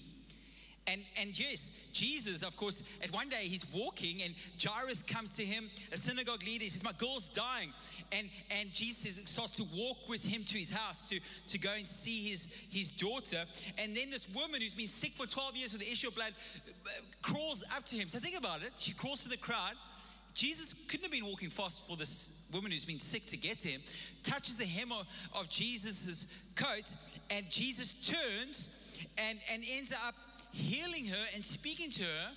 And, 0.87 1.03
and 1.21 1.37
yes, 1.37 1.71
Jesus, 1.91 2.41
of 2.41 2.57
course, 2.57 2.81
at 3.03 3.13
one 3.13 3.29
day 3.29 3.43
he's 3.43 3.71
walking 3.71 4.23
and 4.23 4.33
Jairus 4.59 5.03
comes 5.03 5.35
to 5.35 5.45
him, 5.45 5.69
a 5.91 5.97
synagogue 5.97 6.41
leader. 6.41 6.63
He 6.63 6.71
says, 6.71 6.83
My 6.83 6.93
girl's 6.97 7.27
dying. 7.27 7.71
And, 8.11 8.31
and 8.49 8.71
Jesus 8.71 9.21
starts 9.25 9.57
to 9.57 9.63
walk 9.75 10.09
with 10.09 10.25
him 10.25 10.43
to 10.45 10.57
his 10.57 10.71
house 10.71 11.07
to, 11.09 11.19
to 11.49 11.59
go 11.59 11.73
and 11.77 11.87
see 11.87 12.29
his, 12.31 12.47
his 12.71 12.89
daughter. 12.89 13.43
And 13.77 13.95
then 13.95 14.09
this 14.09 14.27
woman 14.33 14.61
who's 14.61 14.73
been 14.73 14.87
sick 14.87 15.13
for 15.13 15.27
12 15.27 15.55
years 15.55 15.71
with 15.71 15.83
the 15.83 15.91
issue 15.91 16.07
of 16.07 16.15
blood 16.15 16.33
uh, 16.87 16.89
crawls 17.21 17.63
up 17.77 17.85
to 17.85 17.95
him. 17.95 18.09
So 18.09 18.17
think 18.17 18.39
about 18.39 18.63
it. 18.63 18.71
She 18.77 18.93
crawls 18.93 19.21
to 19.21 19.29
the 19.29 19.37
crowd. 19.37 19.75
Jesus 20.35 20.75
couldn't 20.87 21.03
have 21.03 21.11
been 21.11 21.25
walking 21.25 21.49
fast 21.49 21.87
for 21.87 21.95
this 21.95 22.29
woman 22.53 22.71
who's 22.71 22.85
been 22.85 22.99
sick 22.99 23.25
to 23.27 23.37
get 23.37 23.59
to 23.59 23.69
him, 23.69 23.81
touches 24.23 24.57
the 24.57 24.65
hem 24.65 24.91
of, 24.91 25.07
of 25.33 25.49
Jesus' 25.49 26.27
coat, 26.55 26.95
and 27.29 27.49
Jesus 27.49 27.93
turns 28.03 28.69
and, 29.17 29.39
and 29.51 29.63
ends 29.71 29.93
up 30.05 30.13
healing 30.51 31.05
her 31.05 31.25
and 31.33 31.43
speaking 31.43 31.89
to 31.91 32.03
her. 32.03 32.29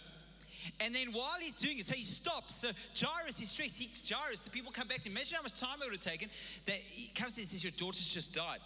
And 0.81 0.95
then 0.95 1.09
while 1.13 1.39
he's 1.41 1.55
doing 1.55 1.79
it, 1.79 1.87
so 1.87 1.95
he 1.95 2.03
stops. 2.03 2.57
So 2.57 2.71
Jairus 2.97 3.41
is 3.41 3.51
stressed. 3.51 4.11
Jairus, 4.11 4.41
the 4.41 4.51
people 4.51 4.73
come 4.73 4.89
back 4.89 5.03
to 5.03 5.09
him. 5.09 5.17
Imagine 5.17 5.37
how 5.37 5.43
much 5.43 5.59
time 5.59 5.79
it 5.81 5.85
would 5.85 5.93
have 5.93 6.01
taken. 6.01 6.29
That 6.67 6.77
he 6.77 7.13
comes 7.15 7.37
and 7.37 7.47
says, 7.47 7.63
Your 7.63 7.73
daughter's 7.77 8.07
just 8.07 8.35
died. 8.35 8.59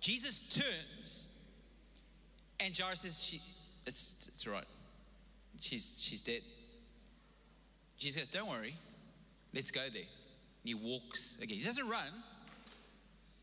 Jesus 0.00 0.40
turns, 0.50 1.28
and 2.60 2.76
Jairus 2.76 3.00
says, 3.00 3.22
she, 3.22 3.40
it's, 3.86 4.28
it's 4.32 4.46
all 4.46 4.52
right. 4.52 4.66
She's, 5.60 5.96
she's 5.98 6.22
dead. 6.22 6.42
Jesus 7.98 8.22
goes, 8.22 8.28
Don't 8.28 8.48
worry. 8.48 8.76
Let's 9.54 9.70
go 9.70 9.80
there. 9.92 10.02
And 10.02 10.64
he 10.64 10.74
walks 10.74 11.38
again. 11.42 11.58
He 11.58 11.64
doesn't 11.64 11.88
run, 11.88 12.12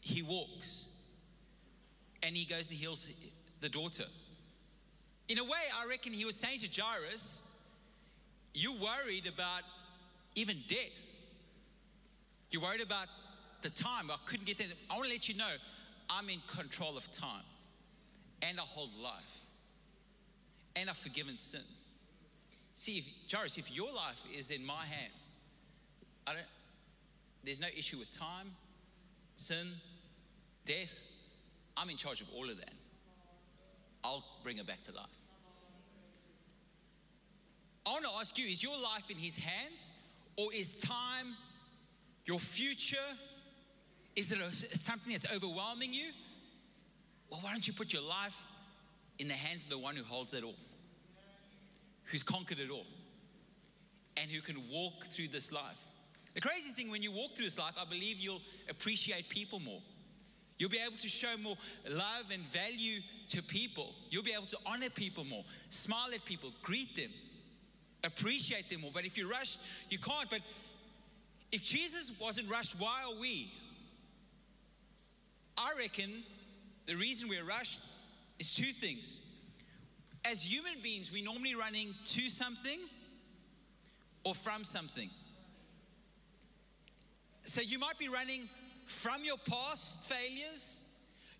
he 0.02 0.22
walks. 0.22 0.86
And 2.24 2.36
he 2.36 2.46
goes 2.46 2.70
and 2.70 2.78
heals 2.78 3.10
the 3.62 3.70
daughter. 3.70 4.06
In 5.28 5.38
a 5.38 5.44
way, 5.44 5.60
I 5.80 5.88
reckon 5.88 6.12
he 6.12 6.26
was 6.26 6.36
saying 6.36 6.60
to 6.62 6.82
Jairus, 6.82 7.44
You're 8.54 8.80
worried 8.80 9.28
about 9.28 9.62
even 10.36 10.58
death. 10.68 11.12
You're 12.50 12.62
worried 12.62 12.82
about 12.82 13.08
the 13.62 13.70
time. 13.70 14.10
I 14.10 14.18
couldn't 14.26 14.46
get 14.46 14.58
there. 14.58 14.68
I 14.90 14.94
want 14.94 15.06
to 15.06 15.12
let 15.12 15.28
you 15.28 15.36
know 15.36 15.52
I'm 16.10 16.30
in 16.30 16.40
control 16.56 16.98
of 16.98 17.12
time 17.12 17.44
and 18.42 18.60
I 18.60 18.64
hold 18.64 18.90
life 19.02 19.40
and 20.76 20.90
I've 20.90 20.98
forgiven 20.98 21.38
sins. 21.38 21.90
See, 22.76 22.98
if, 22.98 23.32
Jairus, 23.32 23.58
if 23.58 23.74
your 23.74 23.92
life 23.94 24.22
is 24.38 24.52
in 24.52 24.64
my 24.64 24.86
hands, 24.86 25.38
I 26.28 26.34
don't, 26.34 26.44
there's 27.44 27.62
no 27.62 27.68
issue 27.76 27.98
with 27.98 28.12
time, 28.12 28.52
sin, 29.38 29.68
death. 30.66 30.94
I'm 31.78 31.90
in 31.90 31.96
charge 31.96 32.20
of 32.20 32.28
all 32.36 32.50
of 32.50 32.58
that. 32.58 32.74
I'll 34.04 34.26
bring 34.44 34.58
it 34.58 34.68
back 34.68 34.82
to 34.82 34.92
life. 34.92 35.06
I 37.86 37.92
want 37.92 38.04
to 38.04 38.12
ask 38.20 38.38
you 38.38 38.46
is 38.46 38.62
your 38.62 38.76
life 38.82 39.10
in 39.10 39.18
His 39.18 39.38
hands 39.38 39.92
or 40.36 40.54
is 40.54 40.76
time 40.76 41.36
your 42.26 42.40
future? 42.40 42.98
Is 44.18 44.34
it 44.34 44.40
a, 44.40 44.54
something 44.84 45.14
that's 45.14 45.32
overwhelming 45.34 45.94
you? 45.94 46.08
Well, 47.30 47.40
why 47.42 47.52
don't 47.52 47.66
you 47.66 47.74
put 47.74 47.94
your 47.94 48.02
life 48.02 48.36
in 49.18 49.30
the 49.30 49.34
hands 49.34 49.64
of 49.64 49.70
the 49.70 49.78
one 49.78 49.96
who 49.96 50.04
holds 50.04 50.34
it 50.34 50.44
all, 50.44 50.56
who's 52.06 52.24
conquered 52.24 52.60
it 52.60 52.70
all, 52.70 52.86
and 54.18 54.32
who 54.32 54.42
can 54.42 54.58
walk 54.70 55.08
through 55.08 55.28
this 55.30 55.52
life? 55.52 55.78
The 56.34 56.42
crazy 56.42 56.72
thing 56.72 56.92
when 56.92 57.02
you 57.02 57.12
walk 57.12 57.36
through 57.36 57.46
this 57.46 57.58
life, 57.58 57.74
I 57.80 57.86
believe 57.86 58.18
you'll 58.20 58.42
appreciate 58.70 59.30
people 59.30 59.60
more. 59.60 59.82
You'll 60.58 60.70
be 60.70 60.80
able 60.86 60.98
to 60.98 61.08
show 61.08 61.36
more 61.38 61.58
love 61.90 62.26
and 62.32 62.44
value 62.46 63.02
to 63.30 63.42
people. 63.42 63.94
You'll 64.10 64.24
be 64.24 64.34
able 64.34 64.46
to 64.48 64.58
honor 64.66 64.90
people 64.90 65.26
more, 65.26 65.44
smile 65.70 66.10
at 66.14 66.24
people, 66.26 66.52
greet 66.62 66.96
them, 66.96 67.12
appreciate 68.04 68.70
them 68.70 68.82
more. 68.82 68.92
But 68.94 69.06
if 69.06 69.18
you 69.18 69.30
rush, 69.30 69.58
you 69.90 69.98
can't. 69.98 70.30
But 70.30 70.42
if 71.52 71.62
Jesus 71.62 72.12
wasn't 72.20 72.50
rushed, 72.50 72.76
why 72.80 73.04
are 73.06 73.20
we? 73.20 73.52
I 75.58 75.72
reckon 75.78 76.24
the 76.86 76.96
reason 76.96 77.30
we're 77.30 77.46
rushed 77.46 77.80
is 78.40 78.54
two 78.54 78.72
things. 78.74 79.20
As 80.30 80.44
human 80.44 80.82
beings, 80.82 81.12
we're 81.12 81.24
normally 81.24 81.56
running 81.56 81.94
to 82.06 82.30
something 82.30 82.80
or 84.24 84.34
from 84.34 84.64
something. 84.64 85.10
So 87.44 87.62
you 87.62 87.78
might 87.78 88.00
be 88.00 88.10
running 88.10 88.50
from 88.88 89.24
your 89.24 89.38
past 89.38 90.04
failures, 90.06 90.82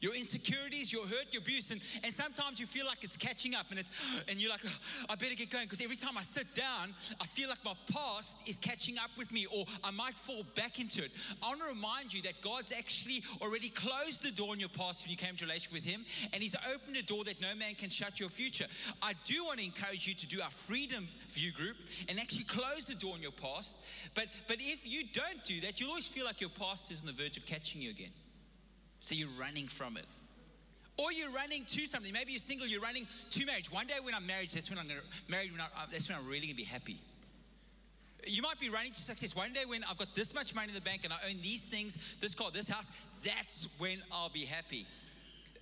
your 0.06 0.14
insecurities, 0.14 0.94
your 0.94 1.08
hurt, 1.08 1.26
your 1.32 1.42
abuse, 1.42 1.72
and, 1.72 1.82
and 2.04 2.14
sometimes 2.14 2.60
you 2.60 2.68
feel 2.68 2.86
like 2.86 3.04
it's 3.04 3.18
catching 3.18 3.56
up 3.56 3.66
and 3.72 3.80
it's 3.80 3.90
and 4.28 4.40
you're 4.40 4.52
like, 4.52 4.62
oh, 4.64 5.06
I 5.10 5.16
better 5.16 5.34
get 5.34 5.50
going 5.50 5.66
because 5.66 5.82
every 5.82 5.96
time 5.96 6.16
I 6.16 6.22
sit 6.22 6.54
down, 6.54 6.94
I 7.20 7.26
feel 7.26 7.50
like 7.50 7.66
my 7.66 7.74
past 7.92 8.38
is 8.46 8.60
catching 8.60 9.00
up 9.00 9.10
with 9.18 9.32
me 9.32 9.48
or 9.52 9.66
I 9.84 9.90
might 9.90 10.14
fall 10.14 10.44
back 10.56 10.80
into 10.80 11.04
it. 11.04 11.10
I 11.42 11.48
want 11.48 11.62
to 11.62 11.68
remind 11.68 12.14
you 12.14 12.22
that 12.22 12.40
God's 12.42 12.72
actually 12.72 13.24
already 13.42 13.70
closed 13.70 14.22
the 14.22 14.30
door 14.30 14.54
in 14.54 14.60
your 14.60 14.70
past 14.70 15.04
when 15.04 15.10
you 15.10 15.18
came 15.18 15.36
to 15.38 15.46
relation 15.46 15.74
with 15.74 15.84
Him, 15.84 16.06
and 16.34 16.44
He's 16.44 16.56
opened 16.72 16.98
a 16.98 17.02
door 17.02 17.24
that 17.24 17.42
no 17.42 17.56
man 17.56 17.74
can 17.74 17.90
shut 17.90 18.20
your 18.20 18.30
future. 18.30 18.68
I 19.02 19.14
do 19.26 19.44
want 19.46 19.58
to 19.58 19.66
encourage 19.66 20.08
you 20.08 20.14
to 20.14 20.28
do 20.28 20.40
our 20.40 20.52
freedom 20.52 21.08
view 21.30 21.52
group 21.52 21.78
and 22.08 22.20
actually 22.20 22.46
close 22.46 22.86
the 22.86 22.94
door 22.94 23.16
in 23.16 23.24
your 23.24 23.32
past. 23.32 23.76
But 24.14 24.28
but 24.48 24.58
if 24.60 24.86
you 24.86 25.04
don't 25.12 25.44
do 25.46 25.62
that, 25.62 25.80
you'll 25.80 25.90
always 25.90 26.08
feel 26.08 26.26
like 26.26 26.42
your 26.42 26.52
past 26.52 26.92
is 26.92 27.02
on 27.02 27.08
the 27.08 27.14
verge 27.14 27.38
of 27.38 27.48
catching 27.48 27.82
you 27.82 27.90
again. 27.90 28.12
So 29.06 29.14
you're 29.14 29.30
running 29.40 29.68
from 29.68 29.98
it. 29.98 30.06
Or 30.98 31.12
you're 31.12 31.32
running 31.32 31.64
to 31.66 31.86
something. 31.86 32.12
Maybe 32.12 32.32
you're 32.32 32.40
single, 32.40 32.66
you're 32.66 32.82
running 32.82 33.06
to 33.30 33.46
marriage. 33.46 33.72
One 33.72 33.86
day 33.86 33.94
when 34.02 34.16
I'm 34.16 34.26
married, 34.26 34.50
that's 34.50 34.68
when 34.68 34.80
I'm 34.80 34.88
to 34.88 34.96
married. 35.28 35.52
When 35.52 35.62
I, 35.62 35.66
uh, 35.66 35.86
that's 35.92 36.10
when 36.10 36.18
I'm 36.18 36.28
really 36.28 36.48
to 36.48 36.56
be 36.56 36.64
happy. 36.64 36.98
You 38.26 38.42
might 38.42 38.60
be 38.60 38.72
running 38.72 38.94
to 38.94 39.00
success. 39.00 39.36
One 39.36 39.54
day 39.54 39.62
when 39.68 39.84
I've 39.84 40.00
got 40.00 40.16
this 40.16 40.34
much 40.34 40.56
money 40.56 40.70
in 40.70 40.74
the 40.74 40.82
bank 40.82 41.04
and 41.04 41.14
I 41.14 41.18
own 41.30 41.36
these 41.44 41.66
things, 41.66 42.00
this 42.20 42.34
car, 42.34 42.50
this 42.52 42.68
house, 42.68 42.90
that's 43.24 43.68
when 43.78 44.00
I'll 44.12 44.30
be 44.30 44.44
happy. 44.44 44.88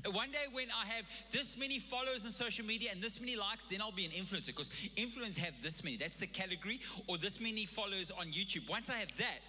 One 0.10 0.32
day 0.32 0.45
when 0.53 0.67
I 0.69 0.86
have 0.86 1.03
this 1.34 1.58
many 1.58 1.79
followers 1.79 2.23
on 2.23 2.32
social 2.32 2.65
media 2.65 2.91
and 2.93 3.01
this 3.01 3.19
many 3.19 3.36
likes, 3.36 3.65
then 3.65 3.82
I'll 3.82 3.91
be 3.91 4.06
an 4.06 4.12
influencer 4.12 4.47
because 4.47 4.69
influencers 4.95 5.39
have 5.39 5.53
this 5.62 5.84
many. 5.84 5.97
That's 5.97 6.17
the 6.17 6.27
category, 6.27 6.79
or 7.08 7.17
this 7.17 7.41
many 7.41 7.65
followers 7.65 8.10
on 8.10 8.27
YouTube. 8.27 8.69
Once 8.69 8.89
I 8.89 8.99
have 8.99 9.12
that, 9.17 9.39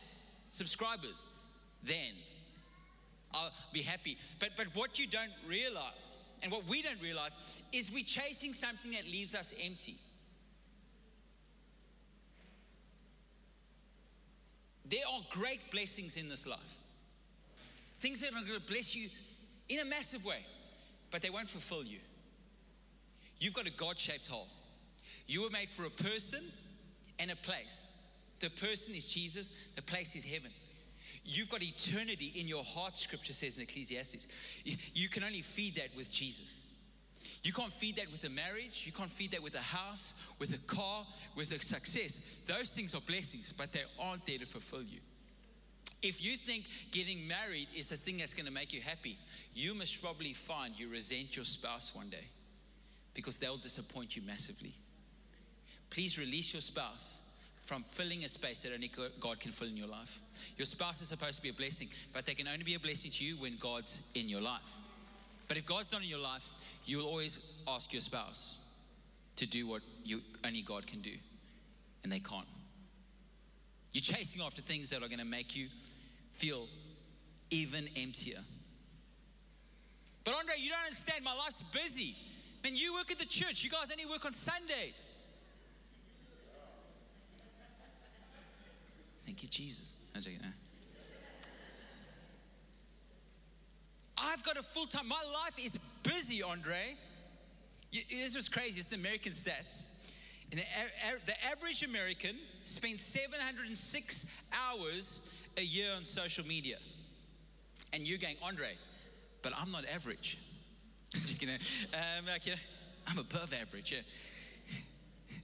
subscribers, 0.51 1.29
then 1.85 2.11
I'll 3.35 3.51
be 3.73 3.83
happy. 3.83 4.17
But, 4.39 4.51
but 4.57 4.67
what 4.75 4.99
you 4.99 5.07
don't 5.07 5.33
realize, 5.49 6.33
and 6.43 6.53
what 6.53 6.67
we 6.67 6.83
don't 6.83 7.01
realize, 7.03 7.37
is 7.73 7.91
we're 7.93 8.05
chasing 8.05 8.55
something 8.55 8.93
that 8.93 9.05
leaves 9.05 9.35
us 9.35 9.53
empty. 9.63 9.97
There 14.89 15.01
are 15.13 15.21
great 15.31 15.71
blessings 15.71 16.17
in 16.17 16.29
this 16.29 16.47
life. 16.47 16.61
Things 18.01 18.21
that 18.21 18.29
are 18.29 18.47
going 18.47 18.61
to 18.61 18.67
bless 18.67 18.95
you 18.95 19.09
in 19.69 19.81
a 19.81 19.85
massive 19.85 20.25
way, 20.25 20.45
but 21.11 21.23
they 21.23 21.31
won't 21.31 21.49
fulfill 21.49 21.85
you. 21.85 21.99
You've 23.41 23.55
got 23.55 23.67
a 23.67 23.71
God 23.71 23.99
shaped 23.99 24.27
hole. 24.27 24.49
You 25.27 25.43
were 25.43 25.51
made 25.51 25.71
for 25.71 25.87
a 25.87 25.91
person 25.91 26.45
and 27.19 27.31
a 27.31 27.37
place. 27.37 27.97
The 28.41 28.51
person 28.51 28.95
is 28.95 29.07
Jesus, 29.07 29.53
the 29.75 29.83
place 29.83 30.15
is 30.15 30.25
heaven. 30.25 30.51
You've 31.25 31.49
got 31.49 31.63
eternity 31.63 32.33
in 32.37 32.47
your 32.47 32.63
heart, 32.63 32.99
scripture 32.99 33.33
says 33.33 33.57
in 33.57 33.63
Ecclesiastes. 33.63 34.27
You 34.65 35.09
can 35.09 35.25
only 35.25 35.41
feed 35.41 35.77
that 35.77 35.89
with 35.97 36.11
Jesus. 36.11 36.59
You 37.43 37.53
can't 37.53 37.73
feed 37.73 37.97
that 37.97 38.11
with 38.13 38.25
a 38.25 38.31
marriage. 38.31 38.83
You 38.85 38.93
can't 38.93 39.11
feed 39.11 39.33
that 39.33 39.43
with 39.43 39.55
a 39.55 39.61
house, 39.61 40.15
with 40.39 40.55
a 40.55 40.59
car, 40.59 41.07
with 41.35 41.53
a 41.53 41.63
success. 41.63 42.21
Those 42.47 42.71
things 42.71 42.95
are 42.95 43.01
blessings, 43.01 43.53
but 43.53 43.73
they 43.73 43.83
aren't 43.99 44.27
there 44.27 44.39
to 44.39 44.47
fulfill 44.47 44.83
you. 44.83 45.01
If 46.03 46.23
you 46.23 46.37
think 46.37 46.65
getting 46.91 47.27
married 47.27 47.69
is 47.75 47.91
a 47.91 47.97
thing 47.97 48.19
that's 48.19 48.35
going 48.35 48.47
to 48.47 48.53
make 48.53 48.75
you 48.75 48.83
happy, 48.83 49.19
you 49.55 49.75
must 49.75 50.03
probably 50.03 50.35
find 50.35 50.79
you 50.79 50.91
resent 50.91 51.37
your 51.37 51.47
spouse 51.47 51.95
one 51.95 52.11
day 52.11 52.27
because 53.15 53.39
they'll 53.39 53.57
disappoint 53.57 54.15
you 54.15 54.21
massively. 54.21 54.75
Please 55.89 56.19
release 56.19 56.53
your 56.53 56.61
spouse 56.61 57.21
from 57.65 57.83
filling 57.83 58.25
a 58.25 58.29
space 58.29 58.63
that 58.63 58.73
only 58.73 58.91
God 59.21 59.41
can 59.41 59.51
fill 59.51 59.69
in 59.69 59.77
your 59.77 59.89
life. 59.89 60.19
Your 60.57 60.67
spouse 60.67 61.01
is 61.01 61.09
supposed 61.09 61.37
to 61.37 61.43
be 61.43 61.49
a 61.49 61.55
blessing, 61.55 61.89
but 62.13 62.27
they 62.27 62.35
can 62.35 62.47
only 62.47 62.65
be 62.65 62.75
a 62.75 62.79
blessing 62.79 63.11
to 63.11 63.25
you 63.25 63.37
when 63.37 63.57
God's 63.59 64.03
in 64.15 64.29
your 64.29 64.43
life. 64.43 64.61
But 65.49 65.57
if 65.57 65.67
God's 65.67 65.91
not 65.91 66.03
in 66.03 66.09
your 66.09 66.19
life, 66.19 66.47
you 66.85 66.99
will 66.99 67.07
always 67.07 67.39
ask 67.67 67.93
your 67.93 68.03
spouse 68.03 68.57
to 69.37 69.47
do 69.47 69.67
what 69.67 69.83
you, 70.05 70.21
only 70.45 70.63
God 70.63 70.87
can 70.87 71.01
do, 71.01 71.13
and 72.03 72.13
they 72.13 72.21
can't. 72.21 72.47
You're 73.93 74.03
chasing 74.03 74.43
after 74.43 74.61
things 74.61 74.91
that 74.91 75.03
are 75.03 75.09
going 75.09 75.19
to 75.19 75.25
make 75.25 75.57
you 75.57 75.69
feel 76.35 76.67
even 77.51 77.89
emptier. 77.97 78.41
But 80.25 80.35
Andre, 80.35 80.55
you 80.59 80.71
don't 80.71 80.85
understand. 80.85 81.25
My 81.25 81.35
life's 81.35 81.63
busy. 81.73 82.17
Man, 82.63 82.75
you 82.77 82.95
work 82.95 83.11
at 83.11 83.19
the 83.19 83.27
church. 83.27 83.63
You 83.63 83.71
guys 83.71 83.91
only 83.91 84.07
work 84.07 84.25
on 84.25 84.33
Sundays. 84.33 85.24
Thank 89.25 89.43
you, 89.43 89.49
Jesus. 89.49 89.95
I've 94.19 94.43
got 94.43 94.57
a 94.57 94.63
full 94.63 94.87
time, 94.87 95.09
my 95.09 95.23
life 95.33 95.55
is 95.59 95.79
busy, 96.03 96.43
Andre. 96.43 96.97
This 97.93 98.35
was 98.35 98.49
crazy. 98.49 98.81
It's 98.81 98.89
the 98.89 98.97
American 98.97 99.33
stats. 99.33 99.85
And 100.51 100.61
the, 100.61 100.65
the 101.27 101.45
average 101.45 101.83
American 101.83 102.37
spends 102.65 103.03
706 103.03 104.27
hours 104.53 105.21
a 105.57 105.63
year 105.63 105.93
on 105.97 106.05
social 106.05 106.47
media. 106.47 106.77
And 107.93 108.07
you're 108.07 108.19
going, 108.19 108.37
Andre, 108.43 108.73
but 109.43 109.53
I'm 109.59 109.71
not 109.71 109.85
average. 109.93 110.39
you 111.41 111.47
know, 111.47 111.57
um, 111.95 112.27
like, 112.27 112.47
you 112.47 112.53
know, 112.53 112.59
I'm 113.07 113.19
above 113.19 113.53
average. 113.53 113.93
Yeah. 113.93 115.37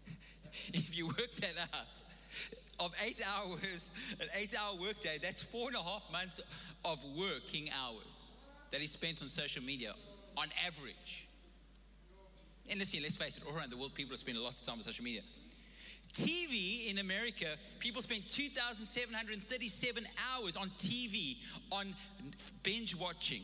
if 0.73 0.97
you 0.97 1.07
work 1.07 1.35
that 1.41 1.55
out, 1.73 1.87
of 2.81 2.93
eight 3.05 3.21
hours, 3.37 3.91
an 4.19 4.29
eight 4.35 4.55
hour 4.59 4.75
workday, 4.81 5.19
that's 5.23 5.43
four 5.43 5.69
and 5.69 5.77
a 5.77 5.83
half 5.83 6.03
months 6.11 6.41
of 6.85 6.99
working 7.17 7.71
hours 7.71 8.25
that 8.73 8.81
is 8.81 8.91
spent 8.91 9.23
on 9.23 9.29
social 9.29 9.63
media 9.63 9.95
on 10.37 10.49
average. 10.67 11.29
And 12.69 12.79
listen, 12.79 13.03
let's 13.03 13.17
face 13.17 13.37
it, 13.37 13.45
all 13.47 13.57
around 13.57 13.71
the 13.71 13.77
world, 13.77 13.95
people 13.95 14.15
are 14.15 14.19
spending 14.19 14.43
lots 14.43 14.61
of 14.61 14.67
time 14.67 14.77
on 14.77 14.83
social 14.83 15.05
media. 15.05 15.23
TV 16.15 16.91
in 16.91 16.99
America, 16.99 17.47
people 17.79 18.03
spend 18.03 18.29
2,737 18.29 20.07
hours 20.35 20.57
on 20.57 20.71
TV 20.71 21.37
on 21.71 21.95
binge 22.63 22.97
watching. 22.97 23.43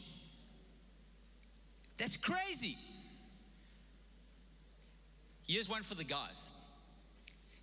That's 1.99 2.16
crazy. 2.16 2.77
Here's 5.46 5.68
one 5.68 5.83
for 5.83 5.94
the 5.94 6.05
guys. 6.05 6.51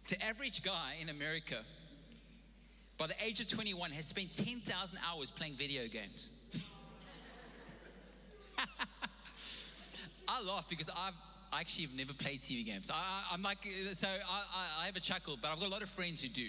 The 0.10 0.24
average 0.24 0.64
guy 0.64 0.98
in 1.02 1.10
America, 1.10 1.60
by 2.98 3.08
the 3.08 3.16
age 3.24 3.40
of 3.40 3.48
21, 3.48 3.92
has 3.92 4.06
spent 4.06 4.34
10,000 4.34 4.98
hours 5.08 5.32
playing 5.32 5.54
video 5.56 5.88
games. 5.88 6.30
I 10.28 10.44
laugh 10.44 10.68
because 10.70 10.90
I've 10.90 11.14
I 11.54 11.60
actually 11.60 11.86
have 11.86 11.94
never 11.96 12.14
played 12.14 12.42
TV 12.42 12.66
games. 12.66 12.90
I, 12.92 13.32
am 13.32 13.44
like, 13.44 13.60
so 13.94 14.08
I, 14.08 14.82
I 14.82 14.86
have 14.88 14.96
a 14.96 15.00
chuckle, 15.00 15.38
but 15.40 15.52
I've 15.52 15.60
got 15.60 15.68
a 15.68 15.72
lot 15.72 15.84
of 15.84 15.90
friends 15.90 16.24
who 16.24 16.30
do. 16.30 16.48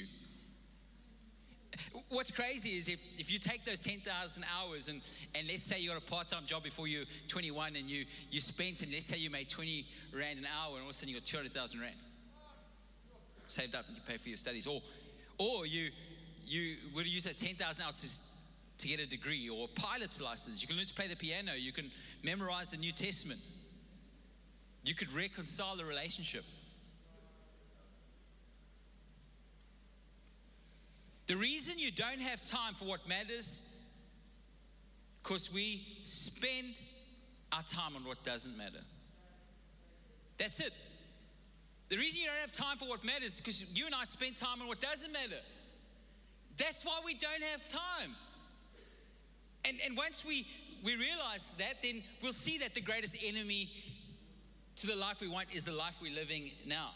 What's 2.09 2.31
crazy 2.31 2.71
is 2.79 2.89
if, 2.89 3.01
if 3.19 3.31
you 3.31 3.39
take 3.39 3.67
those 3.67 3.79
10,000 3.81 4.45
hours 4.45 4.89
and, 4.89 5.03
and 5.35 5.47
let's 5.47 5.67
say 5.67 5.79
you 5.79 5.91
got 5.91 5.99
a 5.99 6.11
part-time 6.11 6.47
job 6.47 6.63
before 6.63 6.87
you're 6.87 7.05
21 7.29 7.77
and 7.77 7.87
you, 7.87 8.07
you 8.31 8.41
spent 8.41 8.81
and 8.81 8.91
let's 8.93 9.09
say 9.09 9.19
you 9.19 9.29
made 9.29 9.51
20 9.51 9.85
Rand 10.17 10.39
an 10.39 10.47
hour 10.47 10.77
and 10.77 10.83
all 10.83 10.89
of 10.89 10.91
a 10.91 10.95
sudden 10.95 11.11
you 11.11 11.21
got 11.21 11.27
200,000 11.27 11.81
Rand 11.81 11.95
saved 13.47 13.75
up 13.75 13.87
and 13.87 13.97
you 13.97 14.03
pay 14.07 14.17
for 14.17 14.29
your 14.29 14.37
studies. 14.37 14.67
Or, 14.67 14.81
or 15.39 15.67
you, 15.67 15.91
you 16.47 16.77
would 16.95 17.07
use 17.07 17.25
that 17.25 17.39
10,000 17.39 17.83
hours 17.83 18.23
to 18.79 18.89
get 18.89 19.01
a 19.01 19.07
degree 19.07 19.49
or 19.49 19.65
a 19.65 19.81
pilot's 19.81 20.21
license. 20.21 20.61
You 20.61 20.69
can 20.69 20.77
learn 20.77 20.87
to 20.87 20.95
play 20.95 21.09
the 21.09 21.17
piano. 21.17 21.53
You 21.57 21.73
can 21.73 21.91
memorize 22.23 22.71
the 22.71 22.77
New 22.77 22.93
Testament. 22.93 23.41
You 24.85 24.95
could 24.95 25.13
reconcile 25.13 25.77
the 25.77 25.85
relationship. 25.85 26.45
The 31.27 31.37
reason 31.37 31.79
you 31.79 31.91
don't 31.91 32.21
have 32.21 32.45
time 32.45 32.75
for 32.75 32.85
what 32.85 33.09
matters 33.09 33.63
because 35.23 35.51
we 35.51 35.83
spend 36.05 36.75
our 37.51 37.63
time 37.63 37.97
on 37.97 38.05
what 38.05 38.23
doesn't 38.25 38.57
matter. 38.59 38.81
That's 40.37 40.61
it. 40.61 40.73
The 41.95 42.01
reason 42.01 42.23
you 42.23 42.27
don't 42.27 42.41
have 42.41 42.51
time 42.51 42.77
for 42.77 42.89
what 42.89 43.05
matters 43.05 43.35
is 43.35 43.41
because 43.41 43.79
you 43.79 43.87
and 43.87 43.95
I 43.95 44.03
spend 44.03 44.37
time 44.37 44.61
on 44.61 44.67
what 44.67 44.81
doesn't 44.81 45.13
matter. 45.13 45.39
That's 46.57 46.85
why 46.85 47.01
we 47.05 47.15
don't 47.15 47.41
have 47.53 47.65
time. 47.71 48.17
And, 49.65 49.77
and 49.87 49.97
once 49.97 50.25
we, 50.25 50.45
we 50.83 50.97
realize 50.97 51.55
that, 51.59 51.83
then 51.85 52.03
we'll 52.21 52.33
see 52.33 52.59
that 52.59 52.75
the 52.75 52.81
greatest 52.81 53.17
enemy 53.25 53.71
to 54.75 54.89
the 54.89 54.97
life 54.97 55.21
we 55.21 55.29
want 55.29 55.55
is 55.55 55.65
the 55.65 55.71
life 55.71 55.95
we're 56.03 56.13
living 56.13 56.51
now. 56.67 56.91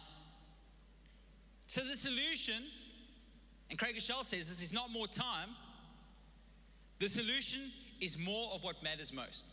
So 1.69 1.81
the 1.83 1.97
solution, 1.97 2.65
and 3.71 3.79
Craig 3.79 3.95
Groeschel 3.95 4.25
says 4.25 4.49
this 4.49 4.61
is 4.61 4.73
not 4.73 4.91
more 4.91 5.07
time. 5.07 5.51
The 6.99 7.07
solution 7.09 7.71
is 8.01 8.19
more 8.19 8.51
of 8.53 8.65
what 8.65 8.83
matters 8.83 9.13
most. 9.13 9.45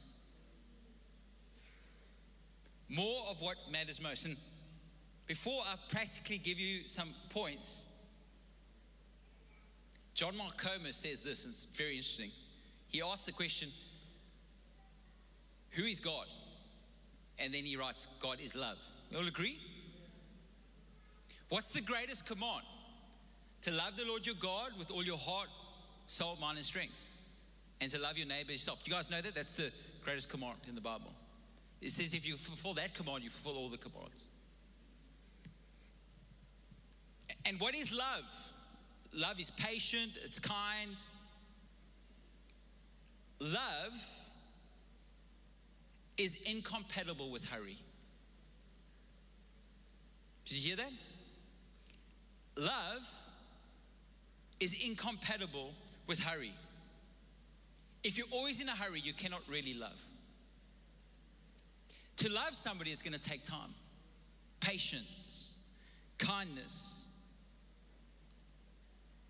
More 2.89 3.25
of 3.29 3.39
what 3.41 3.57
matters 3.71 4.01
most. 4.01 4.25
And 4.25 4.37
before 5.27 5.61
I 5.67 5.75
practically 5.89 6.37
give 6.37 6.59
you 6.59 6.85
some 6.85 7.09
points, 7.29 7.85
John 10.13 10.37
Mark 10.37 10.57
Comer 10.57 10.91
says 10.91 11.21
this, 11.21 11.45
and 11.45 11.53
it's 11.53 11.65
very 11.65 11.97
interesting. 11.97 12.31
He 12.87 13.01
asked 13.01 13.25
the 13.25 13.31
question 13.31 13.69
Who 15.71 15.83
is 15.83 15.99
God? 15.99 16.27
And 17.37 17.53
then 17.53 17.65
he 17.65 17.75
writes, 17.75 18.07
God 18.21 18.39
is 18.41 18.55
love. 18.55 18.77
You 19.11 19.17
all 19.17 19.27
agree? 19.27 19.59
What's 21.49 21.69
the 21.69 21.81
greatest 21.81 22.25
command? 22.25 22.63
To 23.63 23.71
love 23.71 23.97
the 23.97 24.05
Lord 24.05 24.25
your 24.25 24.35
God 24.35 24.71
with 24.79 24.89
all 24.89 25.03
your 25.03 25.17
heart, 25.17 25.49
soul, 26.07 26.37
mind, 26.39 26.57
and 26.57 26.65
strength. 26.65 26.93
And 27.81 27.91
to 27.91 27.99
love 27.99 28.17
your 28.17 28.27
neighbor 28.27 28.51
as 28.51 28.61
yourself. 28.61 28.85
Do 28.85 28.89
you 28.89 28.95
guys 28.95 29.09
know 29.09 29.21
that? 29.21 29.35
That's 29.35 29.51
the 29.51 29.69
greatest 30.01 30.29
command 30.29 30.59
in 30.69 30.75
the 30.75 30.81
Bible. 30.81 31.11
It 31.81 31.91
says 31.91 32.13
if 32.13 32.25
you 32.25 32.37
fulfill 32.37 32.73
that 32.75 32.93
command, 32.93 33.23
you 33.23 33.29
fulfill 33.29 33.61
all 33.61 33.69
the 33.69 33.77
commands. 33.77 34.24
And 37.45 37.59
what 37.59 37.75
is 37.75 37.91
love? 37.91 38.25
Love 39.13 39.39
is 39.39 39.51
patient, 39.51 40.13
it's 40.23 40.39
kind. 40.39 40.91
Love 43.39 43.93
is 46.17 46.37
incompatible 46.45 47.29
with 47.31 47.43
hurry. 47.45 47.77
Did 50.45 50.57
you 50.57 50.67
hear 50.69 50.75
that? 50.77 50.91
Love 52.57 53.07
is 54.59 54.73
incompatible 54.73 55.71
with 56.07 56.19
hurry. 56.19 56.53
If 58.03 58.17
you're 58.17 58.27
always 58.31 58.61
in 58.61 58.69
a 58.69 58.75
hurry, 58.75 58.99
you 58.99 59.13
cannot 59.13 59.41
really 59.49 59.73
love. 59.73 59.97
To 62.17 62.29
love 62.31 62.53
somebody 62.53 62.91
is 62.91 63.01
going 63.01 63.13
to 63.13 63.19
take 63.19 63.43
time, 63.43 63.73
patience, 64.59 65.53
kindness. 66.17 66.99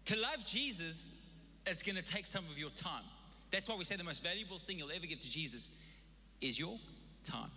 To 0.05 0.15
love 0.15 0.45
Jesus 0.45 1.11
is 1.67 1.81
going 1.81 1.95
to 1.95 2.03
take 2.03 2.27
some 2.27 2.45
of 2.51 2.57
your 2.57 2.69
time. 2.69 3.03
That's 3.51 3.67
why 3.67 3.75
we 3.75 3.83
say 3.83 3.95
the 3.95 4.03
most 4.03 4.23
valuable 4.23 4.57
thing 4.57 4.77
you'll 4.77 4.91
ever 4.91 5.05
give 5.05 5.19
to 5.19 5.29
Jesus 5.29 5.69
is 6.41 6.59
your 6.59 6.77
time. 7.23 7.49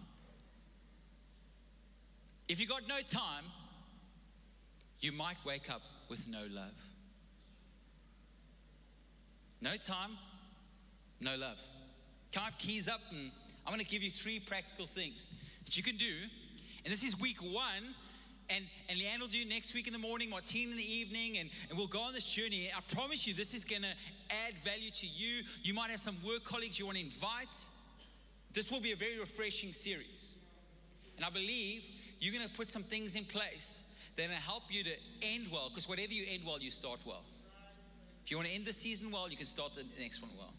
If 2.49 2.59
you 2.59 2.67
got 2.67 2.89
no 2.89 3.01
time, 3.07 3.45
you 5.01 5.13
might 5.13 5.37
wake 5.45 5.71
up 5.71 5.83
with 6.09 6.27
no 6.29 6.45
love. 6.51 6.73
No 9.61 9.77
time, 9.77 10.13
no 11.21 11.37
love. 11.37 11.57
Can 12.33 12.43
I 12.43 12.45
have 12.47 12.59
keys 12.59 12.89
up? 12.89 13.01
And 13.11 13.31
I'm 13.67 13.73
going 13.73 13.85
to 13.85 13.91
give 13.91 14.03
you 14.03 14.11
three 14.11 14.41
practical 14.41 14.87
things 14.87 15.31
that 15.65 15.77
you 15.77 15.83
can 15.83 15.97
do. 15.97 16.15
And 16.85 16.93
this 16.93 17.03
is 17.03 17.19
week 17.21 17.43
one. 17.43 17.95
And, 18.51 18.65
and 18.89 18.99
Leanne 18.99 19.21
will 19.21 19.29
do 19.29 19.45
next 19.45 19.75
week 19.75 19.87
in 19.87 19.93
the 19.93 19.99
morning, 19.99 20.31
Martine 20.31 20.71
in 20.71 20.77
the 20.77 20.93
evening, 20.93 21.37
and, 21.39 21.51
and 21.69 21.77
we'll 21.77 21.87
go 21.87 22.01
on 22.01 22.15
this 22.15 22.27
journey. 22.27 22.71
I 22.75 22.81
promise 22.95 23.27
you, 23.27 23.35
this 23.35 23.53
is 23.53 23.63
going 23.63 23.83
to 23.83 23.95
add 24.31 24.55
value 24.65 24.91
to 24.91 25.07
you. 25.07 25.43
You 25.63 25.75
might 25.75 25.91
have 25.91 26.01
some 26.01 26.17
work 26.27 26.45
colleagues 26.45 26.79
you 26.79 26.87
want 26.87 26.97
to 26.97 27.05
invite. 27.05 27.67
This 28.55 28.73
will 28.73 28.81
be 28.81 28.93
a 28.93 28.97
very 28.97 29.19
refreshing 29.19 29.75
series. 29.75 30.37
And 31.17 31.27
I 31.27 31.31
believe 31.31 31.85
you're 32.21 32.35
going 32.35 32.49
to 32.49 32.55
put 32.55 32.71
some 32.71 32.83
things 32.83 33.17
in 33.17 33.25
place 33.25 33.85
that 34.17 34.25
are 34.25 34.29
going 34.29 34.39
to 34.39 34.45
help 34.45 34.63
you 34.71 34.83
to 34.85 34.93
end 35.21 35.49
well, 35.53 35.69
because 35.69 35.89
whatever 35.89 36.13
you 36.13 36.25
end 36.31 36.43
well, 36.47 36.59
you 36.59 36.71
start 36.71 37.01
well. 37.05 37.25
If 38.25 38.31
you 38.31 38.39
want 38.39 38.49
to 38.49 38.55
end 38.55 38.67
the 38.67 38.73
season 38.73 39.11
well, 39.11 39.31
you 39.31 39.37
can 39.37 39.47
start 39.47 39.73
the 39.75 39.85
next 40.01 40.23
one 40.23 40.31
well. 40.39 40.55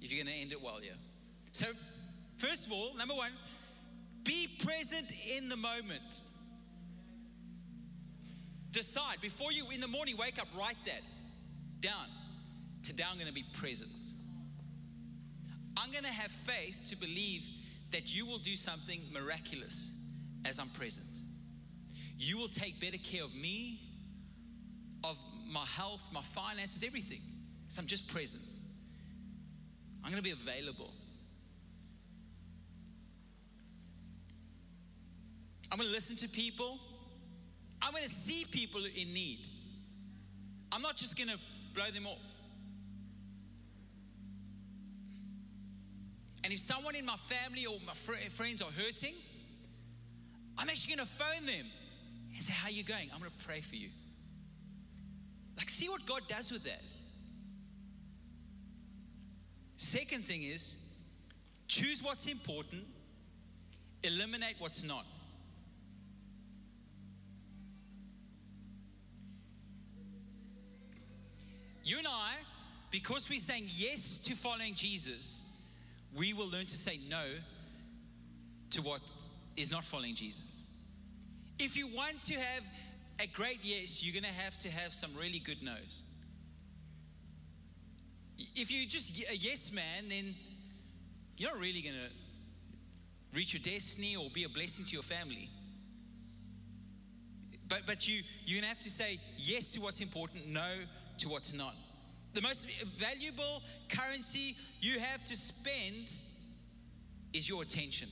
If 0.00 0.12
you're 0.12 0.24
going 0.24 0.34
to 0.34 0.40
end 0.40 0.52
it 0.52 0.60
well, 0.60 0.82
yeah. 0.82 0.92
So, 1.52 1.66
first 2.38 2.66
of 2.66 2.72
all, 2.72 2.94
number 2.96 3.14
one, 3.14 3.32
be 4.24 4.48
present 4.64 5.06
in 5.36 5.48
the 5.48 5.56
moment. 5.56 6.22
Decide 8.72 9.20
before 9.20 9.52
you 9.52 9.70
in 9.70 9.80
the 9.80 9.88
morning 9.88 10.16
wake 10.16 10.38
up, 10.38 10.46
write 10.56 10.76
that 10.86 11.00
down. 11.80 12.06
Today 12.82 13.04
I'm 13.08 13.16
going 13.16 13.28
to 13.28 13.34
be 13.34 13.44
present. 13.54 13.90
I'm 15.76 15.90
going 15.90 16.04
to 16.04 16.10
have 16.10 16.30
faith 16.30 16.82
to 16.88 16.96
believe 16.96 17.46
that 17.90 18.14
you 18.14 18.26
will 18.26 18.38
do 18.38 18.54
something 18.54 19.00
miraculous 19.12 19.92
as 20.44 20.58
I'm 20.58 20.68
present. 20.70 21.06
You 22.16 22.38
will 22.38 22.48
take 22.48 22.80
better 22.80 22.98
care 22.98 23.24
of 23.24 23.34
me, 23.34 23.80
of 25.02 25.16
my 25.48 25.64
health, 25.64 26.10
my 26.12 26.22
finances, 26.22 26.84
everything. 26.84 27.22
So 27.68 27.80
I'm 27.80 27.86
just 27.86 28.08
present. 28.08 28.44
I'm 30.04 30.10
going 30.10 30.22
to 30.22 30.28
be 30.28 30.30
available. 30.30 30.92
I'm 35.72 35.78
going 35.78 35.88
to 35.88 35.94
listen 35.94 36.16
to 36.16 36.28
people. 36.28 36.78
I'm 37.82 37.92
going 37.92 38.04
to 38.04 38.14
see 38.14 38.44
people 38.50 38.84
in 38.84 39.14
need. 39.14 39.40
I'm 40.72 40.82
not 40.82 40.96
just 40.96 41.16
going 41.16 41.28
to 41.28 41.38
blow 41.74 41.90
them 41.90 42.06
off. 42.06 42.18
And 46.42 46.52
if 46.52 46.58
someone 46.60 46.94
in 46.94 47.04
my 47.04 47.16
family 47.16 47.66
or 47.66 47.76
my 47.86 47.92
fr- 47.92 48.30
friends 48.30 48.62
are 48.62 48.70
hurting, 48.70 49.14
I'm 50.58 50.68
actually 50.68 50.96
going 50.96 51.06
to 51.06 51.12
phone 51.12 51.46
them 51.46 51.66
and 52.34 52.42
say, 52.42 52.52
How 52.52 52.68
are 52.68 52.72
you 52.72 52.84
going? 52.84 53.10
I'm 53.12 53.20
going 53.20 53.30
to 53.30 53.46
pray 53.46 53.60
for 53.60 53.76
you. 53.76 53.90
Like, 55.56 55.68
see 55.68 55.88
what 55.88 56.06
God 56.06 56.22
does 56.28 56.50
with 56.50 56.64
that. 56.64 56.80
Second 59.76 60.24
thing 60.24 60.42
is 60.42 60.76
choose 61.68 62.02
what's 62.02 62.26
important, 62.26 62.84
eliminate 64.02 64.56
what's 64.58 64.82
not. 64.82 65.04
You 71.82 71.98
and 71.98 72.06
I, 72.06 72.34
because 72.90 73.30
we're 73.30 73.38
saying 73.38 73.66
yes 73.68 74.18
to 74.18 74.34
following 74.34 74.74
Jesus, 74.74 75.44
we 76.14 76.32
will 76.32 76.48
learn 76.48 76.66
to 76.66 76.76
say 76.76 77.00
no 77.08 77.24
to 78.70 78.82
what 78.82 79.00
is 79.56 79.70
not 79.70 79.84
following 79.84 80.14
Jesus. 80.14 80.66
If 81.58 81.76
you 81.76 81.88
want 81.88 82.22
to 82.22 82.34
have 82.34 82.62
a 83.18 83.26
great 83.26 83.60
yes, 83.62 84.02
you're 84.02 84.12
going 84.12 84.32
to 84.32 84.40
have 84.40 84.58
to 84.60 84.70
have 84.70 84.92
some 84.92 85.10
really 85.18 85.38
good 85.38 85.62
no's. 85.62 86.02
If 88.56 88.70
you're 88.70 88.88
just 88.88 89.10
a 89.30 89.36
yes 89.36 89.70
man, 89.70 90.08
then 90.08 90.34
you're 91.36 91.50
not 91.50 91.60
really 91.60 91.82
going 91.82 91.96
to 91.96 93.36
reach 93.36 93.52
your 93.52 93.62
destiny 93.62 94.16
or 94.16 94.30
be 94.30 94.44
a 94.44 94.48
blessing 94.48 94.84
to 94.86 94.92
your 94.92 95.02
family. 95.02 95.48
But, 97.68 97.82
but 97.86 98.08
you, 98.08 98.22
you're 98.44 98.60
going 98.60 98.70
to 98.70 98.74
have 98.74 98.84
to 98.84 98.90
say 98.90 99.20
yes 99.36 99.72
to 99.72 99.80
what's 99.80 100.00
important, 100.00 100.48
no 100.48 100.70
to 101.20 101.28
what's 101.28 101.52
not. 101.52 101.74
The 102.34 102.42
most 102.42 102.68
valuable 102.98 103.62
currency 103.88 104.56
you 104.80 104.98
have 105.00 105.24
to 105.24 105.36
spend 105.36 106.08
is 107.32 107.48
your 107.48 107.62
attention. 107.62 108.08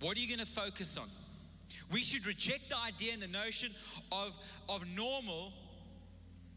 What 0.00 0.16
are 0.16 0.20
you 0.20 0.34
going 0.34 0.46
to 0.46 0.52
focus 0.52 0.96
on? 0.96 1.08
We 1.92 2.02
should 2.02 2.26
reject 2.26 2.70
the 2.70 2.78
idea 2.78 3.12
and 3.12 3.22
the 3.22 3.28
notion 3.28 3.72
of, 4.10 4.32
of 4.68 4.86
normal 4.88 5.52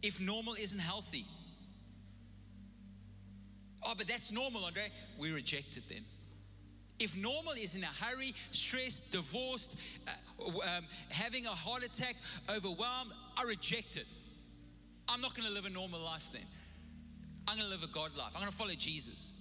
if 0.01 0.19
normal 0.19 0.53
isn't 0.53 0.79
healthy. 0.79 1.25
Oh, 3.85 3.93
but 3.97 4.07
that's 4.07 4.31
normal, 4.31 4.63
Andre. 4.63 4.89
We 5.17 5.31
reject 5.31 5.77
it 5.77 5.83
then. 5.89 6.05
If 6.99 7.17
normal 7.17 7.53
is 7.53 7.75
in 7.75 7.83
a 7.83 7.87
hurry, 7.87 8.33
stressed, 8.51 9.11
divorced, 9.11 9.75
uh, 10.07 10.11
um, 10.45 10.85
having 11.09 11.45
a 11.45 11.49
heart 11.49 11.83
attack, 11.83 12.15
overwhelmed, 12.49 13.11
I 13.37 13.43
reject 13.43 13.97
it. 13.97 14.05
I'm 15.07 15.21
not 15.21 15.35
going 15.35 15.47
to 15.47 15.53
live 15.53 15.65
a 15.65 15.69
normal 15.69 15.99
life 15.99 16.27
then. 16.31 16.45
I'm 17.47 17.57
going 17.57 17.69
to 17.69 17.75
live 17.75 17.83
a 17.83 17.91
God 17.91 18.11
life. 18.17 18.31
I'm 18.33 18.41
going 18.41 18.51
to 18.51 18.57
follow 18.57 18.73
Jesus. 18.73 19.31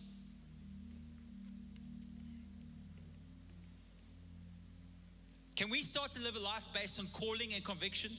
Can 5.54 5.70
we 5.70 5.82
start 5.82 6.12
to 6.12 6.20
live 6.20 6.34
a 6.34 6.40
life 6.40 6.64
based 6.74 6.98
on 6.98 7.06
calling 7.12 7.54
and 7.54 7.64
conviction, 7.64 8.10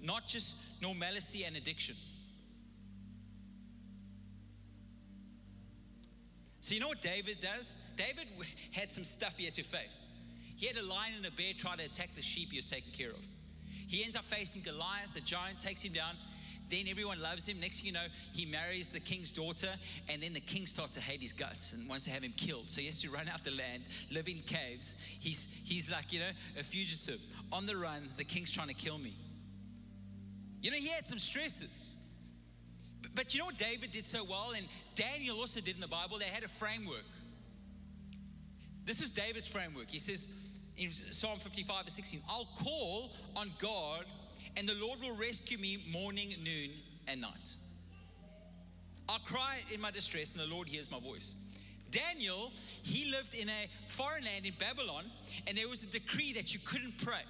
not 0.00 0.26
just 0.26 0.56
normalcy 0.80 1.44
and 1.44 1.56
addiction? 1.56 1.96
So, 6.60 6.74
you 6.74 6.80
know 6.80 6.88
what 6.88 7.02
David 7.02 7.38
does? 7.40 7.78
David 7.96 8.26
had 8.72 8.90
some 8.90 9.04
stuff 9.04 9.34
he 9.36 9.44
had 9.44 9.54
to 9.54 9.62
face. 9.62 10.08
He 10.56 10.66
had 10.66 10.76
a 10.76 10.82
lion 10.82 11.12
and 11.16 11.26
a 11.26 11.30
bear 11.30 11.52
try 11.56 11.76
to 11.76 11.84
attack 11.84 12.10
the 12.16 12.22
sheep 12.22 12.50
he 12.50 12.56
was 12.58 12.68
taking 12.68 12.92
care 12.92 13.10
of. 13.10 13.24
He 13.86 14.02
ends 14.02 14.16
up 14.16 14.24
facing 14.24 14.62
Goliath, 14.62 15.14
the 15.14 15.20
giant 15.20 15.60
takes 15.60 15.82
him 15.82 15.92
down. 15.92 16.16
Then 16.68 16.86
everyone 16.88 17.22
loves 17.22 17.46
him. 17.46 17.60
Next 17.60 17.76
thing 17.78 17.86
you 17.86 17.92
know, 17.92 18.06
he 18.32 18.44
marries 18.44 18.88
the 18.88 18.98
king's 18.98 19.30
daughter, 19.30 19.68
and 20.08 20.20
then 20.20 20.32
the 20.32 20.40
king 20.40 20.66
starts 20.66 20.94
to 20.94 21.00
hate 21.00 21.20
his 21.20 21.32
guts 21.32 21.72
and 21.72 21.88
wants 21.88 22.06
to 22.06 22.10
have 22.10 22.24
him 22.24 22.32
killed. 22.36 22.68
So 22.68 22.80
he 22.80 22.86
has 22.88 23.00
to 23.02 23.10
run 23.10 23.28
out 23.28 23.44
the 23.44 23.52
land, 23.52 23.84
live 24.10 24.26
in 24.26 24.38
caves. 24.38 24.96
He's, 25.20 25.46
he's 25.62 25.92
like, 25.92 26.12
you 26.12 26.18
know, 26.18 26.30
a 26.58 26.64
fugitive 26.64 27.20
on 27.52 27.66
the 27.66 27.76
run. 27.76 28.08
The 28.16 28.24
king's 28.24 28.50
trying 28.50 28.68
to 28.68 28.74
kill 28.74 28.98
me. 28.98 29.14
You 30.60 30.72
know, 30.72 30.76
he 30.76 30.88
had 30.88 31.06
some 31.06 31.20
stresses. 31.20 31.94
But, 33.00 33.14
but 33.14 33.34
you 33.34 33.38
know 33.38 33.46
what 33.46 33.58
David 33.58 33.92
did 33.92 34.06
so 34.06 34.24
well, 34.24 34.52
and 34.56 34.66
Daniel 34.96 35.38
also 35.38 35.60
did 35.60 35.76
in 35.76 35.80
the 35.80 35.86
Bible? 35.86 36.18
They 36.18 36.24
had 36.24 36.42
a 36.42 36.48
framework. 36.48 37.04
This 38.84 39.00
is 39.00 39.12
David's 39.12 39.46
framework. 39.46 39.88
He 39.88 40.00
says 40.00 40.26
in 40.76 40.90
Psalm 40.90 41.38
55 41.38 41.84
verse 41.84 41.94
16, 41.94 42.22
I'll 42.28 42.48
call 42.62 43.12
on 43.34 43.50
God 43.58 44.04
and 44.56 44.68
the 44.68 44.74
Lord 44.74 45.00
will 45.00 45.14
rescue 45.14 45.58
me 45.58 45.84
morning, 45.90 46.34
noon, 46.42 46.70
and 47.06 47.20
night. 47.20 47.54
I'll 49.08 49.18
cry 49.20 49.58
in 49.72 49.80
my 49.80 49.90
distress, 49.90 50.32
and 50.32 50.40
the 50.40 50.46
Lord 50.46 50.68
hears 50.68 50.90
my 50.90 50.98
voice. 50.98 51.34
Daniel, 51.90 52.52
he 52.82 53.10
lived 53.10 53.34
in 53.34 53.48
a 53.48 53.68
foreign 53.86 54.24
land 54.24 54.46
in 54.46 54.54
Babylon, 54.58 55.04
and 55.46 55.56
there 55.56 55.68
was 55.68 55.84
a 55.84 55.86
decree 55.86 56.32
that 56.32 56.52
you 56.52 56.60
couldn't 56.64 56.98
pray. 56.98 57.22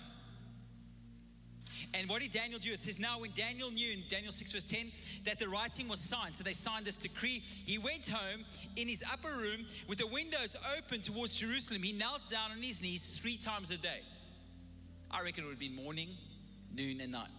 And 1.98 2.10
what 2.10 2.20
did 2.20 2.32
Daniel 2.32 2.58
do? 2.58 2.72
It 2.72 2.82
says, 2.82 2.98
Now, 2.98 3.20
when 3.20 3.30
Daniel 3.30 3.70
knew 3.70 3.90
in 3.90 4.02
Daniel 4.08 4.32
6, 4.32 4.52
verse 4.52 4.64
10, 4.64 4.92
that 5.24 5.38
the 5.38 5.48
writing 5.48 5.88
was 5.88 5.98
signed, 5.98 6.36
so 6.36 6.44
they 6.44 6.52
signed 6.52 6.84
this 6.84 6.96
decree, 6.96 7.42
he 7.64 7.78
went 7.78 8.06
home 8.06 8.44
in 8.76 8.86
his 8.86 9.02
upper 9.10 9.34
room 9.34 9.64
with 9.88 9.98
the 9.98 10.06
windows 10.06 10.56
open 10.76 11.00
towards 11.00 11.34
Jerusalem. 11.34 11.82
He 11.82 11.92
knelt 11.92 12.20
down 12.30 12.50
on 12.50 12.60
his 12.60 12.82
knees 12.82 13.18
three 13.18 13.38
times 13.38 13.70
a 13.70 13.78
day. 13.78 14.00
I 15.10 15.22
reckon 15.22 15.44
it 15.44 15.46
would 15.46 15.58
be 15.58 15.70
morning, 15.70 16.10
noon, 16.74 17.00
and 17.00 17.12
night. 17.12 17.30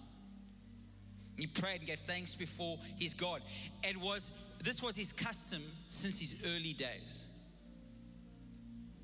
He 1.35 1.45
prayed 1.45 1.81
and 1.81 1.87
gave 1.87 1.99
thanks 1.99 2.33
before 2.33 2.79
his 2.97 3.13
God. 3.13 3.43
And 3.83 4.01
was 4.01 4.31
this 4.63 4.81
was 4.81 4.95
his 4.95 5.13
custom 5.13 5.61
since 5.87 6.19
his 6.19 6.35
early 6.47 6.73
days. 6.73 7.25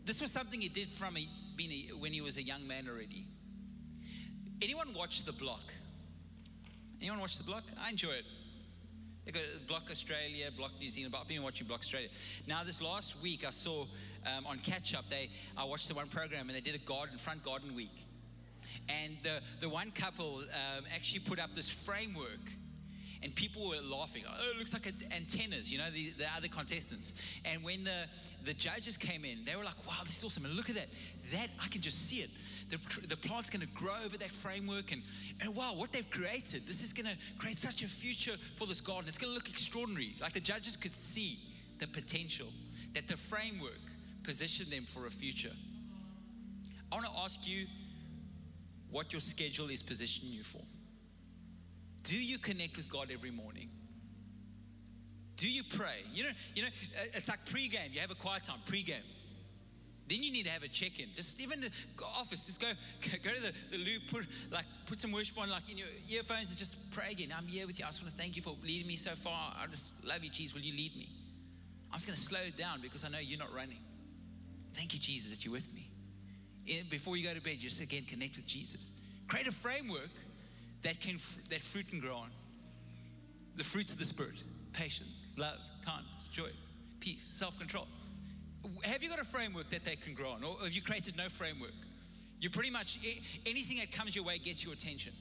This 0.04 0.20
was 0.20 0.32
something 0.32 0.60
he 0.60 0.68
did 0.68 0.92
from 0.94 1.16
a, 1.16 1.20
a, 1.20 1.96
when 2.00 2.12
he 2.12 2.22
was 2.22 2.38
a 2.38 2.44
young 2.44 2.68
man 2.68 2.88
already. 2.90 3.28
Anyone 4.64 4.94
watch 4.94 5.26
The 5.26 5.34
Block? 5.34 5.74
Anyone 7.02 7.20
watch 7.20 7.38
The 7.38 7.44
Block? 7.44 7.66
I 7.84 7.90
enjoy 7.90 8.12
it. 8.12 8.24
They 9.26 9.32
got 9.34 9.44
Block 9.68 9.84
Australia, 9.92 10.50
Block 10.56 10.72
New 10.80 10.90
Zealand, 10.90 11.12
but 11.12 11.20
I've 11.20 11.28
been 11.28 11.44
watching 11.44 11.68
Block 11.68 11.82
Australia. 11.82 12.08
Now, 12.48 12.64
this 12.64 12.82
last 12.82 13.22
week, 13.22 13.46
I 13.46 13.50
saw 13.50 13.82
um, 14.26 14.46
on 14.46 14.60
Catch 14.60 14.96
Up, 14.96 15.04
they 15.10 15.30
I 15.58 15.66
watched 15.66 15.90
the 15.90 15.94
one 15.94 16.08
program 16.08 16.48
and 16.48 16.56
they 16.56 16.62
did 16.62 16.76
a 16.76 16.86
garden 16.86 17.18
front 17.18 17.44
garden 17.44 17.76
week, 17.76 18.06
and 18.88 19.18
the 19.22 19.42
the 19.60 19.68
one 19.68 19.92
couple 19.92 20.38
um, 20.38 20.86
actually 20.96 21.20
put 21.20 21.40
up 21.40 21.54
this 21.56 21.68
framework 21.68 22.40
and 23.24 23.34
people 23.34 23.70
were 23.70 23.82
laughing. 23.82 24.24
Oh, 24.28 24.52
it 24.52 24.58
looks 24.58 24.74
like 24.74 24.92
antennas, 25.12 25.72
you 25.72 25.78
know, 25.78 25.90
the, 25.90 26.12
the 26.18 26.26
other 26.36 26.50
contestants. 26.50 27.14
And 27.46 27.64
when 27.64 27.86
the, 27.86 28.06
the 28.44 28.54
judges 28.54 28.98
came 28.98 29.24
in, 29.24 29.46
they 29.46 29.56
were 29.56 29.64
like, 29.64 29.78
wow, 29.88 29.96
this 30.04 30.18
is 30.18 30.24
awesome. 30.24 30.46
And 30.46 30.54
look 30.56 30.70
at 30.70 30.76
that. 30.76 30.90
That, 31.32 31.48
I 31.64 31.68
can 31.68 31.82
just 31.82 32.10
see 32.10 32.18
it. 32.18 32.30
The, 32.70 33.08
the 33.08 33.16
plant's 33.16 33.50
going 33.50 33.62
to 33.62 33.74
grow 33.74 33.96
over 34.06 34.18
that 34.18 34.32
framework. 34.32 34.92
And, 34.92 35.02
and 35.40 35.56
wow, 35.56 35.74
what 35.76 35.94
they've 35.94 36.10
created, 36.10 36.68
this 36.68 36.84
is 36.84 36.92
going 36.92 37.06
to 37.06 37.16
create 37.38 37.60
such 37.60 37.82
a 37.82 37.88
future 37.88 38.36
for 38.58 38.68
this 38.68 38.82
garden. 38.82 39.08
It's 39.08 39.18
going 39.18 39.32
to 39.32 39.36
look 39.36 39.50
extraordinary. 39.50 40.16
Like 40.20 40.34
the 40.34 40.42
judges 40.42 40.76
could 40.76 40.96
see 40.96 41.40
the 41.80 41.88
potential 41.88 42.48
that 42.94 43.08
the 43.08 43.16
framework 43.18 43.82
positioned 44.24 44.72
them 44.72 44.86
for 44.86 45.08
a 45.08 45.12
future. 45.12 45.54
I 46.92 46.96
want 46.96 47.08
to 47.08 47.20
ask 47.22 47.48
you 47.48 47.68
what 48.92 49.14
your 49.14 49.22
schedule 49.22 49.70
is 49.70 49.82
positioning 49.82 50.34
you 50.34 50.44
for. 50.44 50.62
Do 52.04 52.18
you 52.18 52.38
connect 52.38 52.78
with 52.78 52.90
God 52.90 53.10
every 53.12 53.32
morning? 53.32 53.70
Do 55.38 55.50
you 55.50 55.64
pray? 55.64 56.04
You 56.14 56.26
know, 56.26 56.30
you 56.56 56.62
know, 56.64 56.68
uh, 56.68 57.06
it's 57.16 57.28
like 57.28 57.46
pre-game. 57.46 57.92
You 57.92 58.02
have 58.02 58.12
a 58.12 58.16
quiet 58.16 58.44
time, 58.44 58.60
pre-game. 58.66 59.04
Then 60.10 60.22
you 60.22 60.32
need 60.32 60.44
to 60.44 60.52
have 60.52 60.64
a 60.64 60.68
check-in. 60.68 61.08
Just 61.16 61.40
even 61.40 61.62
the 61.62 61.72
office, 62.18 62.46
just 62.46 62.62
go 62.62 62.68
go 63.24 63.30
to 63.34 63.42
the, 63.42 63.54
the 63.72 63.78
loop, 63.78 64.04
put 64.12 64.26
like 64.52 64.66
put 64.86 65.00
some 65.00 65.12
worship 65.12 65.38
on 65.38 65.50
like 65.50 65.70
in 65.72 65.78
your 65.78 65.88
earphones 66.10 66.50
and 66.50 66.58
just 66.58 66.92
pray 66.92 67.12
again. 67.12 67.34
I'm 67.36 67.48
here 67.48 67.66
with 67.66 67.80
you. 67.80 67.86
I 67.86 67.88
just 67.88 68.02
want 68.02 68.14
to 68.14 68.22
thank 68.22 68.36
you 68.36 68.42
for 68.42 68.56
leading 68.64 68.88
me 68.88 68.98
so 68.98 69.12
far. 69.16 69.54
I 69.58 69.66
just 69.68 69.92
love 70.04 70.24
you, 70.24 70.30
Jesus. 70.30 70.54
Will 70.54 70.62
you 70.62 70.74
lead 70.74 70.96
me? 70.98 71.10
I'm 71.90 71.96
just 71.96 72.08
going 72.08 72.18
to 72.18 72.22
slow 72.22 72.50
down 72.58 72.82
because 72.82 73.06
I 73.06 73.10
know 73.10 73.20
you're 73.20 73.40
not 73.40 73.54
running. 73.54 73.78
Thank 74.74 74.94
you, 74.94 75.00
Jesus, 75.00 75.30
that 75.30 75.46
you're 75.46 75.54
with 75.54 75.72
me. 75.74 75.90
Before 76.90 77.16
you 77.16 77.28
go 77.28 77.34
to 77.34 77.42
bed, 77.42 77.58
just 77.60 77.80
again 77.82 78.04
connect 78.08 78.36
with 78.36 78.48
Jesus. 78.48 78.92
Create 79.28 79.48
a 79.48 79.52
framework 79.52 80.10
that, 80.84 81.00
can, 81.00 81.20
that 81.50 81.62
fruit 81.62 81.90
can 81.90 82.00
grow 82.00 82.16
on. 82.16 82.30
The 83.56 83.64
fruits 83.64 83.92
of 83.92 84.00
the 84.00 84.06
Spirit 84.06 84.36
patience, 84.74 85.28
love, 85.38 85.60
kindness, 85.86 86.28
joy, 86.32 86.50
peace, 87.00 87.30
self 87.32 87.58
control. 87.60 87.88
Have 88.84 89.04
you 89.04 89.10
got 89.10 89.20
a 89.20 89.26
framework 89.26 89.70
that 89.70 89.84
they 89.84 89.96
can 89.96 90.14
grow 90.14 90.32
on? 90.32 90.44
Or 90.44 90.56
have 90.64 90.74
you 90.74 90.82
created 90.82 91.16
no 91.16 91.30
framework? 91.30 91.74
You 92.40 92.50
pretty 92.50 92.72
much, 92.72 92.98
anything 93.46 93.78
that 93.78 93.92
comes 93.92 94.16
your 94.16 94.26
way 94.26 94.38
gets 94.38 94.64
your 94.64 94.74
attention. 94.74 95.14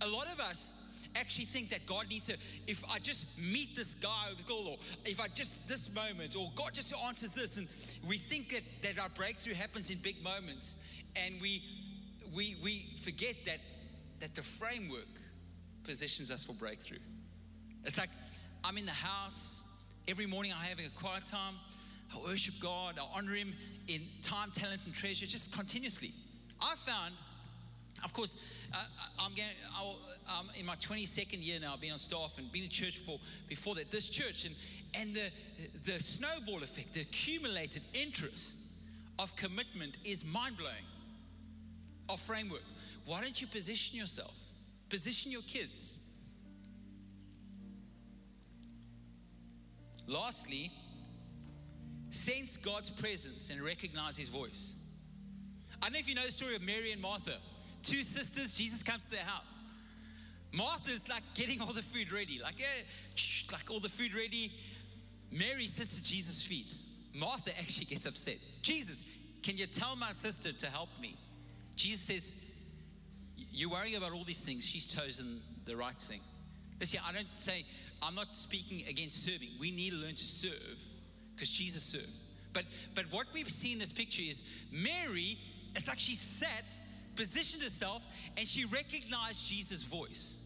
A 0.00 0.06
lot 0.06 0.26
of 0.26 0.38
us 0.38 0.74
actually 1.16 1.46
think 1.46 1.70
that 1.70 1.86
God 1.86 2.06
needs 2.08 2.26
to, 2.26 2.36
if 2.66 2.84
I 2.90 2.98
just 2.98 3.26
meet 3.38 3.74
this 3.74 3.94
guy 3.94 4.28
or 4.30 4.34
girl, 4.46 4.68
or 4.68 4.76
if 5.04 5.20
I 5.20 5.28
just 5.28 5.66
this 5.68 5.92
moment, 5.92 6.36
or 6.36 6.52
God 6.54 6.74
just 6.74 6.92
answers 7.06 7.32
this, 7.32 7.56
and 7.56 7.66
we 8.06 8.18
think 8.18 8.50
that, 8.50 8.62
that 8.82 9.02
our 9.02 9.08
breakthrough 9.08 9.54
happens 9.54 9.90
in 9.90 9.98
big 9.98 10.22
moments, 10.22 10.76
and 11.16 11.40
we 11.40 11.62
we 12.34 12.56
we 12.62 12.86
forget 13.02 13.36
that 13.46 13.58
that 14.20 14.34
the 14.34 14.42
framework 14.42 15.08
positions 15.84 16.30
us 16.30 16.44
for 16.44 16.52
breakthrough. 16.52 16.98
It's 17.84 17.98
like 17.98 18.10
I'm 18.64 18.76
in 18.76 18.86
the 18.86 18.92
house, 18.92 19.62
every 20.06 20.26
morning 20.26 20.52
I'm 20.52 20.64
having 20.64 20.86
a 20.86 21.00
quiet 21.00 21.24
time, 21.24 21.54
I 22.14 22.18
worship 22.20 22.54
God, 22.60 22.98
I 22.98 23.06
honor 23.16 23.34
Him 23.34 23.54
in 23.86 24.02
time, 24.22 24.50
talent, 24.50 24.80
and 24.84 24.94
treasure, 24.94 25.26
just 25.26 25.52
continuously. 25.52 26.12
I 26.60 26.74
found, 26.86 27.14
of 28.04 28.12
course, 28.12 28.36
uh, 28.72 28.84
I'm 29.18 29.34
going. 29.34 29.48
i 30.28 30.38
am 30.38 30.46
in 30.58 30.66
my 30.66 30.74
22nd 30.76 31.44
year 31.44 31.58
now. 31.60 31.76
Been 31.76 31.92
on 31.92 31.98
staff 31.98 32.34
and 32.38 32.50
been 32.52 32.64
in 32.64 32.70
church 32.70 32.98
for 32.98 33.18
before 33.48 33.74
that. 33.76 33.90
This 33.90 34.08
church 34.08 34.44
and 34.44 34.54
and 34.94 35.14
the 35.14 35.30
the 35.84 36.02
snowball 36.02 36.62
effect, 36.62 36.94
the 36.94 37.00
accumulated 37.00 37.82
interest 37.94 38.58
of 39.18 39.34
commitment 39.36 39.96
is 40.04 40.24
mind 40.24 40.56
blowing. 40.56 40.74
Of 42.08 42.20
framework. 42.20 42.62
Why 43.08 43.22
don't 43.22 43.40
you 43.40 43.46
position 43.46 43.96
yourself? 43.96 44.34
Position 44.90 45.32
your 45.32 45.40
kids. 45.40 45.98
Lastly, 50.06 50.70
sense 52.10 52.58
God's 52.58 52.90
presence 52.90 53.48
and 53.48 53.62
recognize 53.62 54.18
his 54.18 54.28
voice. 54.28 54.74
I 55.80 55.86
don't 55.86 55.94
know 55.94 55.98
if 56.00 56.08
you 56.08 56.14
know 56.16 56.26
the 56.26 56.30
story 56.30 56.54
of 56.54 56.60
Mary 56.60 56.92
and 56.92 57.00
Martha, 57.00 57.36
two 57.82 58.02
sisters, 58.02 58.54
Jesus 58.54 58.82
comes 58.82 59.06
to 59.06 59.10
their 59.10 59.24
house. 59.24 59.46
Martha's 60.52 61.08
like 61.08 61.22
getting 61.34 61.62
all 61.62 61.72
the 61.72 61.82
food 61.82 62.12
ready, 62.12 62.40
like, 62.42 62.58
yeah, 62.58 62.66
like 63.50 63.70
all 63.70 63.80
the 63.80 63.88
food 63.88 64.14
ready. 64.14 64.52
Mary 65.32 65.66
sits 65.66 65.96
at 65.96 66.04
Jesus' 66.04 66.42
feet. 66.42 66.74
Martha 67.14 67.58
actually 67.58 67.86
gets 67.86 68.04
upset. 68.04 68.36
Jesus, 68.60 69.02
can 69.42 69.56
you 69.56 69.66
tell 69.66 69.96
my 69.96 70.12
sister 70.12 70.52
to 70.52 70.66
help 70.66 70.90
me? 71.00 71.16
Jesus 71.74 72.02
says, 72.02 72.34
you're 73.58 73.70
worrying 73.70 73.96
about 73.96 74.12
all 74.12 74.22
these 74.22 74.40
things. 74.40 74.64
She's 74.64 74.86
chosen 74.86 75.40
the 75.64 75.76
right 75.76 76.00
thing. 76.00 76.20
Listen, 76.78 77.00
I 77.04 77.12
don't 77.12 77.26
say, 77.34 77.66
I'm 78.00 78.14
not 78.14 78.36
speaking 78.36 78.84
against 78.88 79.24
serving. 79.24 79.48
We 79.58 79.72
need 79.72 79.90
to 79.90 79.96
learn 79.96 80.14
to 80.14 80.24
serve 80.24 80.86
because 81.34 81.48
Jesus 81.48 81.82
served. 81.82 82.12
But, 82.52 82.64
but 82.94 83.06
what 83.10 83.26
we've 83.34 83.50
seen 83.50 83.74
in 83.74 83.78
this 83.80 83.90
picture 83.90 84.22
is 84.22 84.44
Mary, 84.70 85.38
it's 85.74 85.88
like 85.88 85.98
she 85.98 86.14
sat, 86.14 86.64
positioned 87.16 87.64
herself, 87.64 88.04
and 88.36 88.46
she 88.46 88.64
recognized 88.64 89.44
Jesus' 89.44 89.82
voice. 89.82 90.36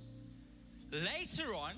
Later 0.90 1.55
on, 1.55 1.72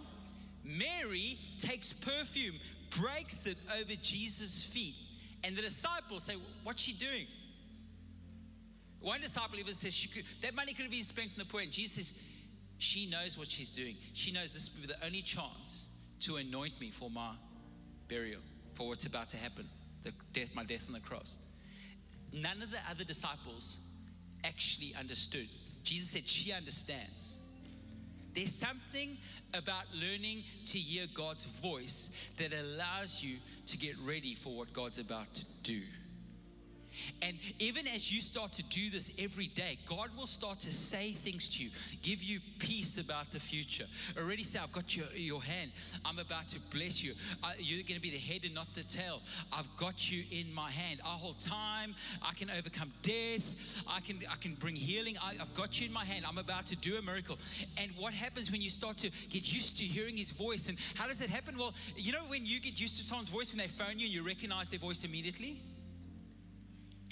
Mary 0.64 1.37
takes 1.59 1.92
perfume, 1.92 2.55
breaks 2.90 3.47
it 3.47 3.59
over 3.81 3.94
Jesus' 4.01 4.62
feet, 4.62 4.94
and 5.42 5.57
the 5.57 5.62
disciples 5.62 6.23
say, 6.23 6.35
What's 6.62 6.83
she 6.83 6.92
doing? 6.92 7.27
One 9.04 9.20
disciple 9.20 9.58
even 9.58 9.74
says 9.74 10.08
could, 10.12 10.24
that 10.40 10.54
money 10.54 10.72
could 10.72 10.84
have 10.84 10.90
been 10.90 11.04
spent 11.04 11.28
on 11.32 11.38
the 11.38 11.44
poor. 11.44 11.60
And 11.60 11.70
Jesus 11.70 12.08
says, 12.08 12.18
she 12.78 13.04
knows 13.04 13.36
what 13.36 13.50
she's 13.50 13.68
doing. 13.68 13.96
She 14.14 14.32
knows 14.32 14.54
this 14.54 14.70
will 14.74 14.80
be 14.80 14.86
the 14.86 15.04
only 15.04 15.20
chance 15.20 15.88
to 16.20 16.36
anoint 16.36 16.80
me 16.80 16.90
for 16.90 17.10
my 17.10 17.32
burial, 18.08 18.40
for 18.72 18.88
what's 18.88 19.04
about 19.04 19.28
to 19.28 19.36
happen, 19.36 19.68
the 20.04 20.12
death, 20.32 20.48
my 20.54 20.64
death 20.64 20.86
on 20.88 20.94
the 20.94 21.00
cross. 21.00 21.36
None 22.32 22.62
of 22.62 22.70
the 22.70 22.78
other 22.90 23.04
disciples 23.04 23.76
actually 24.42 24.94
understood. 24.98 25.48
Jesus 25.82 26.08
said, 26.08 26.26
She 26.26 26.50
understands. 26.52 27.36
There's 28.34 28.54
something 28.54 29.18
about 29.52 29.84
learning 29.94 30.44
to 30.66 30.78
hear 30.78 31.06
God's 31.14 31.44
voice 31.44 32.08
that 32.38 32.54
allows 32.54 33.22
you 33.22 33.36
to 33.66 33.76
get 33.76 33.96
ready 34.02 34.34
for 34.34 34.57
what 34.57 34.72
God's 34.72 34.98
about 34.98 35.34
to 35.34 35.44
do. 35.62 35.82
And 37.22 37.36
even 37.59 37.86
as 37.86 38.12
you 38.12 38.20
start 38.20 38.52
to 38.52 38.62
do 38.64 38.90
this 38.90 39.11
every 39.18 39.48
day, 39.48 39.78
God 39.86 40.11
will 40.16 40.26
start 40.26 40.61
to 40.61 40.72
say 40.72 41.12
things 41.12 41.48
to 41.50 41.64
you, 41.64 41.70
give 42.02 42.22
you 42.22 42.40
peace 42.59 42.98
about 42.98 43.30
the 43.30 43.40
future. 43.40 43.86
Already 44.16 44.44
say, 44.44 44.59
I've 44.59 44.72
got 44.72 44.96
your, 44.96 45.07
your 45.14 45.42
hand. 45.42 45.70
I'm 46.05 46.18
about 46.18 46.48
to 46.48 46.59
bless 46.70 47.02
you. 47.02 47.14
Uh, 47.42 47.52
you're 47.59 47.82
going 47.82 47.96
to 47.96 48.00
be 48.00 48.11
the 48.11 48.18
head 48.18 48.40
and 48.44 48.55
not 48.55 48.66
the 48.74 48.82
tail. 48.82 49.20
I've 49.52 49.68
got 49.76 50.11
you 50.11 50.24
in 50.30 50.52
my 50.55 50.70
hand. 50.70 51.00
I 51.05 51.14
hold 51.14 51.40
time. 51.40 51.94
I 52.22 52.34
can 52.34 52.50
overcome 52.50 52.92
death. 53.02 53.42
I 53.86 54.00
can, 54.00 54.20
I 54.30 54.36
can 54.36 54.55
bring 54.55 54.76
healing. 54.76 55.16
I, 55.22 55.34
I've 55.40 55.55
got 55.55 55.80
you 55.80 55.86
in 55.86 55.92
my 55.92 56.05
hand. 56.05 56.24
I'm 56.26 56.38
about 56.38 56.66
to 56.66 56.76
do 56.76 56.96
a 56.96 57.02
miracle. 57.02 57.38
And 57.76 57.90
what 57.98 58.14
happens 58.14 58.50
when 58.50 58.61
you 58.61 58.70
start 58.70 58.96
to 58.98 59.11
get 59.30 59.52
used 59.52 59.78
to 59.78 59.84
hearing 59.84 60.16
his 60.16 60.30
voice? 60.30 60.68
And 60.68 60.78
how 60.94 61.07
does 61.07 61.18
that 61.18 61.30
happen? 61.30 61.57
Well, 61.57 61.74
you 61.96 62.12
know, 62.12 62.24
when 62.28 62.46
you 62.46 62.61
get 62.61 62.80
used 62.80 62.98
to 63.00 63.07
someone's 63.07 63.28
voice, 63.28 63.52
when 63.52 63.59
they 63.59 63.68
phone 63.68 63.98
you 63.98 64.07
and 64.07 64.14
you 64.14 64.22
recognize 64.22 64.68
their 64.68 64.78
voice 64.78 65.05
immediately? 65.05 65.61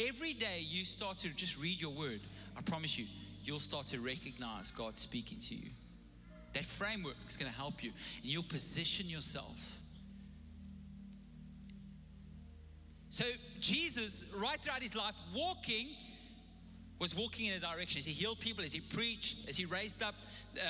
Every 0.09 0.33
day 0.33 0.67
you 0.69 0.85
start 0.85 1.19
to 1.19 1.29
just 1.29 1.59
read 1.59 1.81
your 1.81 1.91
word, 1.91 2.21
I 2.57 2.63
promise 2.63 2.99
you, 2.99 3.07
you'll 3.45 3.61
start 3.61 3.87
to 3.89 4.01
recognize 4.01 4.71
God 4.71 4.97
speaking 4.97 5.39
to 5.39 5.55
you. 5.55 5.71
That 6.55 6.65
framework 6.65 7.17
is 7.29 7.37
going 7.37 7.51
to 7.51 7.57
help 7.57 7.83
you, 7.85 7.93
and 8.23 8.31
you'll 8.31 8.43
position 8.43 9.09
yourself. 9.09 9.57
So, 13.09 13.25
Jesus, 13.61 14.25
right 14.37 14.59
throughout 14.61 14.83
his 14.83 14.97
life, 14.97 15.15
walking, 15.35 15.89
was 16.99 17.15
walking 17.15 17.47
in 17.47 17.55
a 17.55 17.61
direction. 17.61 17.99
As 17.99 18.07
he 18.07 18.13
healed 18.13 18.41
people, 18.41 18.65
as 18.65 18.73
he 18.73 18.81
preached, 18.81 19.49
as 19.49 19.57
he 19.57 19.67
raised 19.67 20.03
up 20.03 20.15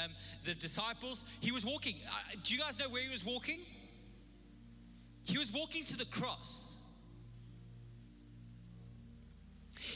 um, 0.02 0.10
the 0.44 0.54
disciples, 0.54 1.24
he 1.40 1.52
was 1.52 1.64
walking. 1.64 1.96
Uh, 2.08 2.12
do 2.42 2.54
you 2.54 2.60
guys 2.60 2.78
know 2.78 2.88
where 2.88 3.02
he 3.02 3.10
was 3.10 3.24
walking? 3.24 3.60
He 5.24 5.38
was 5.38 5.52
walking 5.52 5.84
to 5.84 5.96
the 5.96 6.06
cross. 6.06 6.71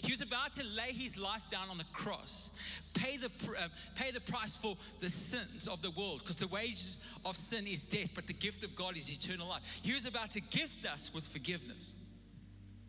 He 0.07 0.13
was 0.13 0.21
about 0.21 0.55
to 0.55 0.63
lay 0.65 0.93
his 0.93 1.17
life 1.17 1.43
down 1.51 1.69
on 1.69 1.79
the 1.79 1.85
cross, 1.93 2.51
pay 2.95 3.17
the, 3.17 3.29
uh, 3.61 3.67
pay 3.97 4.13
the 4.13 4.21
price 4.21 4.57
for 4.57 4.77
the 5.01 5.11
sins 5.11 5.67
of 5.67 5.83
the 5.83 5.91
world, 5.91 6.21
because 6.21 6.37
the 6.37 6.47
wages 6.47 6.99
of 7.25 7.37
sin 7.37 7.67
is 7.67 7.83
death, 7.85 8.11
but 8.15 8.29
the 8.29 8.33
gift 8.33 8.63
of 8.63 8.77
God 8.77 8.97
is 8.97 9.11
eternal 9.11 9.49
life. 9.49 9.63
He 9.83 9.93
was 9.93 10.07
about 10.07 10.31
to 10.31 10.41
gift 10.41 10.87
us 10.87 11.11
with 11.13 11.27
forgiveness. 11.27 11.91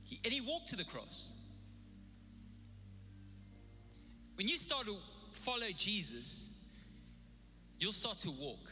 He, 0.03 0.19
and 0.23 0.31
he 0.31 0.41
walked 0.41 0.67
to 0.67 0.75
the 0.75 0.83
cross. 0.83 1.29
When 4.35 4.47
you 4.47 4.55
start 4.55 4.85
to 4.85 4.97
follow 5.31 5.71
Jesus, 5.75 6.45
you'll 7.79 7.93
start 7.93 8.19
to 8.19 8.29
walk. 8.29 8.71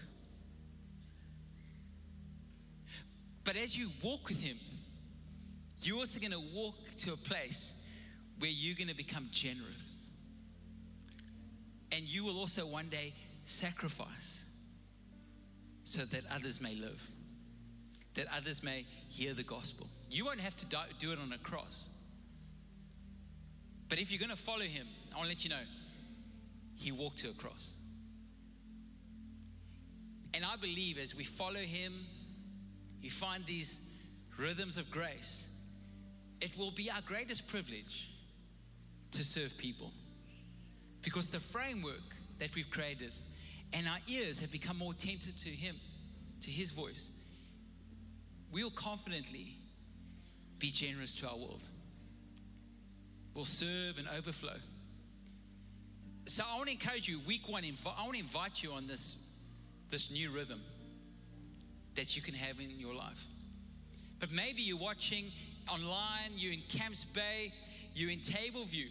But 3.44 3.56
as 3.56 3.76
you 3.76 3.90
walk 4.04 4.30
with 4.30 4.40
him, 4.40 4.60
you're 5.82 5.98
also 5.98 6.20
going 6.20 6.32
to 6.32 6.44
walk 6.54 6.76
to 6.98 7.14
a 7.14 7.18
place 7.18 7.74
where 8.40 8.50
you're 8.50 8.76
going 8.76 8.90
to 8.90 8.96
become 8.96 9.30
generous. 9.32 10.10
And 11.92 12.04
you 12.04 12.24
will 12.24 12.38
also 12.38 12.66
one 12.66 12.90
day 12.90 13.14
sacrifice 13.46 14.44
so 15.84 16.04
that 16.06 16.24
others 16.34 16.60
may 16.60 16.76
live, 16.76 17.02
that 18.16 18.26
others 18.36 18.64
may 18.64 18.86
hear 19.10 19.34
the 19.34 19.44
gospel. 19.44 19.88
You 20.10 20.26
won't 20.26 20.40
have 20.40 20.56
to 20.58 20.66
do 21.00 21.12
it 21.12 21.20
on 21.20 21.32
a 21.32 21.38
cross. 21.38 21.86
But 23.88 24.00
if 24.00 24.12
you're 24.12 24.20
going 24.20 24.32
to 24.32 24.36
follow 24.36 24.62
him, 24.62 24.88
I 25.14 25.18
want 25.18 25.30
to 25.30 25.36
let 25.36 25.44
you 25.44 25.52
know, 25.52 25.64
he 26.76 26.92
walked 26.92 27.20
to 27.20 27.30
a 27.30 27.34
cross. 27.34 27.72
And 30.34 30.44
I 30.44 30.58
believe 30.58 30.98
as 30.98 31.16
we 31.16 31.24
follow 31.24 31.60
him, 31.60 31.94
you 33.02 33.10
find 33.10 33.46
these 33.46 33.80
rhythms 34.38 34.78
of 34.78 34.92
grace, 34.92 35.48
it 36.42 36.58
will 36.58 36.72
be 36.72 36.92
our 36.92 37.02
greatest 37.06 37.48
privilege 37.48 38.10
to 39.16 39.24
serve 39.24 39.58
people. 39.58 39.92
Because 41.02 41.30
the 41.30 41.40
framework 41.40 42.16
that 42.40 42.54
we've 42.56 42.70
created 42.70 43.12
and 43.74 43.88
our 43.88 44.00
ears 44.08 44.40
have 44.40 44.52
become 44.52 44.78
more 44.78 44.92
attentive 44.92 45.36
to 45.38 45.50
Him, 45.50 45.76
to 46.42 46.52
His 46.52 46.72
voice, 46.72 47.12
we'll 48.52 48.72
confidently 48.72 49.58
be 50.60 50.72
generous 50.72 51.14
to 51.16 51.28
our 51.28 51.36
world. 51.36 51.64
We'll 53.34 53.46
serve 53.46 53.98
and 53.98 54.08
overflow. 54.18 54.58
So 56.26 56.44
I 56.50 56.56
want 56.56 56.68
to 56.68 56.74
encourage 56.74 57.08
you, 57.08 57.20
week 57.28 57.48
one, 57.48 57.64
I 57.64 58.04
want 58.04 58.14
to 58.14 58.20
invite 58.20 58.64
you 58.64 58.72
on 58.72 58.88
this, 58.88 59.18
this 59.92 60.10
new 60.10 60.32
rhythm 60.32 60.62
that 61.96 62.16
you 62.16 62.22
can 62.22 62.34
have 62.34 62.60
in 62.60 62.80
your 62.80 62.96
life. 62.96 63.28
But 64.20 64.32
maybe 64.32 64.62
you're 64.62 64.80
watching 64.80 65.32
online, 65.72 66.32
you're 66.36 66.54
in 66.54 66.62
Camps 66.62 67.04
Bay, 67.04 67.54
you're 67.94 68.10
in 68.10 68.20
Tableview 68.20 68.88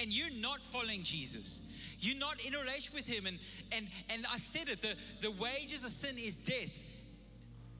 and 0.00 0.12
you're 0.12 0.30
not 0.30 0.64
following 0.64 1.02
Jesus. 1.02 1.60
You're 1.98 2.18
not 2.18 2.40
in 2.44 2.54
a 2.54 2.58
relation 2.58 2.94
with 2.94 3.06
him. 3.06 3.26
And 3.26 3.38
and 3.72 3.86
and 4.08 4.26
I 4.32 4.38
said 4.38 4.68
it, 4.68 4.80
the, 4.82 4.94
the 5.20 5.30
wages 5.32 5.84
of 5.84 5.90
sin 5.90 6.16
is 6.18 6.38
death. 6.38 6.70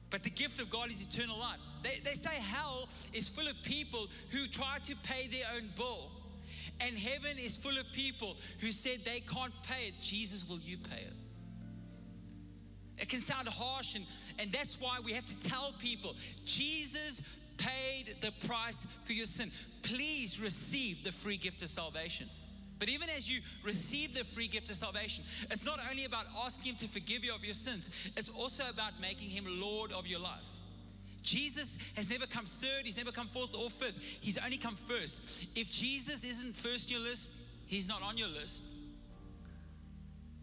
But 0.09 0.23
the 0.23 0.29
gift 0.29 0.59
of 0.59 0.69
God 0.69 0.91
is 0.91 1.01
eternal 1.01 1.39
life. 1.39 1.57
They, 1.83 1.99
they 2.03 2.15
say 2.15 2.35
hell 2.35 2.89
is 3.13 3.29
full 3.29 3.47
of 3.47 3.55
people 3.63 4.07
who 4.29 4.45
try 4.47 4.77
to 4.83 4.95
pay 5.03 5.27
their 5.27 5.45
own 5.55 5.69
bill. 5.75 6.11
And 6.81 6.97
heaven 6.97 7.37
is 7.37 7.55
full 7.55 7.77
of 7.77 7.85
people 7.93 8.35
who 8.59 8.71
said 8.71 9.05
they 9.05 9.21
can't 9.21 9.53
pay 9.63 9.87
it. 9.87 9.93
Jesus, 10.01 10.47
will 10.47 10.59
you 10.59 10.77
pay 10.77 11.01
it? 11.01 11.13
It 12.97 13.09
can 13.09 13.21
sound 13.21 13.47
harsh, 13.47 13.95
and, 13.95 14.05
and 14.37 14.51
that's 14.51 14.79
why 14.79 14.99
we 15.03 15.13
have 15.13 15.25
to 15.25 15.49
tell 15.49 15.73
people 15.79 16.15
Jesus 16.45 17.21
paid 17.57 18.15
the 18.21 18.31
price 18.47 18.85
for 19.05 19.13
your 19.13 19.25
sin. 19.25 19.51
Please 19.81 20.39
receive 20.39 21.03
the 21.03 21.11
free 21.11 21.37
gift 21.37 21.61
of 21.61 21.69
salvation. 21.69 22.29
But 22.81 22.89
even 22.89 23.09
as 23.09 23.29
you 23.29 23.41
receive 23.63 24.15
the 24.15 24.23
free 24.23 24.47
gift 24.47 24.71
of 24.71 24.75
salvation, 24.75 25.23
it's 25.51 25.65
not 25.65 25.79
only 25.89 26.05
about 26.05 26.25
asking 26.43 26.71
Him 26.71 26.75
to 26.77 26.87
forgive 26.87 27.23
you 27.23 27.33
of 27.33 27.45
your 27.45 27.53
sins, 27.53 27.91
it's 28.17 28.29
also 28.29 28.63
about 28.69 28.99
making 28.99 29.29
Him 29.29 29.45
Lord 29.47 29.91
of 29.91 30.07
your 30.07 30.19
life. 30.19 30.45
Jesus 31.21 31.77
has 31.95 32.09
never 32.09 32.25
come 32.25 32.45
third, 32.45 32.85
He's 32.85 32.97
never 32.97 33.11
come 33.11 33.27
fourth 33.27 33.53
or 33.53 33.69
fifth. 33.69 33.99
He's 34.19 34.39
only 34.39 34.57
come 34.57 34.75
first. 34.75 35.19
If 35.55 35.69
Jesus 35.69 36.23
isn't 36.23 36.55
first 36.55 36.89
in 36.89 36.97
your 36.97 37.07
list, 37.07 37.31
He's 37.67 37.87
not 37.87 38.01
on 38.01 38.17
your 38.17 38.29
list. 38.29 38.63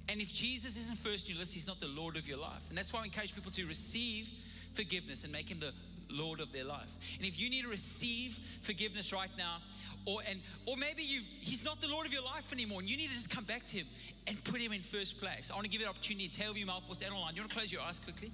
And 0.09 0.21
if 0.21 0.33
Jesus 0.33 0.77
isn't 0.77 0.99
first 0.99 1.27
in 1.27 1.35
your 1.35 1.41
list, 1.41 1.55
He's 1.55 1.67
not 1.67 1.81
the 1.81 1.89
Lord 1.89 2.17
of 2.17 2.29
your 2.29 2.39
life. 2.39 2.63
And 2.69 2.79
that's 2.79 2.93
why 2.93 3.01
I 3.01 3.05
encourage 3.05 3.35
people 3.35 3.51
to 3.51 3.67
receive 3.67 4.31
forgiveness 4.75 5.25
and 5.25 5.33
make 5.33 5.51
Him 5.51 5.59
the 5.59 5.73
Lord 6.11 6.41
of 6.41 6.53
their 6.53 6.65
life. 6.65 6.89
And 7.19 7.27
if 7.27 7.39
you 7.39 7.51
need 7.51 7.63
to 7.63 7.69
receive 7.69 8.39
forgiveness 8.63 9.13
right 9.13 9.31
now, 9.37 9.59
or 10.07 10.21
and 10.29 10.41
or 10.67 10.77
maybe 10.77 11.03
you 11.03 11.23
he's 11.41 11.65
not 11.65 11.81
the 11.81 11.89
Lord 11.89 12.07
of 12.07 12.13
your 12.13 12.23
life 12.23 12.53
anymore, 12.53 12.81
and 12.81 12.89
you 12.89 12.97
need 12.97 13.09
to 13.09 13.15
just 13.15 13.31
come 13.31 13.45
back 13.45 13.67
to 13.67 13.79
him 13.79 13.87
and 14.27 14.43
put 14.45 14.61
him 14.61 14.73
in 14.73 14.81
first 14.81 15.21
place. 15.21 15.51
I 15.51 15.55
want 15.55 15.65
to 15.65 15.71
give 15.71 15.81
you 15.81 15.87
an 15.87 15.91
opportunity 15.91 16.29
to 16.29 16.41
tell 16.41 16.57
you 16.57 16.67
Malpos 16.67 17.05
and 17.05 17.15
online. 17.15 17.35
You 17.35 17.43
want 17.43 17.53
to 17.53 17.57
close 17.57 17.73
your 17.73 17.83
eyes 17.83 17.99
quickly? 17.99 18.33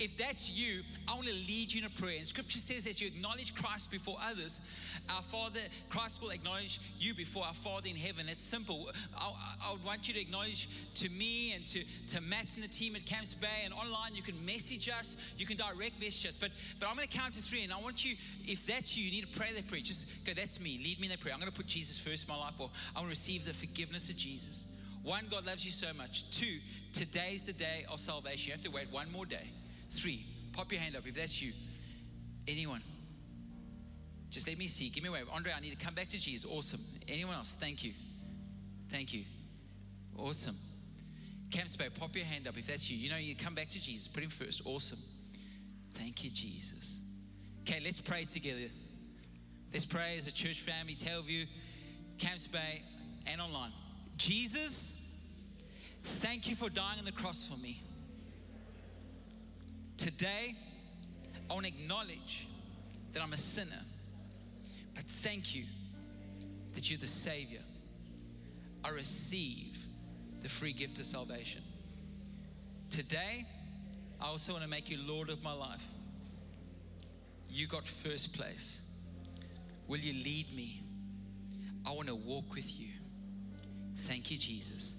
If 0.00 0.16
that's 0.16 0.50
you, 0.50 0.80
I 1.06 1.14
want 1.14 1.26
to 1.26 1.34
lead 1.34 1.70
you 1.70 1.80
in 1.80 1.86
a 1.86 1.90
prayer. 1.90 2.16
And 2.16 2.26
scripture 2.26 2.58
says, 2.58 2.86
as 2.86 3.02
you 3.02 3.06
acknowledge 3.06 3.54
Christ 3.54 3.90
before 3.90 4.16
others, 4.26 4.62
our 5.10 5.20
Father, 5.20 5.60
Christ 5.90 6.22
will 6.22 6.30
acknowledge 6.30 6.80
you 6.98 7.12
before 7.12 7.44
our 7.44 7.52
Father 7.52 7.90
in 7.90 7.96
heaven. 7.96 8.26
It's 8.26 8.42
simple. 8.42 8.88
I, 9.14 9.30
I 9.62 9.72
would 9.72 9.84
want 9.84 10.08
you 10.08 10.14
to 10.14 10.20
acknowledge 10.20 10.70
to 10.94 11.10
me 11.10 11.52
and 11.52 11.66
to, 11.66 11.84
to 12.14 12.22
Matt 12.22 12.46
and 12.54 12.64
the 12.64 12.68
team 12.68 12.96
at 12.96 13.04
Camps 13.04 13.34
Bay 13.34 13.46
and 13.62 13.74
online. 13.74 14.14
You 14.14 14.22
can 14.22 14.42
message 14.42 14.88
us, 14.88 15.16
you 15.36 15.44
can 15.44 15.58
direct 15.58 16.00
message 16.00 16.24
us. 16.26 16.36
But, 16.38 16.52
but 16.78 16.88
I'm 16.88 16.96
going 16.96 17.06
to 17.06 17.18
count 17.18 17.34
to 17.34 17.42
three. 17.42 17.62
And 17.62 17.70
I 17.70 17.78
want 17.78 18.02
you, 18.02 18.16
if 18.46 18.66
that's 18.66 18.96
you, 18.96 19.04
you 19.04 19.10
need 19.10 19.30
to 19.30 19.38
pray 19.38 19.52
that 19.54 19.68
prayer. 19.68 19.82
Just 19.82 20.08
go, 20.24 20.32
that's 20.34 20.58
me. 20.60 20.80
Lead 20.82 20.98
me 20.98 21.08
in 21.08 21.10
that 21.10 21.20
prayer. 21.20 21.34
I'm 21.34 21.40
going 21.40 21.52
to 21.52 21.56
put 21.56 21.66
Jesus 21.66 21.98
first 21.98 22.26
in 22.26 22.34
my 22.34 22.40
life, 22.40 22.54
or 22.58 22.70
I 22.96 23.00
want 23.00 23.08
to 23.08 23.10
receive 23.10 23.44
the 23.44 23.52
forgiveness 23.52 24.08
of 24.08 24.16
Jesus. 24.16 24.64
One, 25.02 25.26
God 25.30 25.44
loves 25.44 25.62
you 25.62 25.70
so 25.70 25.88
much. 25.92 26.30
Two, 26.30 26.58
today's 26.94 27.44
the 27.44 27.52
day 27.52 27.84
of 27.90 28.00
salvation. 28.00 28.46
You 28.46 28.52
have 28.52 28.62
to 28.62 28.70
wait 28.70 28.90
one 28.90 29.12
more 29.12 29.26
day. 29.26 29.48
Three, 29.90 30.24
pop 30.52 30.70
your 30.72 30.80
hand 30.80 30.96
up 30.96 31.06
if 31.06 31.14
that's 31.14 31.40
you. 31.42 31.52
Anyone? 32.46 32.82
Just 34.30 34.46
let 34.46 34.56
me 34.58 34.68
see. 34.68 34.88
Give 34.88 35.02
me 35.02 35.08
a 35.08 35.12
wave. 35.12 35.26
Andre, 35.32 35.52
I 35.56 35.60
need 35.60 35.76
to 35.76 35.84
come 35.84 35.94
back 35.94 36.08
to 36.10 36.18
Jesus. 36.18 36.48
Awesome. 36.48 36.80
Anyone 37.08 37.34
else? 37.34 37.56
Thank 37.58 37.82
you. 37.82 37.92
Thank 38.88 39.12
you. 39.12 39.24
Awesome. 40.16 40.56
Camps 41.50 41.74
Bay, 41.74 41.88
pop 41.98 42.14
your 42.14 42.24
hand 42.24 42.46
up 42.46 42.56
if 42.56 42.66
that's 42.66 42.88
you. 42.88 42.96
You 42.96 43.10
know, 43.10 43.16
you 43.16 43.34
come 43.34 43.54
back 43.54 43.68
to 43.70 43.80
Jesus. 43.80 44.06
Put 44.06 44.22
him 44.22 44.30
first. 44.30 44.62
Awesome. 44.64 45.00
Thank 45.94 46.22
you, 46.22 46.30
Jesus. 46.30 47.00
Okay, 47.62 47.80
let's 47.84 48.00
pray 48.00 48.24
together. 48.24 48.70
Let's 49.72 49.84
pray 49.84 50.16
as 50.16 50.26
a 50.26 50.32
church 50.32 50.60
family, 50.60 50.94
Table 50.94 51.22
View, 51.22 51.46
Camps 52.18 52.46
Bay, 52.46 52.82
and 53.26 53.40
online. 53.40 53.72
Jesus, 54.16 54.94
thank 56.04 56.48
you 56.48 56.56
for 56.56 56.68
dying 56.68 56.98
on 56.98 57.04
the 57.04 57.12
cross 57.12 57.48
for 57.50 57.56
me. 57.56 57.82
Today, 60.00 60.56
I 61.50 61.52
want 61.52 61.66
to 61.66 61.72
acknowledge 61.72 62.48
that 63.12 63.22
I'm 63.22 63.34
a 63.34 63.36
sinner, 63.36 63.82
but 64.94 65.04
thank 65.04 65.54
you 65.54 65.64
that 66.72 66.88
you're 66.88 66.98
the 66.98 67.06
Savior. 67.06 67.60
I 68.82 68.88
receive 68.88 69.76
the 70.40 70.48
free 70.48 70.72
gift 70.72 70.98
of 71.00 71.04
salvation. 71.04 71.60
Today, 72.88 73.44
I 74.18 74.28
also 74.28 74.52
want 74.52 74.64
to 74.64 74.70
make 74.70 74.88
you 74.88 74.96
Lord 75.06 75.28
of 75.28 75.42
my 75.42 75.52
life. 75.52 75.84
You 77.50 77.66
got 77.66 77.86
first 77.86 78.32
place. 78.32 78.80
Will 79.86 80.00
you 80.00 80.14
lead 80.24 80.46
me? 80.56 80.82
I 81.84 81.90
want 81.90 82.08
to 82.08 82.14
walk 82.14 82.54
with 82.54 82.74
you. 82.80 82.88
Thank 84.06 84.30
you, 84.30 84.38
Jesus. 84.38 84.94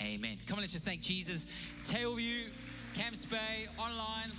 Amen. 0.00 0.38
Come 0.46 0.58
on, 0.58 0.62
let's 0.62 0.74
just 0.74 0.84
thank 0.84 1.00
Jesus. 1.00 1.48
Table 1.84 2.14
View. 2.14 2.50
Camps 2.94 3.24
Bay, 3.24 3.66
online. 3.76 4.30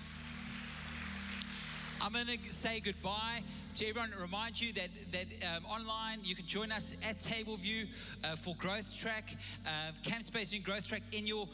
I'm 2.01 2.13
going 2.13 2.27
to 2.27 2.37
say 2.51 2.79
goodbye 2.79 3.41
to 3.75 3.87
everyone, 3.87 4.11
remind 4.19 4.59
you 4.59 4.73
that, 4.73 4.89
that 5.11 5.25
um, 5.55 5.65
online 5.65 6.19
you 6.23 6.35
can 6.35 6.45
join 6.45 6.71
us 6.71 6.95
at 7.07 7.19
Table 7.19 7.57
View 7.57 7.87
uh, 8.23 8.35
for 8.35 8.55
Growth 8.55 8.95
Track. 8.97 9.35
Uh, 9.65 9.91
Camps 10.03 10.29
Bay 10.29 10.45
Growth 10.59 10.87
Track 10.87 11.03
in 11.11 11.25
your 11.27 11.47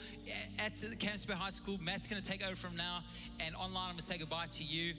at 0.59 0.77
the 0.77 0.95
Camps 0.95 1.25
Bay 1.25 1.33
High 1.33 1.49
School. 1.49 1.77
Matt's 1.81 2.07
going 2.07 2.21
to 2.21 2.27
take 2.27 2.43
over 2.45 2.55
from 2.55 2.75
now, 2.75 2.99
and 3.39 3.55
online 3.55 3.85
I'm 3.85 3.89
going 3.91 3.97
to 3.97 4.03
say 4.03 4.17
goodbye 4.17 4.47
to 4.51 4.63
you, 4.63 4.93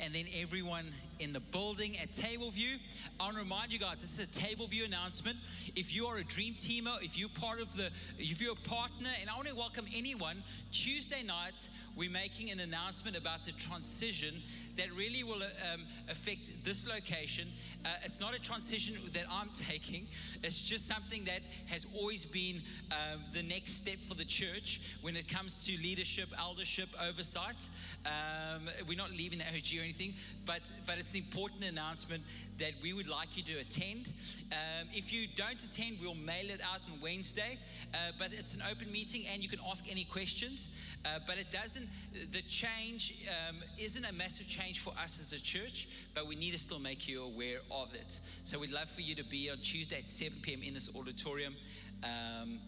and 0.00 0.14
then 0.14 0.24
everyone 0.36 0.86
in 1.18 1.32
the 1.32 1.40
building 1.40 1.98
at 1.98 2.12
Table 2.12 2.50
View. 2.50 2.76
I 3.20 3.24
want 3.24 3.36
to 3.36 3.42
remind 3.42 3.72
you 3.72 3.78
guys, 3.78 4.00
this 4.00 4.18
is 4.18 4.20
a 4.20 4.26
Table 4.26 4.66
View 4.66 4.84
announcement. 4.84 5.36
If 5.76 5.94
you 5.94 6.06
are 6.06 6.18
a 6.18 6.24
dream 6.24 6.54
teamer, 6.54 7.02
if 7.02 7.18
you're 7.18 7.28
part 7.28 7.60
of 7.60 7.76
the, 7.76 7.90
if 8.18 8.40
you're 8.40 8.52
a 8.52 8.68
partner, 8.68 9.10
and 9.20 9.30
I 9.30 9.34
want 9.36 9.48
to 9.48 9.54
welcome 9.54 9.86
anyone. 9.94 10.42
Tuesday 10.72 11.22
night, 11.22 11.68
we're 11.96 12.10
making 12.10 12.50
an 12.50 12.60
announcement 12.60 13.16
about 13.16 13.44
the 13.44 13.52
transition 13.52 14.42
that 14.76 14.92
really 14.96 15.22
will 15.22 15.42
um, 15.42 15.82
affect 16.08 16.52
this 16.64 16.88
location. 16.88 17.48
Uh, 17.84 17.88
it's 18.04 18.20
not 18.20 18.34
a 18.34 18.40
transition 18.40 18.96
that 19.12 19.24
I'm 19.30 19.50
taking. 19.54 20.06
It's 20.42 20.60
just 20.60 20.86
something 20.88 21.24
that 21.24 21.40
has 21.66 21.86
always 21.94 22.24
been 22.24 22.60
um, 22.90 23.20
the 23.32 23.42
next 23.42 23.74
step 23.76 23.96
for 24.08 24.14
the 24.14 24.24
church 24.24 24.80
when 25.02 25.16
it 25.16 25.28
comes 25.28 25.64
to 25.66 25.76
leadership, 25.80 26.28
eldership, 26.38 26.88
oversight. 27.00 27.68
Um, 28.04 28.68
we're 28.88 28.98
not 28.98 29.10
leaving 29.10 29.38
the 29.38 29.46
OG 29.46 29.78
or 29.78 29.82
anything, 29.82 30.14
but 30.46 30.60
but 30.86 30.98
it's 31.04 31.12
an 31.12 31.18
important 31.18 31.62
announcement 31.64 32.22
that 32.58 32.72
we 32.82 32.94
would 32.94 33.06
like 33.06 33.36
you 33.36 33.42
to 33.42 33.60
attend. 33.60 34.10
Um, 34.50 34.88
if 34.94 35.12
you 35.12 35.26
don't 35.36 35.62
attend, 35.62 35.98
we'll 36.00 36.14
mail 36.14 36.46
it 36.48 36.62
out 36.62 36.80
on 36.90 36.98
Wednesday. 36.98 37.58
Uh, 37.92 38.12
but 38.18 38.32
it's 38.32 38.54
an 38.54 38.62
open 38.70 38.90
meeting, 38.90 39.26
and 39.30 39.42
you 39.42 39.50
can 39.50 39.58
ask 39.68 39.84
any 39.90 40.04
questions. 40.04 40.70
Uh, 41.04 41.18
but 41.26 41.36
it 41.36 41.50
doesn't. 41.50 41.86
The 42.32 42.40
change 42.48 43.22
um, 43.28 43.56
isn't 43.78 44.06
a 44.06 44.14
massive 44.14 44.48
change 44.48 44.80
for 44.80 44.94
us 44.94 45.20
as 45.20 45.34
a 45.34 45.42
church, 45.42 45.88
but 46.14 46.26
we 46.26 46.36
need 46.36 46.52
to 46.52 46.58
still 46.58 46.78
make 46.78 47.06
you 47.06 47.22
aware 47.22 47.58
of 47.70 47.92
it. 47.92 48.20
So 48.44 48.58
we'd 48.58 48.72
love 48.72 48.88
for 48.88 49.02
you 49.02 49.14
to 49.16 49.24
be 49.24 49.50
on 49.50 49.58
Tuesday 49.58 49.98
at 49.98 50.08
7 50.08 50.38
p.m. 50.40 50.62
in 50.62 50.72
this 50.72 50.88
auditorium. 50.96 51.54
Um, 52.02 52.60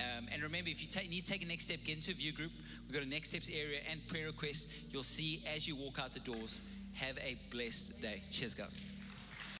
um, 0.00 0.28
and 0.30 0.42
remember, 0.42 0.68
if 0.68 0.82
you 0.82 0.88
take, 0.88 1.08
need 1.08 1.24
to 1.24 1.32
take 1.32 1.42
a 1.42 1.46
next 1.46 1.64
step, 1.64 1.78
get 1.84 1.96
into 1.96 2.10
a 2.10 2.14
view 2.14 2.32
group. 2.32 2.52
We've 2.86 2.94
got 2.94 3.02
a 3.02 3.08
next 3.08 3.30
steps 3.30 3.48
area 3.48 3.80
and 3.90 4.06
prayer 4.08 4.26
requests. 4.26 4.66
You'll 4.90 5.02
see 5.02 5.42
as 5.54 5.66
you 5.66 5.74
walk 5.74 5.98
out 5.98 6.12
the 6.12 6.20
doors. 6.20 6.60
Have 7.00 7.18
a 7.18 7.36
blessed 7.50 8.00
day. 8.02 8.22
Cheers, 8.30 8.54
guys. 8.54 8.80